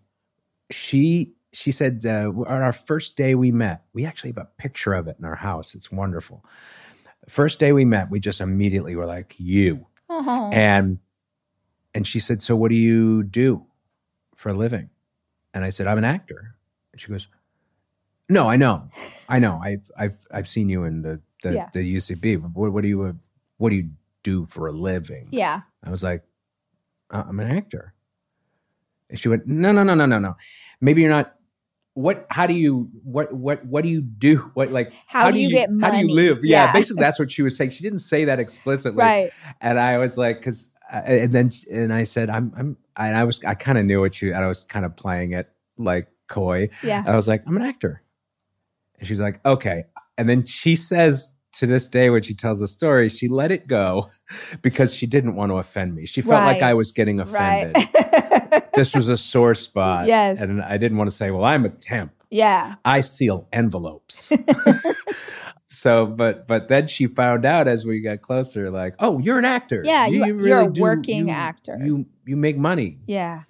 she 0.71 1.35
she 1.53 1.73
said 1.73 2.05
uh, 2.07 2.29
on 2.47 2.63
our 2.63 2.73
first 2.73 3.17
day 3.17 3.35
we 3.35 3.51
met, 3.51 3.83
we 3.93 4.07
actually 4.07 4.31
have 4.31 4.39
a 4.39 4.49
picture 4.57 4.93
of 4.95 5.09
it 5.09 5.17
in 5.19 5.25
our 5.25 5.35
house. 5.37 5.75
It's 5.75 5.91
wonderful. 5.91 6.45
First 7.29 7.59
day 7.61 7.73
we 7.73 7.85
met, 7.85 8.11
we 8.11 8.21
just 8.21 8.41
immediately 8.41 8.95
were 8.97 9.07
like, 9.07 9.35
"You," 9.39 9.87
Oh. 10.09 10.51
and 10.53 10.99
and 11.95 12.07
she 12.07 12.21
said, 12.21 12.43
"So 12.43 12.57
what 12.57 12.71
do 12.71 12.77
you 12.77 13.23
do 13.25 13.67
for 14.37 14.49
a 14.51 14.55
living?" 14.55 14.91
And 15.53 15.65
I 15.65 15.71
said, 15.71 15.87
"I'm 15.87 15.99
an 15.99 16.05
actor." 16.05 16.55
And 16.93 17.01
she 17.01 17.09
goes, 17.09 17.29
"No, 18.29 18.49
I 18.49 18.57
know, 18.57 18.89
I 19.29 19.39
know. 19.39 19.59
I've 19.63 19.91
I've 19.97 20.19
I've 20.33 20.49
seen 20.49 20.69
you 20.69 20.85
in 20.85 21.03
the 21.03 21.21
the, 21.43 21.55
Yeah. 21.55 21.69
the 21.73 21.97
UCB. 21.97 22.37
What, 22.55 22.73
what 22.73 22.83
do 22.83 22.89
you 22.89 23.19
what 23.59 23.71
do 23.71 23.77
you 23.77 23.91
do 24.23 24.45
for 24.47 24.67
a 24.69 24.73
living?" 24.73 25.29
yeah. 25.31 25.63
I 25.85 25.91
was 25.91 26.03
like, 26.03 26.23
"Uh, 27.11 27.25
"I'm 27.29 27.41
an 27.41 27.51
actor." 27.51 27.93
And 29.09 29.19
she 29.19 29.29
went, 29.29 29.47
"No, 29.47 29.73
no, 29.73 29.83
no, 29.83 29.95
no, 29.95 30.07
no, 30.07 30.19
no. 30.21 30.37
Maybe 30.81 31.01
you're 31.03 31.11
not 31.11 31.35
what 31.95 32.27
how 32.31 32.47
do 32.47 32.55
you 32.55 32.89
what 33.03 33.33
what 33.33 33.65
what 33.67 33.83
do 33.83 33.91
you 33.91 34.01
do 34.01 34.37
what 34.55 34.71
like 34.71 34.93
How 35.07 35.31
do 35.31 35.39
you 35.39 35.51
get 35.51 35.71
money? 35.71 35.97
how 35.97 36.01
do 36.03 36.07
you 36.09 36.15
live 36.15 36.45
yeah. 36.45 36.67
Yeah. 36.67 36.73
basically 36.73 37.01
that's 37.01 37.19
what 37.19 37.31
she 37.37 37.43
was 37.43 37.57
saying 37.57 37.71
she 37.71 37.83
didn't 37.83 37.99
say 37.99 38.25
that 38.27 38.39
explicitly 38.39 38.99
Right. 38.99 39.31
and 39.61 39.79
i 39.79 39.99
was 39.99 40.17
like 40.17 40.39
because 40.39 40.71
uh, 40.93 40.97
and 41.05 41.33
then 41.33 41.51
and 41.71 41.93
i 41.93 42.05
said 42.05 42.31
i'm 42.31 42.53
i'm 42.57 42.77
and 42.97 43.17
i 43.17 43.25
was 43.25 43.43
i 43.45 43.55
kind 43.55 43.77
of 43.79 43.85
knew 43.85 44.01
what 44.01 44.23
you 44.23 44.33
and 44.35 44.45
i 44.45 44.47
was 44.47 44.63
kind 44.63 44.85
of 44.85 44.95
playing 44.97 45.33
it 45.33 45.49
like 45.79 46.07
coy 46.29 46.69
Yeah. 46.83 47.03
i 47.07 47.17
was 47.17 47.27
like 47.27 47.43
i'm 47.47 47.57
an 47.57 47.63
actor 47.63 48.03
and 48.99 49.09
she's 49.09 49.21
like 49.21 49.45
okay 49.45 49.85
and 50.17 50.29
then 50.29 50.45
she 50.45 50.77
says 50.77 51.35
to 51.55 51.67
this 51.67 51.89
day 51.89 52.09
when 52.11 52.23
she 52.23 52.35
tells 52.35 52.61
the 52.61 52.69
story 52.69 53.09
she 53.09 53.27
let 53.27 53.51
it 53.51 53.67
go 53.67 54.07
because 54.63 54.95
she 54.95 55.07
didn't 55.09 55.35
want 55.35 55.51
to 55.51 55.57
offend 55.57 55.95
me 55.97 56.07
she 56.07 56.21
felt 56.21 56.45
like 56.45 56.63
i 56.63 56.73
was 56.73 56.93
getting 56.93 57.19
offended 57.19 57.75
Right. 57.77 58.20
This 58.75 58.95
was 58.95 59.09
a 59.09 59.17
sore 59.17 59.55
spot 59.55 60.07
Yes. 60.07 60.41
and 60.41 60.63
i 60.63 60.77
didn't 60.79 60.99
want 60.99 61.11
to 61.11 61.17
say 61.17 61.31
well 61.31 61.45
i'm 61.45 61.65
a 61.65 61.71
temp 61.71 62.13
yeah. 62.33 62.77
I 62.85 63.01
seal 63.01 63.49
envelopes. 63.53 64.31
so, 65.69 66.07
but 66.07 66.47
but 66.47 66.69
then 66.69 66.87
she 66.87 67.09
found 67.09 67.45
out 67.45 67.67
as 67.67 67.85
we 67.85 68.01
got 68.01 68.21
closer, 68.23 68.71
like, 68.71 68.95
oh, 69.01 69.19
you're 69.19 69.39
an 69.41 69.45
actor. 69.45 69.83
Yeah, 69.85 70.07
you- 70.07 70.25
you're 70.47 70.61
a 70.61 70.67
working 70.67 71.27
you- 71.29 71.35
actor. 71.35 71.77
You 71.83 72.07
you 72.27 72.37
make 72.37 72.57
money, 72.57 72.99
Yeah. 73.09 73.43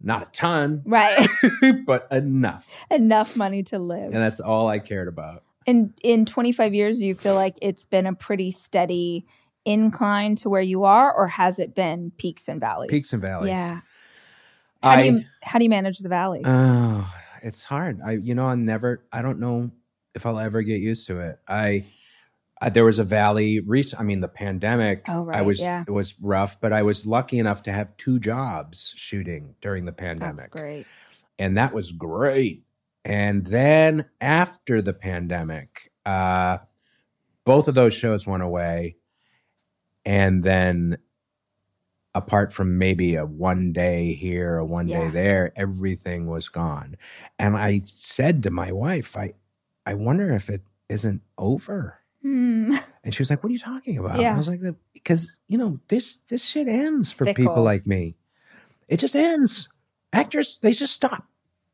not 0.00 0.22
a 0.22 0.26
ton, 0.26 0.82
Right. 0.84 1.26
but 1.86 2.06
enough, 2.12 2.68
Enough 2.88 3.36
money 3.36 3.64
to 3.64 3.80
live. 3.80 4.12
and 4.14 4.22
that's 4.22 4.38
all 4.38 4.68
I 4.68 4.78
cared 4.78 5.08
about. 5.08 5.42
in 5.66 5.92
in 6.04 6.24
25 6.24 6.72
years 6.72 7.00
you 7.02 7.16
feel 7.16 7.34
like 7.34 7.56
it's 7.60 7.84
been 7.84 8.06
a 8.06 8.14
pretty 8.14 8.52
steady 8.52 9.26
incline 9.64 10.36
to 10.36 10.48
where 10.48 10.62
you 10.62 10.84
are 10.84 11.12
or 11.12 11.26
has 11.26 11.58
it 11.58 11.74
been 11.74 12.10
peaks 12.16 12.48
and 12.48 12.60
valleys 12.60 12.90
Peaks 12.90 13.12
and 13.12 13.20
valleys. 13.20 13.50
yeah 13.50 13.80
how 14.82 14.90
I 14.90 15.02
do 15.02 15.16
you 15.16 15.24
how 15.42 15.58
do 15.58 15.64
you 15.64 15.70
manage 15.70 15.98
the 15.98 16.08
valleys 16.08 16.44
oh, 16.46 17.12
it's 17.42 17.64
hard. 17.64 18.00
I 18.04 18.12
you 18.12 18.34
know 18.34 18.46
I 18.46 18.54
never. 18.54 19.04
I 19.12 19.22
don't 19.22 19.40
know 19.40 19.70
if 20.14 20.26
I'll 20.26 20.38
ever 20.38 20.62
get 20.62 20.80
used 20.80 21.06
to 21.08 21.20
it. 21.20 21.38
I. 21.48 21.84
I 22.62 22.68
there 22.68 22.84
was 22.84 22.98
a 22.98 23.04
valley 23.04 23.60
recent. 23.60 24.02
I 24.02 24.04
mean, 24.04 24.20
the 24.20 24.28
pandemic. 24.28 25.06
Oh, 25.08 25.22
right, 25.22 25.38
I 25.38 25.40
was 25.40 25.60
yeah. 25.60 25.82
it 25.88 25.90
was 25.90 26.12
rough, 26.20 26.60
but 26.60 26.74
I 26.74 26.82
was 26.82 27.06
lucky 27.06 27.38
enough 27.38 27.62
to 27.62 27.72
have 27.72 27.96
two 27.96 28.18
jobs 28.18 28.92
shooting 28.98 29.54
during 29.62 29.86
the 29.86 29.92
pandemic. 29.92 30.36
that's 30.36 30.48
great 30.48 30.86
and 31.40 31.56
that 31.56 31.72
was 31.72 31.90
great. 31.90 32.62
And 33.04 33.44
then 33.46 34.04
after 34.20 34.82
the 34.82 34.92
pandemic, 34.92 35.90
uh, 36.04 36.58
both 37.44 37.66
of 37.66 37.74
those 37.74 37.94
shows 37.94 38.26
went 38.26 38.42
away, 38.42 38.96
and 40.04 40.44
then 40.44 40.98
apart 42.14 42.52
from 42.52 42.78
maybe 42.78 43.14
a 43.14 43.24
one 43.24 43.72
day 43.72 44.12
here 44.14 44.56
a 44.56 44.64
one 44.64 44.86
day 44.86 45.08
there, 45.08 45.52
everything 45.56 46.26
was 46.26 46.48
gone. 46.48 46.96
And 47.38 47.56
I 47.56 47.82
said 47.84 48.42
to 48.42 48.50
my 48.50 48.72
wife, 48.72 49.16
I, 49.16 49.34
I 49.86 49.94
wonder 49.94 50.32
if 50.32 50.48
it 50.50 50.62
isn't 50.88 51.22
over. 51.38 51.98
Hmm. 52.22 52.76
And 53.02 53.14
she 53.14 53.22
was 53.22 53.30
like, 53.30 53.42
"What 53.42 53.48
are 53.48 53.52
you 53.54 53.58
talking 53.58 53.96
about?" 53.96 54.20
Yeah. 54.20 54.34
I 54.34 54.36
was 54.36 54.46
like, 54.46 54.60
"Because 54.92 55.38
you 55.48 55.56
know 55.56 55.80
this 55.88 56.18
this 56.28 56.44
shit 56.44 56.68
ends 56.68 57.10
for 57.10 57.24
Fickle. 57.24 57.46
people 57.46 57.62
like 57.62 57.86
me. 57.86 58.14
It 58.88 58.98
just 58.98 59.16
ends. 59.16 59.70
Actors 60.12 60.58
they 60.60 60.72
just 60.72 60.92
stop 60.92 61.24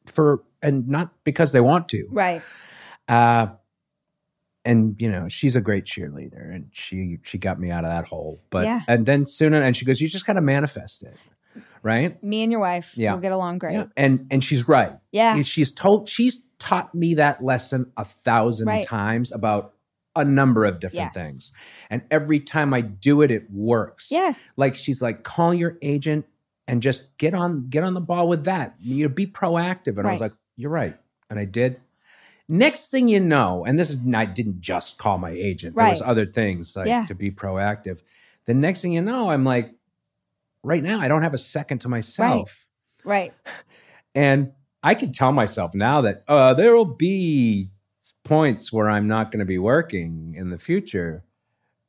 for 0.04 0.44
and 0.62 0.86
not 0.86 1.10
because 1.24 1.50
they 1.50 1.60
want 1.60 1.88
to. 1.88 2.06
right 2.12 2.42
Uh, 3.08 3.48
and 4.66 5.00
you 5.00 5.10
know 5.10 5.28
she's 5.28 5.56
a 5.56 5.60
great 5.60 5.84
cheerleader, 5.84 6.54
and 6.54 6.68
she 6.72 7.18
she 7.22 7.38
got 7.38 7.58
me 7.58 7.70
out 7.70 7.84
of 7.84 7.90
that 7.90 8.06
hole. 8.06 8.42
But 8.50 8.64
Yeah. 8.64 8.80
and 8.88 9.06
then 9.06 9.24
soon 9.24 9.54
and 9.54 9.76
she 9.76 9.84
goes, 9.84 10.00
"You 10.00 10.08
just 10.08 10.26
got 10.26 10.34
to 10.34 10.40
manifest 10.40 11.02
it, 11.02 11.16
right?" 11.82 12.22
me 12.22 12.42
and 12.42 12.52
your 12.52 12.60
wife 12.60 12.92
Yeah. 12.96 13.14
will 13.14 13.20
get 13.20 13.32
along 13.32 13.58
great 13.58 13.74
Yeah. 13.74 13.84
And 13.96 14.26
and 14.30 14.42
she's 14.44 14.68
right. 14.68 14.92
yeah, 15.12 15.40
She's 15.42 15.72
told 15.72 16.08
she's 16.08 16.42
taught 16.58 16.94
me 16.94 17.14
that 17.14 17.42
lesson 17.42 17.92
a 17.96 18.04
thousand 18.04 18.66
Right. 18.66 18.86
times 18.86 19.30
about 19.32 19.72
a 20.14 20.24
number 20.24 20.64
of 20.64 20.80
different 20.80 21.12
Yes. 21.12 21.14
things. 21.14 21.52
And 21.90 22.00
every 22.10 22.40
time 22.40 22.72
I 22.72 22.80
do 22.80 23.20
it, 23.22 23.30
it 23.30 23.50
works. 23.50 24.10
yes 24.10 24.52
Like 24.56 24.74
she's 24.74 25.02
like, 25.02 25.22
call 25.22 25.52
your 25.52 25.76
agent 25.82 26.24
and 26.66 26.80
just 26.82 27.16
get 27.18 27.34
on 27.34 27.68
get 27.68 27.84
on 27.84 27.92
the 27.94 28.00
ball 28.00 28.26
with 28.26 28.44
that. 28.46 28.74
You 28.80 29.04
know, 29.06 29.14
be 29.14 29.26
proactive. 29.26 29.98
And 29.98 30.06
I 30.08 30.12
was 30.12 30.20
like, 30.22 30.32
you're 30.56 30.70
right. 30.70 30.96
And 31.28 31.38
I 31.38 31.44
did. 31.44 31.80
Next 32.48 32.90
thing 32.90 33.08
you 33.08 33.18
know, 33.18 33.64
and 33.64 33.78
this 33.78 33.90
is 33.90 33.98
I 34.14 34.24
didn't 34.24 34.60
just 34.60 34.98
call 34.98 35.18
my 35.18 35.30
agent. 35.30 35.74
There 35.74 35.84
was 35.90 36.02
other 36.02 36.26
things 36.26 36.76
like 36.76 36.86
Yeah. 36.86 37.04
to 37.06 37.14
be 37.14 37.30
proactive. 37.30 38.00
The 38.44 38.54
next 38.54 38.82
thing 38.82 38.92
you 38.92 39.02
know, 39.02 39.30
I'm 39.30 39.44
like, 39.44 39.74
right 40.62 40.82
now, 40.82 41.00
I 41.00 41.08
don't 41.08 41.22
have 41.22 41.34
a 41.34 41.38
second 41.38 41.80
to 41.80 41.88
myself. 41.88 42.66
right 43.04 43.32
And 44.14 44.52
I 44.82 44.94
can 44.94 45.12
tell 45.12 45.32
myself 45.32 45.74
now 45.74 46.00
that 46.02 46.22
uh, 46.28 46.54
there 46.54 46.74
will 46.74 46.84
be 46.84 47.70
points 48.24 48.72
where 48.72 48.88
I'm 48.88 49.06
not 49.08 49.30
going 49.30 49.40
to 49.40 49.44
be 49.46 49.58
working 49.58 50.34
in 50.38 50.48
the 50.50 50.58
future, 50.58 51.22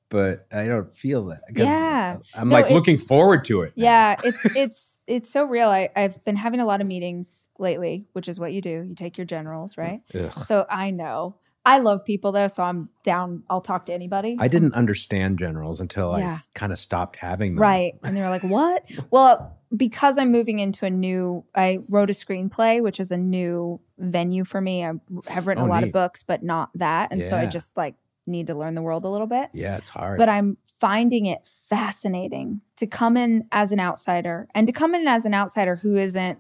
but 0.10 0.48
I 0.52 0.66
don't 0.68 0.96
feel 0.96 1.26
that. 1.26 1.42
Yeah. 1.54 2.18
I'm 2.36 2.50
No, 2.50 2.56
like 2.56 2.70
looking 2.70 2.98
forward 2.98 3.44
to 3.46 3.62
it. 3.64 3.74
now. 3.76 3.84
yeah 3.84 4.16
it's 4.24 4.46
it's 4.56 5.02
it's 5.08 5.30
so 5.32 5.44
real 5.46 5.70
I, 5.70 5.90
i've 5.96 6.24
been 6.24 6.36
having 6.38 6.60
a 6.60 6.66
lot 6.66 6.80
of 6.82 6.88
meetings 6.88 7.50
lately 7.60 8.06
which 8.14 8.28
is 8.28 8.40
what 8.40 8.54
you 8.54 8.62
do 8.62 8.70
you 8.90 8.96
take 8.96 9.18
your 9.18 9.26
generals 9.26 9.76
mm, 9.76 9.80
right 9.84 10.02
Ugh. 10.16 10.32
so 10.46 10.66
i 10.70 10.92
know 10.92 11.36
i 11.66 11.80
love 11.80 12.06
people 12.06 12.32
though 12.32 12.48
so 12.48 12.64
i'm 12.64 12.90
down 13.04 13.44
i'll 13.50 13.62
talk 13.62 13.86
to 13.88 13.94
anybody 13.94 14.38
I 14.40 14.48
didn't 14.48 14.74
understand 14.76 15.40
generals 15.40 15.80
until 15.82 16.18
Yeah. 16.18 16.40
I 16.40 16.44
kind 16.54 16.72
of 16.72 16.80
stopped 16.80 17.18
having 17.18 17.56
them. 17.56 17.62
Right. 17.62 17.94
And 18.04 18.16
they 18.16 18.22
were 18.22 18.30
like, 18.30 18.44
what? 18.44 18.84
well, 19.12 19.58
because 19.76 20.18
I'm 20.18 20.32
moving 20.32 20.60
into 20.60 20.86
a 20.86 20.90
new, 20.90 21.44
I 21.56 21.80
wrote 21.90 22.10
a 22.10 22.14
screenplay, 22.14 22.82
which 22.82 23.00
is 23.02 23.12
a 23.12 23.18
new 23.18 23.82
venue 23.98 24.44
for 24.46 24.62
me. 24.62 24.86
I 24.86 24.94
have 25.28 25.46
written 25.48 25.64
Oh, 25.64 25.68
a 25.68 25.70
lot 25.70 25.82
neat. 25.82 25.88
of 25.88 25.94
books, 25.94 26.24
but 26.24 26.42
not 26.44 26.70
that. 26.76 27.12
And 27.12 27.24
so 27.26 27.38
I 27.38 27.46
just 27.48 27.76
like 27.76 27.96
need 28.28 28.48
to 28.48 28.56
learn 28.56 28.76
the 28.76 28.82
world 28.82 29.06
a 29.06 29.10
little 29.10 29.28
bit. 29.28 29.50
Yeah, 29.54 29.78
it's 29.78 29.88
hard. 29.88 30.18
But 30.18 30.30
I'm 30.30 30.58
finding 30.80 31.26
it 31.26 31.48
fascinating 31.70 32.62
to 32.78 32.86
come 32.88 33.18
in 33.18 33.48
as 33.52 33.72
an 33.72 33.80
outsider 33.80 34.48
and 34.54 34.68
to 34.68 34.74
come 34.74 34.94
in 34.94 35.08
as 35.08 35.26
an 35.26 35.34
outsider 35.34 35.76
who 35.78 35.96
isn't. 35.98 36.40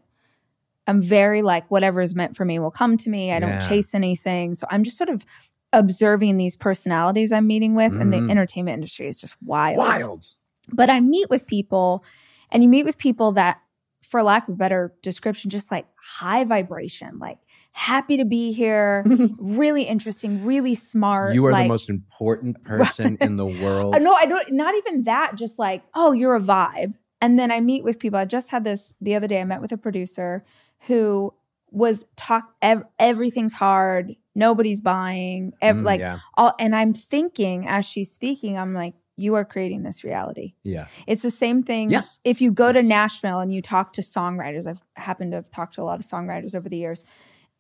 I'm 0.86 1.02
very 1.02 1.42
like, 1.42 1.70
whatever 1.70 2.00
is 2.02 2.16
meant 2.16 2.36
for 2.38 2.46
me 2.46 2.60
will 2.60 2.72
come 2.72 2.96
to 2.98 3.10
me. 3.10 3.32
I 3.34 3.40
don't 3.40 3.50
Yeah. 3.50 3.68
chase 3.68 3.94
anything. 3.94 4.54
So 4.54 4.68
I'm 4.70 4.84
just 4.84 4.98
sort 4.98 5.10
of 5.10 5.26
observing 5.74 6.38
these 6.38 6.56
personalities 6.56 7.32
I'm 7.34 7.46
meeting 7.46 7.76
with. 7.76 7.92
And 8.00 8.14
the 8.14 8.22
Mhm. 8.22 8.30
entertainment 8.32 8.76
industry 8.76 9.08
is 9.08 9.20
just 9.20 9.36
wild 9.44 9.78
Wild. 9.80 10.28
but 10.72 10.90
I 10.90 11.02
meet 11.02 11.30
with 11.30 11.46
people 11.46 12.04
and 12.52 12.64
you 12.64 12.70
meet 12.70 12.86
with 12.86 12.98
people 12.98 13.34
that, 13.34 13.60
for 14.02 14.24
lack 14.24 14.48
of 14.48 14.54
a 14.54 14.58
better 14.58 14.94
description, 15.02 15.50
just 15.50 15.72
like 15.72 15.86
high 16.02 16.46
vibration, 16.46 17.20
like 17.20 17.40
happy 17.78 18.18
to 18.18 18.26
be 18.26 18.52
here, 18.54 19.04
really 19.38 19.84
interesting, 19.84 20.44
really 20.44 20.74
smart. 20.74 21.36
You 21.36 21.46
are 21.46 21.52
like, 21.52 21.66
the 21.66 21.70
most 21.70 21.90
important 21.90 22.64
person 22.66 23.18
in 23.22 23.38
the 23.38 23.46
world. 23.46 23.94
Uh, 23.96 24.00
no, 24.00 24.14
I 24.14 24.26
don't, 24.26 24.52
not 24.52 24.74
even 24.76 25.04
that, 25.04 25.36
just 25.36 25.60
like, 25.60 25.84
oh, 25.94 26.12
you're 26.12 26.36
a 26.36 26.40
vibe. 26.42 26.96
And 27.22 27.38
then 27.38 27.52
I 27.52 27.60
meet 27.60 27.84
with 27.84 28.00
people. 28.00 28.18
I 28.20 28.26
just 28.26 28.50
had 28.50 28.64
this 28.64 28.96
the 29.00 29.14
other 29.16 29.28
day. 29.28 29.40
I 29.42 29.44
met 29.44 29.62
with 29.62 29.72
a 29.72 29.78
producer 29.78 30.44
who 30.88 31.34
was 31.70 32.06
talk, 32.16 32.54
ev- 32.64 32.84
everything's 32.98 33.54
hard, 33.54 34.16
nobody's 34.34 34.82
buying, 34.82 35.54
ev- 35.62 35.76
Mm, 35.76 35.84
like, 35.86 36.00
yeah, 36.00 36.20
all, 36.36 36.54
and 36.60 36.76
I'm 36.76 36.94
thinking 36.94 37.68
as 37.68 37.86
she's 37.86 38.12
speaking, 38.12 38.58
I'm 38.58 38.74
like, 38.74 38.96
you 39.18 39.36
are 39.36 39.46
creating 39.46 39.84
this 39.84 40.04
reality. 40.04 40.54
yeah. 40.64 40.88
It's 41.08 41.22
the 41.24 41.32
same 41.32 41.62
thing. 41.64 41.90
Yes. 41.92 42.20
If 42.24 42.40
you 42.42 42.52
go 42.52 42.72
to 42.72 42.82
Nashville 42.84 43.40
and 43.40 43.54
you 43.54 43.62
talk 43.64 43.94
to 43.94 44.02
songwriters, 44.02 44.66
I've 44.68 44.82
happened 44.96 45.32
to 45.32 45.38
have 45.38 45.52
talked 45.52 45.76
to 45.76 45.82
a 45.82 45.86
lot 45.86 46.00
of 46.00 46.06
songwriters 46.06 46.54
over 46.56 46.70
the 46.70 46.78
years, 46.78 47.04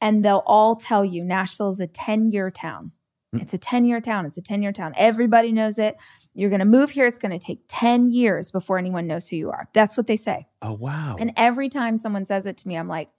and 0.01 0.23
they'll 0.23 0.43
all 0.45 0.75
tell 0.75 1.03
you 1.03 1.23
Nashville 1.23 1.69
is 1.69 1.79
a 1.79 1.87
10 1.87 2.31
year 2.31 2.51
town. 2.51 2.91
Mm. 3.35 3.41
It's 3.41 3.53
a 3.53 3.57
10 3.57 3.85
year 3.85 4.01
town. 4.01 4.25
It's 4.25 4.37
a 4.37 4.41
10 4.41 4.61
year 4.61 4.71
town. 4.71 4.93
Everybody 4.95 5.51
knows 5.51 5.77
it. 5.77 5.97
You're 6.33 6.49
going 6.49 6.59
to 6.59 6.65
move 6.65 6.91
here. 6.91 7.05
It's 7.05 7.17
going 7.17 7.37
to 7.37 7.43
take 7.43 7.61
10 7.67 8.11
years 8.11 8.51
before 8.51 8.77
anyone 8.77 9.07
knows 9.07 9.27
who 9.27 9.35
you 9.35 9.49
are. 9.49 9.69
That's 9.73 9.97
what 9.97 10.07
they 10.07 10.17
say. 10.17 10.47
Oh 10.61 10.73
wow. 10.73 11.15
And 11.19 11.33
every 11.35 11.69
time 11.69 11.97
someone 11.97 12.25
says 12.25 12.45
it 12.45 12.57
to 12.57 12.67
me, 12.67 12.75
I'm 12.75 12.87
like, 12.87 13.09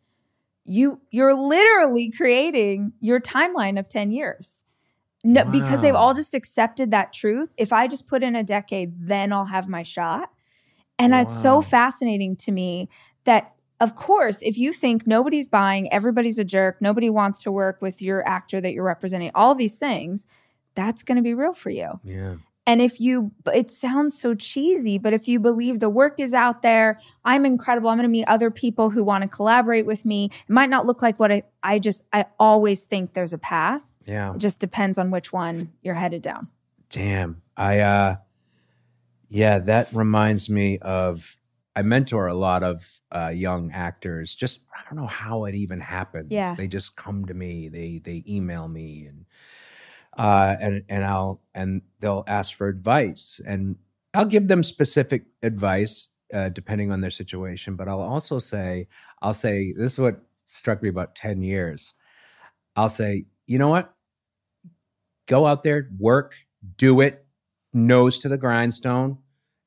you 0.65 1.01
you're 1.11 1.35
literally 1.35 2.11
creating 2.11 2.93
your 3.01 3.21
timeline 3.21 3.79
of 3.79 3.89
10 3.89 4.13
years. 4.13 4.65
No, 5.25 5.45
because 5.45 5.81
they've 5.81 5.95
all 5.95 6.15
just 6.15 6.33
accepted 6.33 6.93
that 6.93 7.13
truth. 7.13 7.53
If 7.57 7.73
I 7.73 7.89
just 7.89 8.07
put 8.07 8.23
in 8.23 8.37
a 8.37 8.45
decade, 8.45 9.09
then 9.09 9.33
I'll 9.33 9.47
have 9.47 9.69
my 9.69 9.83
shot. 9.83 10.31
And 10.99 11.13
it's 11.13 11.37
so 11.37 11.61
fascinating 11.61 12.37
to 12.37 12.53
me 12.53 12.89
that 13.25 13.55
of 13.81 13.95
course, 13.95 14.39
if 14.43 14.59
you 14.59 14.73
think 14.73 15.07
nobody's 15.07 15.49
buying, 15.49 15.93
everybody's 15.93 16.39
a 16.39 16.45
jerk, 16.45 16.81
nobody 16.81 17.11
wants 17.11 17.43
to 17.43 17.53
work 17.53 17.81
with 17.81 18.03
your 18.03 18.27
actor 18.29 18.61
that 18.61 18.73
you're 18.73 18.85
representing, 18.85 19.31
all 19.35 19.55
these 19.55 19.79
things, 19.79 20.27
that's 20.75 21.03
going 21.03 21.17
to 21.17 21.23
be 21.23 21.35
real 21.35 21.55
for 21.55 21.71
you. 21.71 22.01
yeah. 22.05 22.37
And 22.67 22.83
if 22.83 23.01
you, 23.01 23.33
it 23.55 23.71
sounds 23.71 24.21
so 24.21 24.35
cheesy, 24.35 24.99
but 24.99 25.15
if 25.15 25.27
you 25.27 25.41
believe 25.41 25.81
the 25.81 25.89
work 25.89 26.21
is 26.21 26.35
out 26.35 26.61
there, 26.61 27.01
I'm 27.25 27.47
incredible. 27.47 27.89
I'm 27.89 27.97
going 27.97 28.03
to 28.03 28.11
meet 28.11 28.29
other 28.29 28.51
people 28.51 28.91
who 28.91 29.03
want 29.03 29.23
to 29.23 29.29
collaborate 29.29 29.87
with 29.87 30.05
me. 30.05 30.27
It 30.27 30.53
might 30.53 30.69
not 30.69 30.85
look 30.85 31.01
like 31.01 31.19
what 31.19 31.33
I, 31.33 31.45
I 31.63 31.79
just, 31.79 32.05
I 32.13 32.27
always 32.39 32.85
think 32.85 33.15
there's 33.15 33.33
a 33.33 33.39
path. 33.39 33.97
Yeah. 34.05 34.35
It 34.35 34.39
just 34.39 34.61
depends 34.61 34.99
on 34.99 35.11
which 35.11 35.33
one 35.33 35.73
you're 35.81 35.95
headed 35.95 36.21
down. 36.21 36.49
Damn. 36.91 37.41
I 37.57 37.79
uh 37.79 38.17
yeah, 39.31 39.61
that 39.61 39.89
reminds 39.95 40.51
me 40.51 40.77
of 40.79 41.38
I 41.79 41.83
mentor 41.83 42.27
a 42.27 42.35
lot 42.35 42.65
of 42.65 43.01
uh, 43.15 43.29
young 43.29 43.71
actors. 43.71 44.35
Just 44.35 44.63
I 44.77 44.81
don't 44.89 45.01
know 45.01 45.07
how 45.07 45.45
it 45.45 45.55
even 45.55 45.79
happens. 45.79 46.33
Yeah. 46.33 46.53
They 46.57 46.67
just 46.67 46.97
come 46.97 47.25
to 47.27 47.35
me. 47.35 47.69
They 47.69 48.01
they 48.03 48.25
email 48.27 48.67
me 48.67 49.07
and 49.07 49.27
uh, 50.19 50.57
and 50.61 50.83
and 50.89 51.05
I'll 51.05 51.41
and 51.55 51.83
they'll 52.01 52.25
ask 52.27 52.57
for 52.57 52.67
advice 52.67 53.41
and 53.47 53.77
I'll 54.13 54.25
give 54.25 54.49
them 54.49 54.65
specific 54.65 55.27
advice 55.45 56.11
uh, 56.35 56.49
depending 56.49 56.91
on 56.91 57.01
their 57.01 57.13
situation. 57.13 57.77
But 57.77 57.87
I'll 57.87 58.01
also 58.01 58.41
say 58.41 58.89
I'll 59.23 59.33
say 59.33 59.73
this 59.73 59.93
is 59.93 59.99
what 60.01 60.21
struck 60.47 60.83
me 60.83 60.89
about 60.89 61.15
ten 61.15 61.43
years. 61.43 61.95
I'll 62.75 62.89
say 62.89 63.27
you 63.47 63.59
know 63.59 63.69
what, 63.69 63.95
go 65.29 65.47
out 65.47 65.63
there, 65.63 65.89
work, 65.97 66.35
do 66.77 67.03
it, 67.03 67.25
nose 67.73 68.19
to 68.19 68.29
the 68.29 68.37
grindstone. 68.37 69.19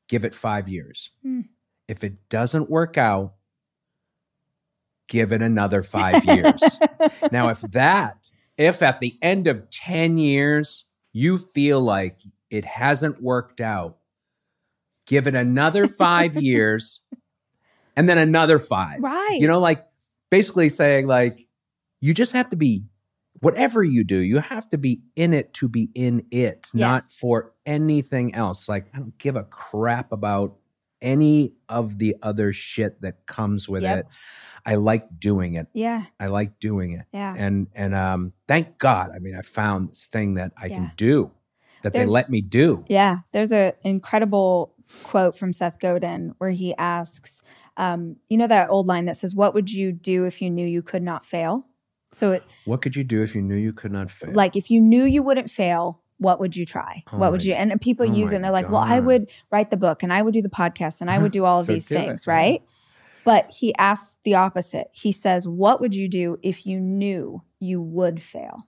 Give 0.10 0.26
it 0.26 0.36
five 0.36 0.68
years. 0.68 1.12
Hmm. 1.24 1.44
If 1.92 2.06
it 2.06 2.30
doesn't 2.30 2.70
work 2.70 2.98
out, 2.98 3.34
give 5.10 5.34
it 5.34 5.42
another 5.42 5.84
five 5.84 6.24
years. 6.24 6.80
now, 7.34 7.50
if 7.50 7.60
that, 7.60 8.32
if 8.58 8.82
at 8.82 9.02
the 9.02 9.18
end 9.22 9.46
of 9.48 9.70
10 9.72 10.18
years 10.18 10.86
you 11.12 11.38
feel 11.38 11.82
like 11.82 12.22
it 12.50 12.64
hasn't 12.64 13.22
worked 13.22 13.60
out, 13.60 13.98
give 15.06 15.28
it 15.28 15.36
another 15.36 15.86
five 15.86 16.36
years 16.42 17.02
and 17.98 18.08
then 18.08 18.18
another 18.18 18.58
five. 18.58 19.04
right. 19.04 19.38
You 19.38 19.48
know, 19.48 19.60
like 19.60 19.86
basically 20.30 20.70
saying, 20.70 21.08
like, 21.08 21.46
you 22.00 22.14
just 22.14 22.32
have 22.32 22.50
to 22.52 22.56
be, 22.56 22.86
whatever 23.42 23.84
you 23.84 24.06
do, 24.06 24.16
you 24.16 24.38
have 24.38 24.70
to 24.70 24.78
be 24.78 25.02
in 25.18 25.34
it 25.34 25.54
to 25.56 25.68
be 25.68 25.90
in 25.94 26.26
it, 26.32 26.70
not 26.74 27.04
for 27.04 27.52
anything 27.66 28.34
else. 28.34 28.70
Like, 28.70 28.86
I 28.94 29.00
don't 29.00 29.18
give 29.18 29.36
a 29.36 29.44
crap 29.44 30.14
about 30.14 30.56
any 31.02 31.54
of 31.70 31.98
the 31.98 32.16
other 32.22 32.54
shit 32.54 33.02
that 33.02 33.26
comes 33.26 33.68
with 33.68 33.84
Yep. 33.84 34.00
it. 34.00 34.06
I 34.66 34.76
like 34.76 35.08
doing 35.20 35.56
it. 35.56 35.68
yeah. 35.74 36.04
I 36.20 36.28
like 36.28 36.60
doing 36.60 36.92
it. 36.92 37.06
Yeah. 37.12 37.34
And 37.38 37.68
and 37.74 37.96
um 37.96 38.34
thank 38.48 38.78
God. 38.78 39.12
I 39.16 39.20
mean, 39.20 39.36
I 39.36 39.42
found 39.42 39.90
this 39.90 40.06
thing 40.08 40.36
that 40.36 40.52
I 40.62 40.68
Yeah. 40.68 40.76
can 40.76 40.92
do 40.98 41.32
that 41.82 41.94
There's- 41.94 42.08
they 42.08 42.12
let 42.12 42.30
me 42.30 42.42
do. 42.42 42.86
Yeah, 42.88 43.20
there's 43.32 43.52
an 43.52 43.74
incredible 43.84 44.76
quote 45.04 45.36
from 45.38 45.54
Seth 45.54 45.80
Godin 45.80 46.36
where 46.38 46.52
he 46.52 46.76
asks, 46.78 47.42
um, 47.78 48.18
you 48.30 48.38
know, 48.38 48.48
that 48.48 48.70
old 48.70 48.86
line 48.88 49.06
that 49.06 49.18
says, 49.18 49.34
What 49.34 49.54
would 49.56 49.72
you 49.72 49.92
do 49.92 50.26
if 50.26 50.42
you 50.42 50.50
knew 50.52 50.68
you 50.68 50.82
could 50.84 51.02
not 51.02 51.26
fail? 51.26 51.66
So, 52.12 52.34
it, 52.34 52.44
What 52.66 52.82
could 52.82 52.96
you 52.96 53.04
do 53.06 53.24
if 53.24 53.34
you 53.36 53.42
knew 53.42 53.56
you 53.56 53.72
could 53.74 53.92
not 53.94 54.12
fail? 54.12 54.34
like, 54.34 54.56
if 54.58 54.70
you 54.70 54.82
knew 54.82 55.06
you 55.06 55.24
wouldn't 55.24 55.50
fail, 55.50 56.02
what 56.22 56.40
would 56.40 56.56
you 56.56 56.66
try? 56.68 57.04
Oh 57.12 57.18
what 57.18 57.32
would 57.32 57.44
you? 57.44 57.54
And 57.54 57.82
people 57.82 58.06
oh 58.06 58.14
use 58.14 58.32
it 58.32 58.36
and 58.36 58.44
they're 58.46 58.52
like, 58.52 58.70
Well, 58.70 58.82
I 58.82 59.00
would 59.00 59.30
write 59.50 59.72
the 59.72 59.78
book 59.78 60.04
and 60.04 60.14
I 60.14 60.22
would 60.22 60.34
do 60.34 60.42
the 60.44 60.50
podcast 60.50 61.02
and 61.02 61.10
I 61.10 61.18
would 61.18 61.32
do 61.32 61.46
all 61.50 61.60
of 61.60 61.66
So 61.66 61.74
these 61.74 61.88
do 61.88 61.96
it, 61.96 61.98
things, 61.98 62.28
right? 62.28 62.62
But 63.24 63.52
he 63.52 63.76
asks 63.76 64.16
the 64.24 64.36
opposite. 64.36 64.88
He 64.92 65.12
says, 65.12 65.48
What 65.48 65.82
would 65.82 65.96
you 65.96 66.08
do 66.08 66.38
if 66.44 66.66
you 66.68 66.80
knew 66.80 67.42
you 67.60 67.82
would 67.82 68.22
fail? 68.22 68.68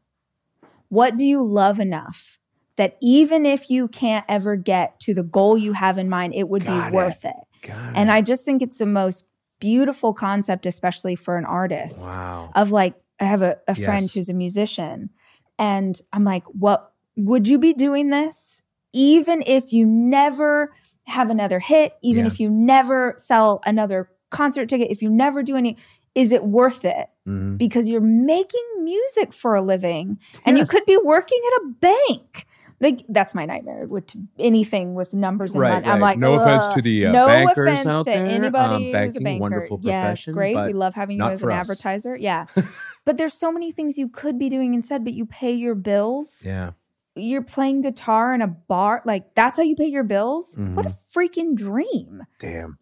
What 0.89 1.17
do 1.17 1.23
you 1.25 1.43
love 1.43 1.79
enough 1.79 2.39
that 2.75 2.97
even 3.01 3.45
if 3.45 3.69
you 3.69 3.87
can't 3.87 4.25
ever 4.27 4.55
get 4.55 4.99
to 5.01 5.13
the 5.13 5.23
goal 5.23 5.55
you 5.57 5.73
have 5.73 5.99
in 5.99 6.09
mind, 6.09 6.33
it 6.33 6.49
would 6.49 6.65
Got 6.65 6.89
be 6.91 6.95
it. 6.95 6.97
worth 6.97 7.23
it? 7.23 7.35
God. 7.61 7.93
And 7.95 8.11
I 8.11 8.21
just 8.21 8.45
think 8.45 8.63
it's 8.63 8.79
the 8.79 8.87
most 8.87 9.25
beautiful 9.59 10.13
concept, 10.13 10.65
especially 10.65 11.15
for 11.15 11.37
an 11.37 11.45
artist, 11.45 12.01
wow. 12.01 12.51
of 12.55 12.71
like, 12.71 12.95
I 13.19 13.25
have 13.25 13.43
a, 13.43 13.57
a 13.67 13.75
friend 13.75 14.03
Yes. 14.03 14.13
who's 14.13 14.29
a 14.29 14.33
musician, 14.33 15.11
and 15.59 15.99
I'm 16.11 16.23
like, 16.23 16.43
what 16.47 16.92
would 17.15 17.47
you 17.47 17.59
be 17.59 17.73
doing 17.73 18.09
this 18.09 18.61
even 18.93 19.43
if 19.47 19.73
you 19.73 19.85
never 19.85 20.71
have 21.05 21.29
another 21.29 21.59
hit, 21.59 21.93
even 22.03 22.25
Yeah. 22.25 22.31
if 22.31 22.39
you 22.39 22.49
never 22.49 23.15
sell 23.17 23.61
another 23.65 24.09
concert 24.29 24.69
ticket, 24.69 24.89
if 24.91 25.01
you 25.01 25.09
never 25.09 25.41
do 25.43 25.55
any, 25.55 25.77
is 26.15 26.31
it 26.31 26.43
worth 26.45 26.85
it? 26.85 27.07
Mhm. 27.27 27.57
Because 27.57 27.89
you're 27.89 27.99
making 28.01 28.61
music 28.83 29.33
for 29.33 29.55
a 29.55 29.61
living 29.61 30.19
and 30.45 30.57
you 30.57 30.65
could 30.65 30.85
be 30.85 30.97
working 31.03 31.39
at 31.47 31.61
a 31.63 31.65
bank. 31.81 32.45
Like 32.79 33.01
that's 33.09 33.33
my 33.33 33.45
nightmare 33.45 33.85
with 33.87 34.11
anything 34.37 34.93
with 34.93 35.13
numbers 35.13 35.55
in 35.55 35.61
Right, 35.61 35.71
mind. 35.73 35.85
I'm 35.89 35.99
like, 36.01 36.17
No 36.17 36.33
offense 36.33 36.73
to 36.75 36.81
the, 36.81 37.07
uh, 37.07 37.11
no 37.13 37.27
bankers 37.27 37.57
offense 37.67 37.85
out 37.87 38.05
to 38.05 38.11
there. 38.11 38.25
anybody 38.25 38.75
Um, 38.75 38.81
who's 38.81 38.89
a 38.89 38.91
banking, 38.93 39.23
banker. 39.23 39.41
wonderful 39.41 39.79
yes, 39.81 40.03
profession, 40.03 40.33
great. 40.33 40.53
but 40.53 40.67
We 40.67 40.73
love 40.73 40.93
having 40.93 41.17
you 41.17 41.23
as 41.23 41.41
an 41.41 41.49
us. 41.49 41.55
advertiser. 41.55 42.15
Yeah, 42.15 42.45
but 43.05 43.17
there's 43.17 43.33
so 43.33 43.51
many 43.51 43.71
things 43.71 43.97
you 43.97 44.09
could 44.09 44.37
be 44.37 44.49
doing 44.49 44.73
instead. 44.73 45.03
But 45.03 45.13
you 45.13 45.25
pay 45.25 45.53
your 45.53 45.75
bills. 45.75 46.43
Yeah. 46.45 46.71
You're 47.15 47.43
playing 47.43 47.81
guitar 47.81 48.33
in 48.33 48.41
a 48.41 48.47
bar. 48.47 49.01
Like 49.05 49.35
that's 49.35 49.57
how 49.57 49.63
you 49.63 49.75
pay 49.75 49.85
your 49.87 50.03
bills. 50.03 50.55
What 50.57 50.85
a 50.85 50.89
Mm-hmm. 50.89 51.19
freaking 51.19 51.55
dream! 51.55 52.23
Damn. 52.39 52.77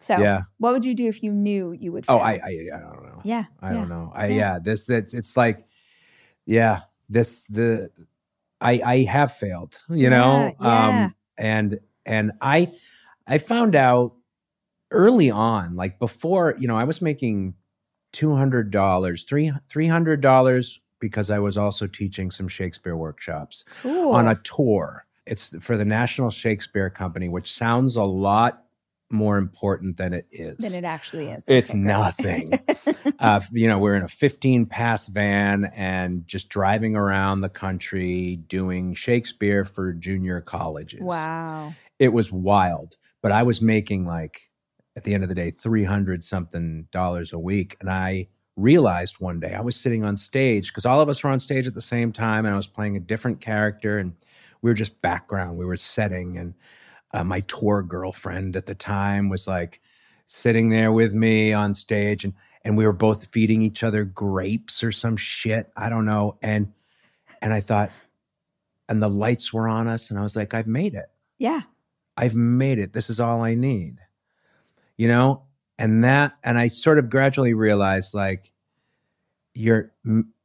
So, 0.00 0.18
Yeah. 0.18 0.42
what 0.58 0.72
would 0.72 0.84
you 0.84 0.94
do 0.94 1.06
if 1.08 1.22
you 1.22 1.30
knew 1.32 1.72
you 1.72 1.92
would? 1.92 2.04
Oh. 2.08 2.18
I, 2.18 2.32
I 2.32 2.68
I 2.74 2.78
don't 2.80 3.02
know. 3.04 3.20
yeah, 3.24 3.44
I 3.60 3.68
yeah. 3.72 3.74
don't 3.78 3.88
know. 3.88 4.12
I 4.14 4.26
Yeah. 4.28 4.34
yeah, 4.36 4.58
this 4.58 4.88
it's 4.90 5.14
it's 5.14 5.36
like 5.36 5.66
yeah, 6.46 6.80
this 7.08 7.44
the 7.44 7.90
I 8.60 8.80
I 8.84 9.02
have 9.04 9.32
failed, 9.32 9.82
you 9.88 10.10
know? 10.10 10.54
Yeah, 10.60 10.66
yeah. 10.66 10.86
Um 10.88 11.14
and 11.38 11.80
and 12.06 12.32
I 12.40 12.68
I 13.26 13.38
found 13.38 13.74
out 13.76 14.14
early 14.90 15.30
on, 15.30 15.76
like 15.76 15.98
before, 15.98 16.54
you 16.58 16.66
know, 16.68 16.76
I 16.76 16.84
was 16.84 17.00
making 17.00 17.54
two 18.12 18.34
hundred 18.34 18.70
dollars, 18.70 19.24
three 19.24 19.52
three 19.68 19.86
hundred 19.86 20.20
dollars 20.20 20.80
because 21.00 21.30
I 21.30 21.38
was 21.38 21.56
also 21.56 21.86
teaching 21.86 22.30
some 22.30 22.48
Shakespeare 22.48 22.96
workshops 22.96 23.64
on 23.84 24.28
a 24.28 24.36
tour. 24.36 25.06
It's 25.26 25.54
for 25.60 25.76
the 25.76 25.84
National 25.84 26.30
Shakespeare 26.30 26.90
Company, 26.90 27.28
which 27.28 27.52
sounds 27.52 27.96
a 27.96 28.04
lot 28.04 28.64
more 29.10 29.38
important 29.38 29.96
than 29.96 30.14
it 30.14 30.26
is. 30.30 30.58
than 30.58 30.84
it 30.84 30.86
actually 30.86 31.28
is. 31.28 31.44
It's 31.48 31.72
great. 31.72 31.82
nothing. 31.82 32.52
uh, 33.18 33.40
you 33.52 33.66
know, 33.66 33.78
we're 33.78 33.96
in 33.96 34.02
a 34.02 34.08
15 34.08 34.66
pass 34.66 35.08
van 35.08 35.66
and 35.74 36.26
just 36.26 36.48
driving 36.48 36.94
around 36.94 37.40
the 37.40 37.48
country 37.48 38.36
doing 38.46 38.94
Shakespeare 38.94 39.64
for 39.64 39.92
junior 39.92 40.40
colleges. 40.40 41.00
wow. 41.00 41.74
It 41.98 42.12
was 42.14 42.32
wild, 42.32 42.96
but 43.20 43.30
I 43.30 43.42
was 43.42 43.60
making 43.60 44.06
like 44.06 44.50
at 44.96 45.04
the 45.04 45.12
end 45.12 45.22
of 45.22 45.28
the 45.28 45.34
day 45.34 45.50
300 45.50 46.24
something 46.24 46.86
dollars 46.92 47.32
a 47.32 47.38
week 47.38 47.76
and 47.80 47.90
I 47.90 48.28
realized 48.60 49.20
one 49.20 49.40
day 49.40 49.54
I 49.54 49.60
was 49.60 49.76
sitting 49.76 50.04
on 50.04 50.16
stage 50.16 50.68
because 50.68 50.86
all 50.86 51.00
of 51.00 51.08
us 51.08 51.22
were 51.22 51.30
on 51.30 51.40
stage 51.40 51.66
at 51.66 51.74
the 51.74 51.80
same 51.80 52.12
time 52.12 52.44
and 52.44 52.54
I 52.54 52.56
was 52.56 52.66
playing 52.66 52.96
a 52.96 53.00
different 53.00 53.40
character 53.40 53.98
and 53.98 54.14
we 54.62 54.70
were 54.70 54.74
just 54.74 55.00
background, 55.00 55.56
we 55.56 55.64
were 55.64 55.76
setting 55.76 56.38
and 56.38 56.54
uh, 57.12 57.24
my 57.24 57.40
tour 57.40 57.82
girlfriend 57.82 58.56
at 58.56 58.66
the 58.66 58.74
time 58.74 59.28
was 59.28 59.48
like 59.48 59.80
sitting 60.26 60.70
there 60.70 60.92
with 60.92 61.14
me 61.14 61.52
on 61.52 61.74
stage 61.74 62.24
and 62.24 62.34
and 62.62 62.76
we 62.76 62.86
were 62.86 62.92
both 62.92 63.32
feeding 63.32 63.62
each 63.62 63.82
other 63.82 64.04
grapes 64.04 64.84
or 64.84 64.92
some 64.92 65.16
shit 65.16 65.72
i 65.76 65.88
don't 65.88 66.04
know 66.04 66.36
and 66.42 66.72
and 67.42 67.52
i 67.52 67.60
thought 67.60 67.90
and 68.88 69.02
the 69.02 69.08
lights 69.08 69.52
were 69.52 69.66
on 69.66 69.88
us 69.88 70.10
and 70.10 70.18
i 70.18 70.22
was 70.22 70.36
like 70.36 70.54
i've 70.54 70.66
made 70.66 70.94
it. 70.94 71.10
Yeah. 71.38 71.62
i've 72.16 72.36
made 72.36 72.78
it. 72.78 72.92
This 72.92 73.10
is 73.10 73.18
all 73.18 73.42
i 73.42 73.54
need. 73.54 73.98
You 74.96 75.08
know 75.08 75.42
and 75.80 76.04
that 76.04 76.36
and 76.44 76.58
i 76.58 76.68
sort 76.68 76.98
of 76.98 77.10
gradually 77.10 77.54
realized 77.54 78.14
like 78.14 78.52
your 79.54 79.92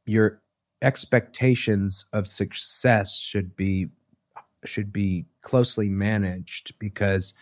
your 0.04 0.42
expectations 0.82 2.06
of 2.12 2.26
success 2.28 3.16
should 3.16 3.54
be 3.56 3.88
should 4.64 4.92
be 4.92 5.26
closely 5.42 5.88
managed 5.88 6.78
because 6.78 7.34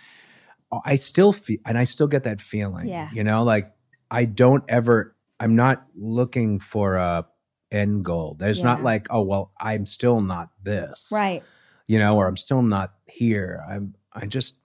I 0.84 0.97
still 0.97 1.32
feel 1.32 1.59
and 1.66 1.78
I 1.78 1.84
still 1.84 2.07
get 2.07 2.24
that 2.24 2.40
feeling. 2.40 2.88
Yeah. 2.88 3.09
You 3.12 3.24
know, 3.24 3.45
like 3.45 3.72
I 4.11 4.24
don't 4.24 4.64
ever 4.68 5.16
I'm 5.40 5.57
not 5.57 5.84
looking 5.97 6.61
for 6.61 6.97
a 6.97 7.26
end 7.70 8.05
goal. 8.05 8.36
There's 8.38 8.62
not 8.62 8.82
like, 8.82 9.09
oh 9.11 9.22
well, 9.22 9.53
I'm 9.61 9.86
still 9.86 10.20
not 10.20 10.51
this. 10.62 11.11
Right. 11.12 11.42
You 11.86 11.99
know, 11.99 12.16
or 12.16 12.26
I'm 12.26 12.36
still 12.36 12.62
not 12.62 12.95
here. 13.07 13.62
I'm 13.68 13.95
I 14.12 14.26
just 14.26 14.61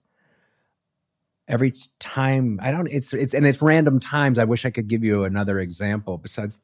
every 1.50 1.74
time 1.98 2.58
I 2.62 2.70
don't 2.70 2.86
it's 2.86 3.12
it's 3.12 3.34
and 3.34 3.44
it's 3.44 3.60
random 3.60 4.00
times. 4.00 4.38
I 4.38 4.44
wish 4.44 4.64
I 4.64 4.70
could 4.70 4.88
give 4.88 5.04
you 5.04 5.24
another 5.24 5.58
example 5.58 6.16
besides 6.16 6.60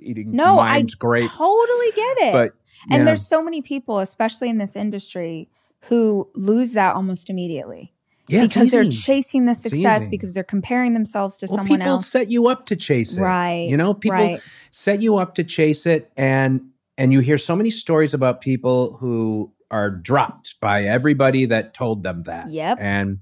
eating 0.00 0.32
No, 0.32 0.58
I 0.58 0.82
grapes. 0.98 1.36
totally 1.36 1.90
get 1.94 2.18
it. 2.18 2.32
But 2.32 2.54
and 2.90 3.00
yeah. 3.00 3.04
there's 3.04 3.26
so 3.26 3.42
many 3.42 3.60
people, 3.60 3.98
especially 3.98 4.48
in 4.48 4.58
this 4.58 4.76
industry, 4.76 5.48
who 5.82 6.28
lose 6.34 6.72
that 6.74 6.94
almost 6.94 7.28
immediately 7.28 7.92
yeah, 8.28 8.42
because 8.42 8.70
they're 8.70 8.88
chasing 8.90 9.46
the 9.46 9.54
success 9.54 10.06
because 10.06 10.34
they're 10.34 10.44
comparing 10.44 10.92
themselves 10.92 11.38
to 11.38 11.46
well, 11.48 11.58
someone 11.58 11.80
people 11.80 11.92
else. 11.94 12.08
set 12.08 12.30
you 12.30 12.48
up 12.48 12.66
to 12.66 12.76
chase 12.76 13.16
it. 13.16 13.22
Right. 13.22 13.68
You 13.68 13.76
know, 13.76 13.94
people 13.94 14.18
right. 14.18 14.42
set 14.70 15.00
you 15.00 15.16
up 15.16 15.34
to 15.36 15.44
chase 15.44 15.86
it 15.86 16.12
and 16.16 16.60
and 16.98 17.12
you 17.12 17.20
hear 17.20 17.38
so 17.38 17.56
many 17.56 17.70
stories 17.70 18.12
about 18.12 18.40
people 18.40 18.96
who 18.96 19.52
are 19.70 19.90
dropped 19.90 20.60
by 20.60 20.84
everybody 20.84 21.46
that 21.46 21.74
told 21.74 22.02
them 22.02 22.24
that. 22.24 22.50
Yep. 22.50 22.78
And 22.80 23.18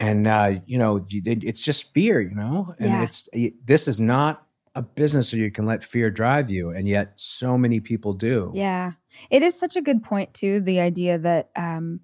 and 0.00 0.26
uh 0.26 0.54
you 0.66 0.78
know, 0.78 1.04
it's 1.10 1.60
just 1.60 1.92
fear, 1.94 2.20
you 2.20 2.34
know? 2.34 2.74
And 2.78 2.90
Yeah. 2.90 3.02
it's 3.02 3.28
this 3.64 3.88
is 3.88 4.00
not 4.00 4.42
a 4.74 4.82
business 4.82 5.32
where 5.32 5.40
you 5.40 5.50
can 5.50 5.64
let 5.64 5.82
fear 5.82 6.10
drive 6.10 6.50
you 6.50 6.68
and 6.70 6.86
yet 6.86 7.12
so 7.16 7.56
many 7.56 7.80
people 7.80 8.12
do. 8.12 8.50
Yeah. 8.54 8.92
It 9.30 9.42
is 9.42 9.58
such 9.58 9.74
a 9.74 9.80
good 9.80 10.02
point, 10.02 10.34
too. 10.34 10.60
The 10.60 10.80
idea 10.80 11.18
that 11.18 11.48
um, 11.56 12.00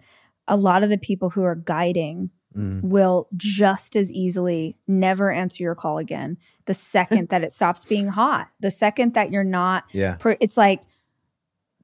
a 0.49 0.57
lot 0.57 0.83
of 0.83 0.89
the 0.89 0.97
people 0.97 1.31
who 1.31 1.43
are 1.45 1.55
guiding 1.55 2.31
Mm. 2.55 2.83
will 2.83 3.29
just 3.35 3.97
as 3.97 4.13
easily 4.13 4.77
never 4.87 5.33
answer 5.33 5.63
your 5.63 5.75
call 5.75 5.97
again 5.97 6.37
the 6.67 6.75
second 6.75 7.29
that 7.31 7.43
it 7.43 7.51
stops 7.51 7.87
being 7.87 8.09
hot 8.09 8.49
the 8.61 8.71
second 8.71 9.15
that 9.15 9.31
you're 9.31 9.43
not 9.43 9.85
Yeah. 9.93 10.17
per- 10.17 10.37
it's 10.39 10.59
like 10.59 10.83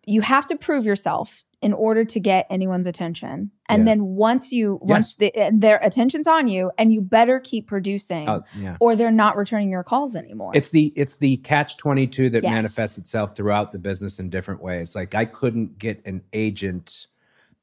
you 0.09 0.21
have 0.23 0.47
to 0.47 0.57
prove 0.57 0.85
yourself 0.87 1.45
in 1.61 1.73
order 1.73 2.05
to 2.05 2.21
get 2.21 2.47
anyone's 2.51 2.87
attention 2.87 3.51
and 3.69 3.81
Yeah. 3.81 3.85
then 3.95 4.05
once 4.05 4.53
you 4.53 4.79
once 4.81 5.17
the, 5.17 5.35
and 5.37 5.61
their 5.61 5.79
attention's 5.83 6.27
on 6.29 6.47
you 6.47 6.71
and 6.79 6.93
you 6.93 7.03
better 7.03 7.41
keep 7.41 7.67
producing 7.67 8.29
Oh, 8.29 8.43
yeah. 8.57 8.77
or 8.81 8.95
they're 8.97 9.11
not 9.11 9.37
returning 9.37 9.69
your 9.69 9.83
calls 9.83 10.15
anymore 10.15 10.53
It's 10.55 10.71
the 10.71 10.93
it's 10.95 11.17
the 11.17 11.37
catch 11.39 11.77
twenty 11.77 12.07
two 12.07 12.31
that 12.31 12.45
Yes. 12.45 12.53
manifests 12.53 12.97
itself 12.97 13.35
throughout 13.37 13.73
the 13.73 13.79
business 13.79 14.19
in 14.21 14.31
different 14.31 14.63
ways. 14.63 14.95
Like 14.95 15.15
I 15.17 15.25
couldn't 15.25 15.79
get 15.79 16.01
an 16.07 16.23
agent 16.33 17.07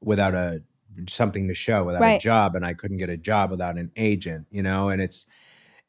without 0.02 0.34
a 0.34 0.62
something 1.08 1.48
to 1.48 1.54
show, 1.54 1.84
without 1.84 2.02
a 2.02 2.18
job, 2.18 2.54
and 2.54 2.64
I 2.64 2.72
couldn't 2.74 2.96
get 2.98 3.10
a 3.10 3.16
job 3.16 3.50
without 3.50 3.76
an 3.78 3.90
agent. 3.96 4.46
You 4.50 4.62
know, 4.62 4.88
and 4.90 5.00
it's 5.02 5.26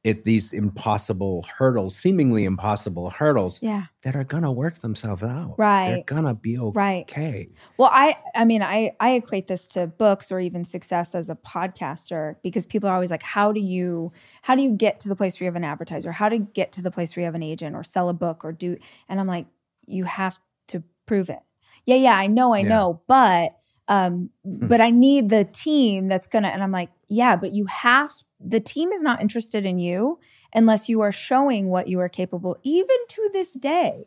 it 0.07 0.23
these 0.23 0.53
impossible 0.53 1.45
hurdles, 1.57 1.95
seemingly 1.97 2.45
impossible 2.45 3.09
hurdles 3.09 3.59
yeah 3.61 3.85
that 4.03 4.15
are 4.15 4.23
gonna 4.23 4.51
work 4.51 4.79
themselves 4.79 5.23
out. 5.23 5.55
Right. 5.57 5.87
They're 5.87 6.03
gonna 6.15 6.33
be 6.33 6.57
okay. 6.57 6.79
Right. 6.79 7.05
okay. 7.09 7.49
Well, 7.77 7.89
I 7.91 8.15
I 8.35 8.45
mean, 8.45 8.61
I 8.61 8.95
I 8.99 9.11
equate 9.13 9.47
this 9.47 9.67
to 9.69 9.87
books 9.87 10.31
or 10.31 10.39
even 10.39 10.63
success 10.65 11.13
as 11.15 11.29
a 11.29 11.35
podcaster 11.35 12.35
because 12.43 12.65
people 12.65 12.89
are 12.89 12.93
always 12.95 13.11
like, 13.11 13.23
how 13.23 13.51
do 13.51 13.59
you 13.59 14.11
how 14.41 14.55
do 14.55 14.61
you 14.61 14.71
get 14.71 14.99
to 15.01 15.09
the 15.09 15.15
place 15.15 15.39
where 15.39 15.45
you 15.45 15.51
have 15.51 15.55
an 15.55 15.63
advertiser? 15.63 16.11
How 16.11 16.29
to 16.29 16.37
get 16.39 16.71
to 16.73 16.81
the 16.81 16.91
place 16.91 17.15
where 17.15 17.21
you 17.21 17.25
have 17.25 17.35
an 17.35 17.43
agent 17.43 17.75
or 17.75 17.83
sell 17.83 18.09
a 18.09 18.13
book 18.13 18.45
or 18.45 18.51
do 18.51 18.77
and 19.09 19.19
I'm 19.19 19.27
like, 19.27 19.47
you 19.85 20.05
have 20.05 20.39
to 20.69 20.83
prove 21.05 21.29
it. 21.29 21.39
Yeah, 21.85 21.95
yeah, 21.95 22.15
I 22.15 22.27
know, 22.27 22.53
I 22.53 22.59
Yeah. 22.61 22.69
know, 22.69 23.01
but 23.07 23.55
um 23.87 24.29
but 24.43 24.81
I 24.81 24.89
need 24.89 25.29
the 25.29 25.45
team 25.45 26.07
that's 26.07 26.27
gonna 26.27 26.49
and 26.49 26.61
I'm 26.63 26.71
like, 26.71 26.89
yeah, 27.07 27.35
but 27.35 27.51
you 27.53 27.65
have 27.67 28.11
the 28.39 28.59
team 28.59 28.91
is 28.91 29.01
not 29.01 29.21
interested 29.21 29.65
in 29.65 29.79
you 29.79 30.19
unless 30.53 30.87
you 30.87 31.01
are 31.01 31.11
showing 31.11 31.67
what 31.69 31.87
you 31.87 31.99
are 31.99 32.09
capable, 32.09 32.57
even 32.63 32.97
to 33.09 33.29
this 33.33 33.51
day 33.53 34.05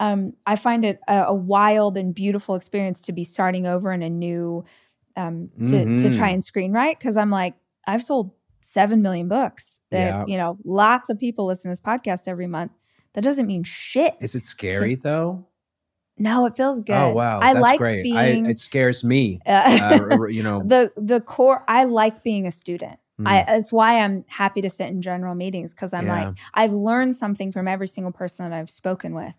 um, 0.00 0.32
I 0.46 0.56
find 0.56 0.84
it 0.84 1.00
a, 1.06 1.24
a 1.24 1.34
wild 1.34 1.96
and 1.96 2.14
beautiful 2.14 2.54
experience 2.54 3.02
to 3.02 3.12
be 3.12 3.24
starting 3.24 3.66
over 3.66 3.92
in 3.92 4.02
a 4.02 4.08
new 4.08 4.64
um, 5.16 5.50
to 5.66 5.84
to 5.84 6.08
Mhm. 6.08 6.16
try 6.16 6.30
and 6.30 6.42
screenwrite 6.42 6.98
because 6.98 7.16
I'm 7.16 7.30
like 7.30 7.54
I've 7.86 8.02
sold 8.02 8.30
seven 8.60 9.02
million 9.02 9.28
books. 9.28 9.80
That, 9.90 9.98
Yeah. 9.98 10.24
You 10.26 10.36
know, 10.38 10.56
lots 10.64 11.10
of 11.10 11.18
people 11.18 11.46
listen 11.46 11.68
to 11.68 11.72
this 11.72 11.80
podcast 11.80 12.28
every 12.28 12.46
month. 12.46 12.72
That 13.14 13.22
doesn't 13.22 13.46
mean 13.46 13.64
shit. 13.64 14.14
Is 14.20 14.34
it 14.34 14.44
scary 14.44 14.94
though? 14.94 15.46
No, 16.18 16.46
it 16.46 16.56
feels 16.56 16.80
good. 16.80 16.94
Oh 16.94 17.12
wow, 17.12 17.40
I 17.40 17.54
that's 17.54 17.62
like 17.62 17.78
great. 17.78 18.02
being 18.04 18.46
I, 18.46 18.50
it 18.50 18.60
scares 18.60 19.02
me. 19.04 19.40
uh, 19.46 20.06
Uh, 20.10 20.26
you 20.26 20.42
know, 20.42 20.62
the 20.66 20.92
the 20.96 21.20
core. 21.20 21.64
I 21.68 21.84
like 21.84 22.22
being 22.22 22.46
a 22.46 22.52
student. 22.52 22.98
Mm. 23.20 23.28
I, 23.28 23.56
it's 23.56 23.70
why 23.72 24.00
I'm 24.00 24.24
happy 24.28 24.60
to 24.62 24.70
sit 24.70 24.88
in 24.88 25.02
general 25.02 25.34
meetings 25.34 25.72
because 25.72 25.92
I'm 25.92 26.06
Yeah. 26.06 26.26
like 26.26 26.36
I've 26.54 26.72
learned 26.72 27.14
something 27.16 27.52
from 27.52 27.68
every 27.68 27.86
single 27.88 28.12
person 28.12 28.48
that 28.48 28.56
I've 28.56 28.70
spoken 28.70 29.14
with. 29.14 29.34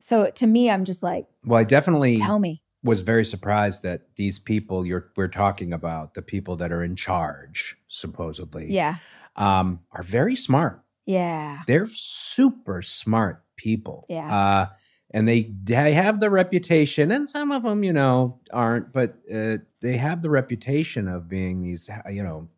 So 0.00 0.30
to 0.30 0.46
me, 0.46 0.70
I'm 0.70 0.84
just 0.84 1.02
like, 1.02 1.26
well, 1.44 1.58
I 1.58 1.64
definitely 1.64 2.18
tell 2.18 2.38
me. 2.38 2.62
was 2.82 3.00
very 3.00 3.24
surprised 3.24 3.82
that 3.82 4.02
these 4.16 4.38
people 4.38 4.84
you're 4.86 5.10
we're 5.16 5.28
talking 5.28 5.72
about, 5.72 6.14
the 6.14 6.22
people 6.22 6.56
that 6.56 6.72
are 6.72 6.82
in 6.82 6.94
charge, 6.96 7.76
supposedly, 7.88 8.72
Yeah. 8.72 8.96
um, 9.36 9.80
are 9.92 10.02
very 10.02 10.36
smart. 10.36 10.82
Yeah. 11.06 11.60
They're 11.66 11.86
super 11.88 12.82
smart 12.82 13.44
people. 13.56 14.06
Yeah. 14.08 14.34
Uh, 14.36 14.66
and 15.12 15.26
they 15.28 15.52
they 15.64 15.92
have 15.92 16.20
the 16.20 16.30
reputation, 16.30 17.10
and 17.10 17.28
some 17.28 17.52
of 17.52 17.62
them, 17.62 17.84
you 17.84 17.92
know, 17.92 18.40
aren't, 18.52 18.92
but 18.92 19.16
uh, 19.32 19.58
they 19.80 19.96
have 19.96 20.22
the 20.22 20.30
reputation 20.30 21.08
of 21.08 21.28
being 21.28 21.62
these, 21.62 21.88
you 22.10 22.22
know, 22.22 22.48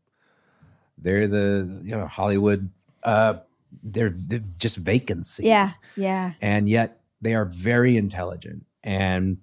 they're 0.96 1.28
the 1.28 1.80
you 1.84 1.96
know 1.96 2.06
Hollywood. 2.06 2.70
Uh, 3.02 3.34
they're, 3.82 4.10
they're 4.10 4.40
just 4.56 4.78
vacancy. 4.78 5.44
Yeah. 5.44 5.72
Yeah. 5.96 6.32
and 6.40 6.68
yet 6.68 7.00
they 7.20 7.34
are 7.34 7.44
very 7.44 7.96
intelligent 7.96 8.64
and 8.82 9.38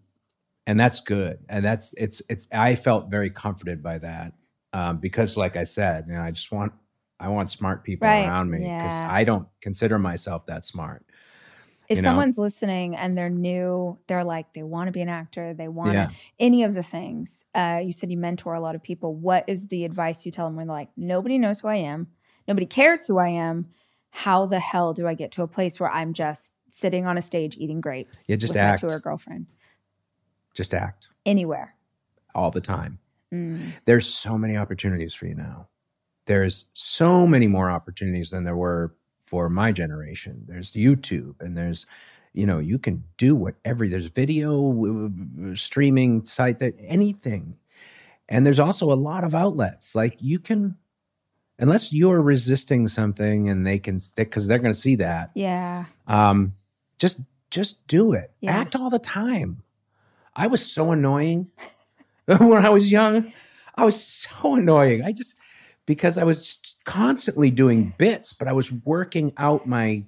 and 0.65 0.79
that's 0.79 0.99
good 0.99 1.37
and 1.47 1.63
that's 1.63 1.93
it's 1.97 2.21
it's 2.29 2.47
i 2.51 2.73
felt 2.73 3.09
very 3.11 3.29
comforted 3.29 3.83
by 3.83 3.97
that 3.99 4.33
um, 4.73 4.97
because 4.97 5.37
like 5.37 5.55
i 5.57 5.63
said 5.63 6.05
you 6.07 6.13
know 6.13 6.21
i 6.21 6.31
just 6.31 6.51
want 6.51 6.71
i 7.19 7.27
want 7.27 7.49
smart 7.51 7.83
people 7.83 8.07
Right, 8.07 8.25
around 8.25 8.49
me 8.49 8.59
because 8.59 8.99
yeah. 8.99 9.07
i 9.11 9.23
don't 9.23 9.47
consider 9.61 9.99
myself 9.99 10.45
that 10.47 10.65
smart 10.65 11.05
If 11.87 11.97
You 11.97 12.01
know? 12.01 12.09
someone's 12.09 12.37
listening 12.37 12.95
and 12.95 13.17
they're 13.17 13.29
new, 13.29 13.97
they're 14.07 14.23
like, 14.23 14.53
they 14.53 14.63
want 14.63 14.87
to 14.87 14.91
be 14.91 15.01
an 15.01 15.09
actor, 15.09 15.53
they 15.53 15.67
want 15.67 15.93
Yeah. 15.93 16.09
any 16.39 16.63
of 16.63 16.73
the 16.73 16.83
things. 16.83 17.45
Uh, 17.53 17.81
you 17.83 17.91
said 17.91 18.09
you 18.11 18.17
mentor 18.17 18.53
a 18.55 18.59
lot 18.59 18.75
of 18.75 18.81
people. 18.83 19.13
What 19.15 19.43
is 19.47 19.67
the 19.67 19.85
advice 19.85 20.25
you 20.25 20.31
tell 20.31 20.47
them 20.47 20.55
when 20.55 20.67
they're 20.67 20.75
like, 20.75 20.89
nobody 20.97 21.37
knows 21.37 21.59
who 21.59 21.67
I 21.67 21.75
am, 21.77 22.07
nobody 22.47 22.65
cares 22.65 23.05
who 23.05 23.17
I 23.19 23.29
am? 23.29 23.67
How 24.09 24.45
the 24.45 24.59
hell 24.59 24.93
do 24.93 25.07
I 25.07 25.13
get 25.13 25.31
to 25.33 25.43
a 25.43 25.47
place 25.47 25.79
where 25.79 25.91
I'm 25.91 26.13
just 26.13 26.53
sitting 26.69 27.05
on 27.05 27.17
a 27.17 27.21
stage 27.21 27.57
eating 27.57 27.81
grapes 27.81 28.25
Yeah, 28.29 28.37
just 28.37 28.55
act. 28.57 28.81
my 28.83 28.89
tour 28.89 28.99
girlfriend? 28.99 29.47
just 30.53 30.73
act 30.73 31.09
Anywhere. 31.25 31.75
all 32.33 32.51
the 32.51 32.61
time 32.61 32.99
Mm. 33.33 33.59
there's 33.85 34.07
so 34.07 34.37
many 34.37 34.55
opportunities 34.55 35.13
for 35.13 35.25
you 35.25 35.33
now 35.35 35.67
there's 36.27 36.67
so 36.73 37.25
many 37.27 37.47
more 37.47 37.69
opportunities 37.71 38.29
than 38.29 38.43
there 38.43 38.55
were 38.55 38.95
for 39.25 39.49
my 39.49 39.71
generation. 39.71 40.43
There's 40.47 40.71
youtube 40.73 41.35
and 41.41 41.57
there's 41.57 41.85
you 42.33 42.45
know 42.45 42.59
you 42.59 42.77
can 42.77 43.03
do 43.17 43.35
whatever 43.35 43.87
there's 43.87 44.07
video 44.07 45.11
streaming 45.55 46.23
site 46.25 46.59
that 46.59 46.75
anything. 46.79 47.57
And 48.29 48.45
there's 48.45 48.59
also 48.59 48.91
a 48.91 48.95
lot 48.95 49.23
of 49.23 49.35
outlets 49.35 49.95
like 49.95 50.17
you 50.19 50.39
can 50.39 50.75
unless 51.59 51.93
you're 51.93 52.21
resisting 52.21 52.87
something 52.87 53.49
and 53.49 53.65
they 53.65 53.79
can 53.79 53.99
stick 53.99 54.29
because 54.29 54.47
they're 54.47 54.59
going 54.59 54.73
to 54.73 54.79
see 54.79 54.95
that 54.97 55.31
Yeah. 55.35 55.85
um 56.07 56.53
just 56.97 57.21
just 57.51 57.85
do 57.87 58.13
it. 58.13 58.31
Yeah. 58.41 58.51
act 58.57 58.75
all 58.75 58.89
the 58.89 58.99
time. 58.99 59.61
I 60.35 60.47
was 60.47 60.65
so 60.69 60.91
annoying 60.91 61.49
when 62.25 62.65
i 62.65 62.69
was 62.69 62.91
young. 62.91 63.31
I 63.75 63.85
was 63.85 64.01
so 64.03 64.55
annoying. 64.55 65.03
I 65.03 65.11
just 65.11 65.37
because 65.85 66.17
i 66.17 66.23
was 66.23 66.45
just 66.47 66.83
constantly 66.85 67.49
doing 67.51 67.93
bits 67.97 68.33
but 68.33 68.47
i 68.47 68.51
was 68.53 68.71
working 68.71 69.31
out 69.37 69.67
my 69.67 70.03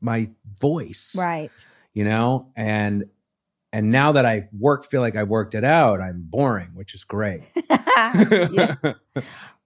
my 0.00 0.28
voice 0.60 1.14
Right. 1.18 1.50
you 1.94 2.04
know 2.04 2.50
and 2.56 3.04
and 3.72 3.90
now 3.90 4.12
that 4.12 4.26
i 4.26 4.48
work 4.58 4.84
feel 4.84 5.00
like 5.00 5.16
i 5.16 5.22
worked 5.22 5.54
it 5.54 5.64
out 5.64 6.00
i'm 6.00 6.22
boring 6.28 6.70
which 6.74 6.94
is 6.94 7.04
great 7.04 7.42
i 7.70 8.84
don't 8.84 8.96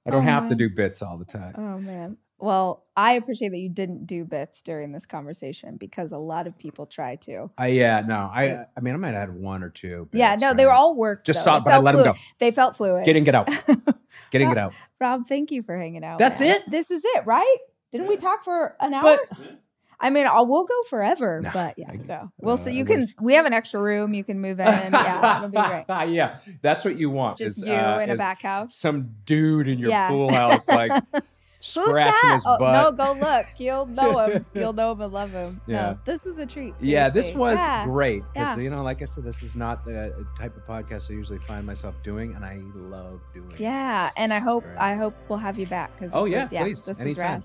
Oh, 0.09 0.21
have 0.21 0.45
to 0.49 0.55
uh-huh. 0.55 0.55
do 0.55 0.71
bits 0.71 1.03
all 1.03 1.19
the 1.19 1.25
time 1.25 1.55
Oh 1.59 1.79
man. 1.79 2.17
Well, 2.39 2.85
I 2.95 3.13
appreciate 3.13 3.49
that 3.49 3.57
you 3.59 3.71
didn't 3.71 4.05
do 4.07 4.23
bits 4.27 4.61
during 4.61 4.93
this 4.93 5.07
conversation 5.07 5.79
because 5.79 6.13
a 6.13 6.19
lot 6.19 6.47
of 6.47 6.59
people 6.59 6.85
try 6.85 7.17
to. 7.17 7.51
I 7.57 7.69
yeah, 7.69 8.03
no, 8.07 8.31
I 8.33 8.67
I 8.77 8.81
mean 8.83 8.93
I 8.93 8.99
might 8.99 9.15
have 9.15 9.31
had 9.31 9.35
one 9.35 9.63
or 9.63 9.71
two. 9.71 10.07
yeah, 10.13 10.35
bits, 10.35 10.43
no, 10.43 10.53
they 10.53 10.67
were 10.67 10.73
all 10.73 10.95
worked. 10.95 11.25
just 11.25 11.41
though. 11.41 11.45
saw, 11.53 11.59
They 11.61 11.65
but 11.65 11.73
I 11.73 11.79
let 11.79 11.93
them 11.95 12.05
go. 12.05 12.15
They 12.39 12.51
felt 12.51 12.77
fluid. 12.77 13.07
Get 13.07 13.17
in, 13.17 13.25
get 13.25 13.35
out, 13.35 13.49
getting 14.39 14.51
it 14.53 14.59
out. 14.59 14.72
Rob, 15.01 15.26
thank 15.26 15.51
you 15.51 15.62
for 15.62 15.76
hanging 15.76 16.05
out. 16.05 16.18
That's 16.18 16.41
man. 16.41 16.57
it? 16.57 16.70
This 16.70 16.91
is 16.91 17.03
it, 17.05 17.26
right? 17.26 17.57
Didn't 17.93 18.09
we 18.09 18.16
talk 18.16 18.45
for 18.45 18.76
an 18.80 18.93
hour? 18.95 19.03
But 19.30 19.39
I 19.99 20.11
mean, 20.11 20.26
I'll, 20.26 20.47
we'll 20.47 20.64
go 20.66 20.82
forever, 20.91 21.41
No, 21.41 21.51
but 21.55 21.78
yeah, 21.78 21.91
I- 21.91 21.97
go. 21.97 22.30
We'll 22.39 22.55
uh, 22.57 22.64
see. 22.64 22.70
I 22.70 22.74
You 22.74 22.84
can. 22.84 23.01
wish. 23.01 23.11
We 23.20 23.34
have 23.34 23.47
an 23.47 23.53
extra 23.55 23.80
room. 23.80 24.12
You 24.12 24.24
can 24.24 24.41
move 24.41 24.61
in. 24.61 24.66
Yeah, 24.66 25.37
it'll 25.39 25.49
be 25.49 25.57
great. 25.57 25.84
yeah, 26.12 26.37
that's 26.61 26.84
what 26.84 26.99
you 26.99 27.09
want. 27.11 27.41
It's 27.41 27.57
just 27.57 27.59
is, 27.61 27.64
you 27.64 27.72
uh, 27.74 27.99
in 28.01 28.11
a 28.11 28.16
back 28.16 28.43
house. 28.43 28.76
Some 28.76 29.14
dude 29.24 29.68
in 29.68 29.78
your 29.78 29.91
Yeah. 29.91 30.09
pool 30.09 30.30
house, 30.30 30.68
like 30.68 30.93
Who's 31.75 31.89
scratching 31.89 32.12
that? 32.29 32.35
his 32.35 32.45
Oh, 32.47 32.57
no, 32.61 32.93
go 32.93 33.12
look. 33.12 33.47
You'll 33.59 33.87
know 33.87 34.19
him. 34.27 34.47
You'll 34.55 34.73
know 34.73 34.93
him 34.93 35.01
and 35.03 35.12
love 35.12 35.33
him. 35.33 35.61
Yeah. 35.67 35.77
No, 35.83 35.99
this 36.05 36.27
is 36.27 36.39
a 36.39 36.47
treat. 36.47 36.75
yeah, 36.81 37.09
this 37.09 37.35
was 37.35 37.59
Yeah. 37.59 37.85
great 37.85 38.23
because 38.33 38.57
Yeah. 38.57 38.62
you 38.62 38.71
know, 38.71 38.83
like 38.83 39.03
I 39.03 39.05
said, 39.05 39.25
this 39.25 39.43
is 39.43 39.57
not 39.57 39.85
the 39.85 40.07
uh, 40.14 40.39
type 40.39 40.57
of 40.57 40.67
podcast 40.67 41.11
I 41.11 41.14
usually 41.14 41.39
find 41.41 41.67
myself 41.67 41.95
doing, 42.03 42.35
and 42.35 42.45
I 42.45 42.59
love 42.75 43.21
doing. 43.35 43.51
it. 43.53 43.61
Yeah, 43.61 44.11
and 44.17 44.33
I 44.33 44.39
hope. 44.39 44.64
I 44.79 44.95
hope 44.95 45.14
we'll 45.29 45.39
have 45.39 45.59
you 45.59 45.67
back 45.67 45.95
because 45.97 46.12
Oh, 46.14 46.25
yeah, 46.25 46.43
was, 46.45 46.53
yeah, 46.53 46.62
please, 46.62 46.85
this 46.85 46.99
was 46.99 47.01
anytime. 47.01 47.43
rad. 47.43 47.45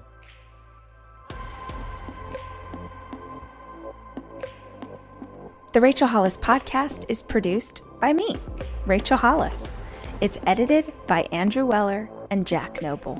The 5.73 5.79
Rachel 5.81 6.07
Hollis 6.07 6.37
podcast 6.37 7.05
is 7.07 7.21
produced 7.23 7.81
by 7.99 8.11
me, 8.13 8.35
Rachel 8.85 9.17
Hollis. 9.17 9.75
It's 10.19 10.37
edited 10.45 10.91
by 11.07 11.21
Andrew 11.31 11.65
Weller 11.65 12.09
and 12.29 12.45
Jack 12.45 12.81
Noble. 12.81 13.19